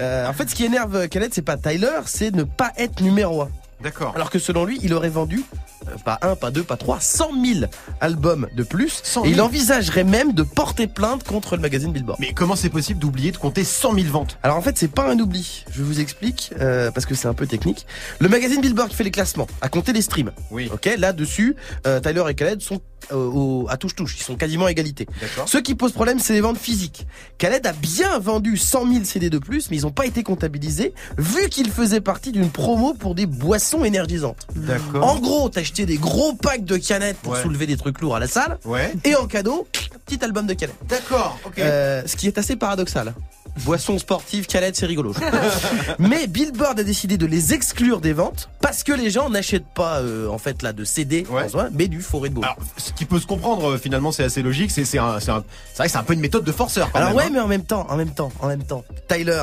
Euh, 0.00 0.26
en 0.28 0.32
fait, 0.32 0.50
ce 0.50 0.54
qui 0.54 0.64
énerve 0.64 1.08
Khaled, 1.08 1.32
c'est 1.32 1.42
pas 1.42 1.56
Tyler, 1.56 2.00
c'est 2.06 2.34
ne 2.34 2.42
pas 2.44 2.72
être 2.76 3.00
numéro 3.00 3.42
1. 3.42 3.50
D'accord. 3.82 4.12
Alors 4.14 4.30
que 4.30 4.38
selon 4.38 4.64
lui, 4.64 4.78
il 4.84 4.94
aurait 4.94 5.08
vendu 5.08 5.42
euh, 5.88 5.96
pas 6.04 6.16
un, 6.22 6.36
pas 6.36 6.52
deux, 6.52 6.62
pas 6.62 6.76
trois, 6.76 7.00
100 7.00 7.30
000 7.44 7.60
albums 8.00 8.46
de 8.56 8.62
plus. 8.62 9.00
100 9.02 9.24
Et 9.24 9.28
il 9.30 9.34
000. 9.36 9.46
envisagerait 9.46 10.04
même 10.04 10.32
de 10.34 10.44
porter 10.44 10.86
plainte 10.86 11.24
contre 11.24 11.56
le 11.56 11.62
magazine 11.62 11.90
Billboard. 11.92 12.18
Mais 12.20 12.32
comment 12.32 12.54
c'est 12.54 12.68
possible 12.68 13.00
d'oublier 13.00 13.32
de 13.32 13.38
compter 13.38 13.64
100 13.64 13.94
000 13.94 14.06
ventes? 14.06 14.38
Alors 14.44 14.56
en 14.56 14.62
fait, 14.62 14.78
c'est 14.78 14.86
pas 14.92 15.10
un 15.10 15.18
oubli. 15.18 15.64
Je 15.72 15.82
vous 15.82 15.98
explique 15.98 16.52
euh, 16.60 16.92
parce 16.92 17.06
que 17.06 17.16
c'est 17.16 17.26
un 17.26 17.34
peu 17.34 17.48
technique. 17.48 17.84
Le 18.20 18.28
magazine 18.28 18.60
Billboard 18.60 18.88
qui 18.90 18.94
fait 18.94 19.02
les 19.02 19.10
classements 19.10 19.48
a 19.60 19.68
compté 19.68 19.92
les 19.92 20.02
streams. 20.02 20.30
Oui. 20.52 20.70
Ok, 20.72 20.88
là 20.96 21.12
dessus, 21.12 21.56
euh, 21.88 21.98
Tyler 21.98 22.22
et 22.28 22.34
Khaled 22.34 22.60
sont 22.62 22.80
au- 23.12 23.66
à 23.68 23.76
touche 23.76 23.94
touche. 23.94 24.16
Ils 24.18 24.22
sont 24.22 24.36
quasiment 24.36 24.66
à 24.66 24.70
égalité. 24.70 25.06
Ce 25.46 25.58
qui 25.58 25.74
pose 25.74 25.92
problème, 25.92 26.18
c'est 26.18 26.32
les 26.34 26.40
ventes 26.40 26.58
physiques. 26.58 27.06
Khaled 27.38 27.66
a 27.66 27.72
bien 27.72 28.18
vendu 28.18 28.56
100 28.56 28.90
000 28.92 29.04
CD 29.04 29.30
de 29.30 29.38
plus, 29.38 29.70
mais 29.70 29.76
ils 29.78 29.82
n'ont 29.82 29.90
pas 29.90 30.06
été 30.06 30.22
comptabilisés 30.22 30.94
vu 31.18 31.48
qu'ils 31.48 31.70
faisaient 31.70 32.00
partie 32.00 32.32
d'une 32.32 32.50
promo 32.50 32.94
pour 32.94 33.14
des 33.14 33.26
boissons 33.26 33.84
énergisantes. 33.84 34.46
En 34.94 35.18
gros, 35.18 35.48
t'as 35.48 35.60
acheté 35.60 35.86
des 35.86 35.96
gros 35.96 36.34
packs 36.34 36.64
de 36.64 36.76
canettes 36.76 37.18
pour 37.18 37.32
Ouais. 37.32 37.42
soulever 37.42 37.66
des 37.66 37.76
trucs 37.76 38.00
lourds 38.00 38.16
à 38.16 38.20
la 38.20 38.26
salle, 38.28 38.58
Ouais. 38.64 38.92
et 39.04 39.14
en 39.16 39.26
cadeau, 39.26 39.66
petit 40.06 40.22
album 40.24 40.46
de 40.46 40.54
canettes. 40.54 40.76
D'accord. 40.88 41.38
Ok. 41.44 41.58
Euh, 41.58 42.02
ce 42.06 42.16
qui 42.16 42.26
est 42.26 42.38
assez 42.38 42.56
paradoxal. 42.56 43.14
Boisson 43.64 43.98
sportive, 43.98 44.46
canette, 44.46 44.76
c'est 44.76 44.86
rigolo. 44.86 45.14
Mais 45.98 46.26
Billboard 46.26 46.80
a 46.80 46.84
décidé 46.84 47.16
de 47.18 47.26
les 47.26 47.52
exclure 47.54 48.00
des 48.00 48.12
ventes 48.12 48.48
parce 48.60 48.82
que 48.82 48.92
les 48.92 49.10
gens 49.10 49.28
n'achètent 49.30 49.72
pas 49.74 50.00
euh, 50.00 50.28
en 50.28 50.38
fait 50.38 50.62
là 50.62 50.72
de 50.72 50.84
CD, 50.84 51.26
Ouais. 51.30 51.44
en 51.44 51.48
soi, 51.48 51.68
mais 51.72 51.86
du 51.88 52.00
forêt 52.00 52.28
de 52.30 52.34
Bull. 52.34 52.44
Alors, 52.44 52.56
ce 52.76 52.92
qui 52.92 53.04
peut 53.04 53.20
se 53.20 53.26
comprendre, 53.26 53.72
euh, 53.72 53.78
finalement, 53.78 54.10
c'est 54.12 54.24
assez 54.24 54.42
logique. 54.42 54.70
C'est 54.70 54.84
c'est 54.84 54.98
vrai 54.98 55.20
que 55.20 55.88
c'est 55.88 55.96
un 55.96 56.02
peu 56.02 56.14
une 56.14 56.20
méthode 56.20 56.44
de 56.44 56.52
forceur. 56.52 56.90
Quand 56.92 56.98
Alors 56.98 57.10
même, 57.10 57.18
ouais, 57.18 57.24
hein. 57.26 57.30
mais 57.32 57.40
en 57.40 57.48
même 57.48 57.64
temps, 57.64 57.86
en 57.88 57.96
même 57.96 58.10
temps, 58.14 58.32
en 58.40 58.48
même 58.48 58.62
temps, 58.64 58.84
Tyler, 59.08 59.42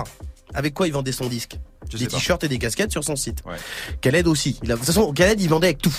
avec 0.53 0.73
quoi 0.73 0.87
il 0.87 0.93
vendait 0.93 1.11
son 1.11 1.27
disque? 1.27 1.57
Je 1.91 1.97
Des 1.97 2.07
t-shirts 2.07 2.43
et 2.43 2.47
des 2.47 2.59
casquettes 2.59 2.91
sur 2.91 3.03
son 3.03 3.15
site. 3.15 3.39
Ouais. 3.45 3.55
Khaled 4.01 4.27
aussi. 4.27 4.59
Il 4.63 4.71
a, 4.71 4.75
de 4.75 4.79
toute 4.79 4.87
façon, 4.87 5.11
Khaled, 5.11 5.41
il 5.41 5.49
vendait 5.49 5.67
avec 5.67 5.81
tout. 5.81 5.95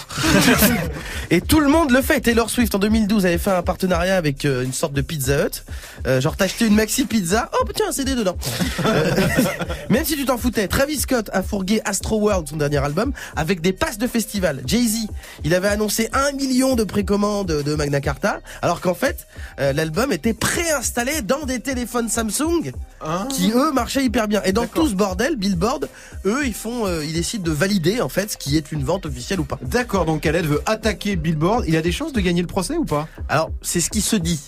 et 1.31 1.41
tout 1.41 1.61
le 1.61 1.69
monde 1.69 1.91
le 1.91 2.01
fait. 2.01 2.21
Taylor 2.21 2.49
Swift, 2.49 2.75
en 2.75 2.79
2012, 2.79 3.27
avait 3.27 3.39
fait 3.39 3.51
un 3.51 3.63
partenariat 3.63 4.17
avec 4.17 4.45
euh, 4.45 4.63
une 4.63 4.73
sorte 4.73 4.93
de 4.93 5.01
Pizza 5.01 5.47
Hut. 5.47 5.65
Euh, 6.07 6.21
genre, 6.21 6.37
t'achetais 6.37 6.67
une 6.67 6.77
maxi 6.77 7.07
pizza. 7.07 7.51
Oh, 7.61 7.65
tiens, 7.75 7.87
un 7.89 7.93
CD 7.93 8.15
dedans. 8.15 8.37
Euh, 8.87 9.11
même 9.91 10.05
si 10.05 10.17
tu 10.17 10.25
t'en 10.25 10.39
foutais, 10.39 10.67
Travis 10.67 11.01
Scott 11.01 11.29
a 11.33 11.43
fourgué 11.43 11.83
Astro 11.85 12.19
World, 12.19 12.49
son 12.49 12.57
dernier 12.57 12.79
album, 12.79 13.13
avec 13.37 13.61
des 13.61 13.73
passes 13.73 13.99
de 13.99 14.07
festival. 14.07 14.63
Jay-Z, 14.65 15.07
il 15.45 15.55
avait 15.55 15.69
annoncé 15.69 16.09
un 16.13 16.33
million 16.33 16.77
de 16.77 16.85
précommandes 16.85 17.49
de 17.49 17.75
Magna 17.75 18.01
Carta, 18.01 18.41
alors 18.63 18.81
qu'en 18.81 18.95
fait, 18.95 19.27
l'album 19.59 20.13
était 20.13 20.33
préinstallé 20.33 21.21
dans 21.23 21.45
des 21.45 21.61
téléphones 21.61 22.09
Samsung 22.09 22.73
Hein 23.03 23.29
qui 23.31 23.51
eux 23.55 23.73
marchaient 23.73 24.05
hyper 24.05 24.29
bien. 24.29 24.43
Et 24.45 24.53
dans 24.53 24.67
tout 24.67 24.87
ce 24.89 24.95
bordel, 24.95 25.37
Billboard, 25.37 25.80
eux, 26.25 26.47
ils 26.47 26.55
font, 26.55 26.87
euh, 26.87 27.05
ils 27.05 27.13
décident 27.13 27.45
de 27.45 27.51
valider 27.51 28.01
en 28.01 28.09
fait 28.09 28.33
ce 28.33 28.37
qui 28.37 28.57
est 28.57 28.73
une 28.73 28.85
vente 28.85 29.07
officielle 29.07 29.41
ou 29.41 29.45
pas. 29.45 29.59
D'accord, 29.63 30.05
donc 30.05 30.23
Khaled 30.23 30.47
veut 30.47 30.63
attaquer 30.67 31.17
Billboard. 31.17 31.65
Il 31.69 31.77
a 31.77 31.83
des 31.83 31.93
chances 31.93 32.13
de 32.13 32.21
gagner 32.21 32.43
le 32.43 32.49
procès 32.49 32.77
ou 32.77 32.85
pas? 32.85 33.09
Alors, 33.29 33.51
c'est 33.63 33.81
ce 33.81 33.91
qui 33.91 34.01
se 34.01 34.17
dit. 34.17 34.41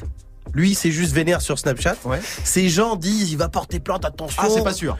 Lui, 0.54 0.74
c'est 0.74 0.90
juste 0.90 1.12
vénère 1.12 1.40
sur 1.40 1.58
Snapchat. 1.58 1.96
Ouais. 2.04 2.20
Ces 2.44 2.68
gens 2.68 2.96
disent, 2.96 3.32
il 3.32 3.38
va 3.38 3.48
porter 3.48 3.80
plainte, 3.80 4.04
attention. 4.04 4.42
Ah, 4.44 4.48
c'est 4.50 4.64
pas 4.64 4.74
sûr. 4.74 4.98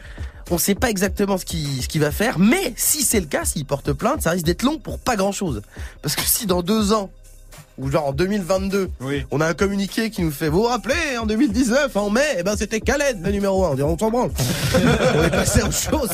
On 0.51 0.57
sait 0.57 0.75
pas 0.75 0.89
exactement 0.89 1.37
ce 1.37 1.45
qu'il 1.45 1.81
ce 1.81 1.87
qu'il 1.87 2.01
va 2.01 2.11
faire, 2.11 2.37
mais 2.37 2.73
si 2.75 3.03
c'est 3.03 3.19
le 3.19 3.27
cas, 3.27 3.45
s'il 3.45 3.65
porte 3.65 3.93
plainte, 3.93 4.21
ça 4.21 4.31
risque 4.31 4.45
d'être 4.45 4.63
long 4.63 4.77
pour 4.77 4.99
pas 4.99 5.15
grand 5.15 5.31
chose. 5.31 5.61
Parce 6.01 6.15
que 6.15 6.23
si 6.23 6.45
dans 6.45 6.61
deux 6.61 6.91
ans, 6.91 7.11
ou 7.79 7.89
genre 7.89 8.07
en 8.07 8.11
2022, 8.13 8.89
Oui. 9.01 9.25
on 9.31 9.41
a 9.41 9.47
un 9.47 9.53
communiqué 9.53 10.09
qui 10.11 10.21
nous 10.21 10.31
fait 10.31 10.47
vous 10.49 10.61
vous 10.61 10.67
rappelez 10.67 11.17
en 11.19 11.25
2019 11.25 11.95
en 11.95 12.09
mai, 12.09 12.21
eh 12.39 12.43
ben 12.43 12.55
c'était 12.57 12.79
Khaled 12.81 13.17
le 13.25 13.31
numéro 13.31 13.65
1. 13.65 13.69
On 13.69 13.75
dirait 13.75 13.87
on 13.89 13.97
s'en 13.97 14.11
branle. 14.11 14.29
on 15.17 15.23
est 15.23 15.29
passé 15.29 15.61
à 15.61 15.65
autre 15.65 15.73
chose. 15.75 16.09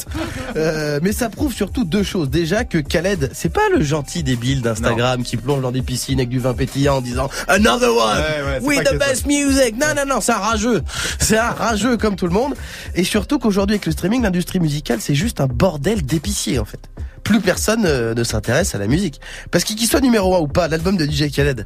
Euh, 0.55 0.99
mais 1.03 1.11
ça 1.11 1.29
prouve 1.29 1.53
surtout 1.53 1.83
deux 1.83 2.03
choses. 2.03 2.29
Déjà 2.29 2.63
que 2.63 2.77
Khaled, 2.77 3.29
c'est 3.33 3.49
pas 3.53 3.67
le 3.75 3.83
gentil 3.83 4.23
débile 4.23 4.61
d'Instagram 4.61 5.23
qui 5.23 5.37
plonge 5.37 5.61
dans 5.61 5.71
des 5.71 5.81
piscines 5.81 6.19
avec 6.19 6.29
du 6.29 6.39
vin 6.39 6.53
pétillant 6.53 6.97
en 6.97 7.01
disant 7.01 7.29
another 7.47 7.89
one, 7.95 8.17
Ouais, 8.19 8.59
we 8.61 8.79
the 8.79 8.87
ça. 8.87 8.93
best 8.97 9.25
music. 9.25 9.75
Non 9.79 9.87
non 9.95 10.05
non, 10.07 10.21
c'est 10.21 10.31
un 10.31 10.37
rageux. 10.37 10.81
C'est 11.19 11.37
un 11.37 11.51
rageux 11.51 11.97
comme 11.97 12.15
tout 12.15 12.27
le 12.27 12.33
monde. 12.33 12.53
Et 12.95 13.03
surtout 13.03 13.37
qu'aujourd'hui 13.39 13.75
avec 13.75 13.85
le 13.85 13.91
streaming, 13.91 14.23
l'industrie 14.23 14.59
musicale, 14.59 14.99
c'est 15.01 15.15
juste 15.15 15.41
un 15.41 15.47
bordel 15.47 16.01
d'épicier 16.05 16.59
en 16.59 16.65
fait. 16.65 16.79
Plus 17.23 17.41
personne 17.41 17.85
euh, 17.85 18.13
ne 18.13 18.23
s'intéresse 18.23 18.75
à 18.75 18.77
la 18.77 18.87
musique. 18.87 19.19
Parce 19.51 19.63
qu'il 19.63 19.79
soit 19.87 20.01
numéro 20.01 20.35
1 20.35 20.39
ou 20.39 20.47
pas, 20.47 20.67
l'album 20.67 20.97
de 20.97 21.05
DJ 21.05 21.31
Khaled, 21.31 21.65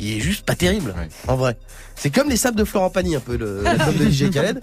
il 0.00 0.16
est 0.16 0.20
juste 0.20 0.44
pas 0.44 0.54
terrible, 0.54 0.94
en 1.28 1.36
vrai. 1.36 1.56
C'est 1.96 2.10
comme 2.10 2.28
les 2.28 2.36
sables 2.36 2.56
de 2.58 2.64
Florent 2.64 2.90
Pagny, 2.90 3.14
un 3.16 3.20
peu, 3.20 3.36
le- 3.36 3.62
l'album 3.62 3.94
de 3.96 4.10
DJ 4.10 4.30
Khaled. 4.32 4.60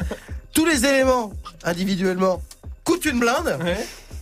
Tous 0.54 0.66
les 0.66 0.86
éléments, 0.86 1.32
individuellement, 1.64 2.42
coûtent 2.84 3.06
une 3.06 3.20
blinde, 3.20 3.58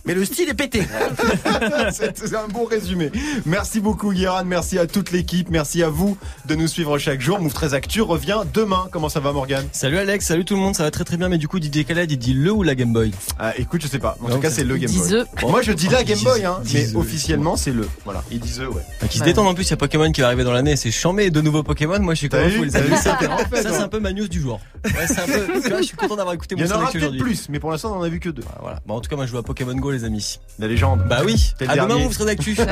mais 0.04 0.14
le 0.14 0.24
style 0.24 0.48
est 0.48 0.54
pété. 0.54 0.82
C'est 1.92 2.34
un 2.34 2.48
bon 2.48 2.64
résumé. 2.64 3.10
Merci 3.46 3.80
beaucoup 3.80 4.12
Guérin, 4.12 4.44
merci 4.44 4.78
à 4.78 4.86
toute 4.86 5.10
l'équipe, 5.12 5.48
merci 5.50 5.82
à 5.82 5.88
vous 5.88 6.16
de 6.46 6.54
nous 6.54 6.66
suivre 6.68 6.98
chaque 6.98 7.20
jour. 7.20 7.40
Move 7.40 7.52
13 7.52 7.74
Actu 7.74 8.00
revient 8.02 8.40
demain. 8.52 8.88
Comment 8.92 9.08
ça 9.08 9.20
va 9.20 9.32
Morgan 9.32 9.64
Salut 9.72 9.98
Alex, 9.98 10.26
salut 10.26 10.44
tout 10.44 10.54
le 10.54 10.60
monde, 10.60 10.74
ça 10.74 10.82
va 10.84 10.90
très 10.90 11.04
très 11.04 11.16
bien, 11.16 11.28
mais 11.28 11.38
du 11.38 11.48
coup 11.48 11.58
DJ 11.60 11.84
Khaled 11.86 12.10
il 12.10 12.16
dit 12.18 12.32
le 12.34 12.52
ou 12.52 12.62
la 12.62 12.74
Game 12.74 12.92
Boy? 12.92 13.12
Ah, 13.38 13.52
Écoute, 13.58 13.82
je 13.82 13.88
sais 13.88 13.98
pas. 13.98 14.16
En 14.22 14.28
Non, 14.28 14.36
tout 14.36 14.40
cas, 14.42 14.50
c'est- 14.50 14.64
le 14.64 14.76
Game 14.76 14.90
Boy. 14.90 15.00
Diseux. 15.02 15.24
Moi, 15.42 15.62
je 15.62 15.72
dis 15.72 15.88
la 15.88 16.02
Game 16.04 16.18
Boy, 16.20 16.44
hein, 16.44 16.58
mais 16.72 16.94
officiellement, 16.96 17.56
c'est 17.56 17.72
le. 17.72 17.86
Voilà, 18.04 18.22
ils 18.30 18.40
disent 18.40 18.60
ouais. 18.60 18.82
Bah, 19.00 19.06
Qui 19.08 19.18
se 19.18 19.24
détendent 19.24 19.46
en 19.48 19.54
plus, 19.54 19.64
il 19.66 19.70
y 19.70 19.74
a 19.74 19.76
Pokémon 19.76 20.10
qui 20.12 20.20
va 20.20 20.28
arriver 20.28 20.44
dans 20.44 20.52
l'année, 20.52 20.76
c'est 20.76 20.90
chambé, 20.90 21.30
de 21.30 21.40
nouveaux 21.40 21.62
Pokémon, 21.62 21.98
moi 22.00 22.14
je 22.14 22.18
suis 22.20 22.28
vu 22.28 22.70
Ça, 22.70 22.80
ça, 23.02 23.18
c'est 23.62 23.80
un 23.82 23.88
peu 23.88 24.00
ma 24.00 24.12
news 24.12 24.28
du 24.28 24.40
jour. 24.40 24.60
Ouais, 24.84 25.06
c'est 25.06 25.18
un 25.20 25.26
peu, 25.26 25.60
tu 25.62 25.68
vois, 25.68 25.78
je 25.80 25.86
suis 25.86 25.96
content 25.96 26.16
d'avoir 26.16 26.34
écouté 26.34 26.54
Il 26.58 26.64
y 26.64 26.68
mon 26.68 26.72
en 26.74 26.76
aura 26.78 26.84
actu 26.86 26.98
peut-être 26.98 27.10
aujourd'hui. 27.12 27.34
plus, 27.34 27.48
mais 27.48 27.58
pour 27.60 27.70
l'instant, 27.70 27.92
on 27.94 27.98
en 27.98 28.02
a 28.02 28.08
vu 28.08 28.20
que 28.20 28.28
deux. 28.30 28.42
Voilà, 28.42 28.58
voilà. 28.62 28.78
Bah, 28.86 28.94
en 28.94 29.00
tout 29.00 29.08
cas, 29.10 29.16
moi 29.16 29.26
je 29.26 29.30
joue 29.30 29.38
à 29.38 29.42
Pokémon 29.42 29.74
Go 29.74 29.89
les 29.90 30.04
amis. 30.04 30.38
La 30.58 30.66
légende. 30.66 31.04
Bah 31.08 31.22
oui, 31.24 31.52
à 31.66 31.76
demain. 31.76 31.98
Move 31.98 32.14
très 32.14 32.26
d'actu. 32.26 32.54
Ciao, 32.54 32.66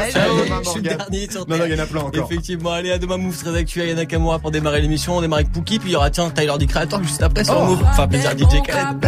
je 0.65 0.69
suis 0.69 0.81
le 0.81 0.89
dernier 0.97 1.31
sur 1.31 1.49
Non, 1.49 1.57
non, 1.57 1.65
il 1.65 1.73
y 1.73 1.75
en 1.75 1.83
a 1.83 1.87
plein 1.87 2.01
encore. 2.01 2.31
Effectivement, 2.31 2.73
allez 2.73 2.93
à 2.93 2.99
demain 2.99 3.17
Move 3.17 3.37
très 3.37 3.53
d'actu, 3.53 3.81
Ayana 3.81 4.03
Nakamura 4.03 4.39
pour 4.39 4.51
démarrer 4.51 4.81
l'émission, 4.81 5.17
on 5.17 5.21
démarre 5.21 5.41
avec 5.41 5.53
Pookie, 5.53 5.79
puis 5.79 5.91
il 5.91 5.93
y 5.93 5.97
aura 5.97 6.11
tiens 6.11 6.31
Tyler 6.31 6.55
the 6.59 6.67
Creator 6.67 7.03
juste 7.03 7.23
après 7.23 7.45
sur 7.45 7.61
Move. 7.65 7.83
Enfin 7.83 8.07
plaisir 8.07 8.33
DJ 8.33 8.63
Khaled. 8.67 9.05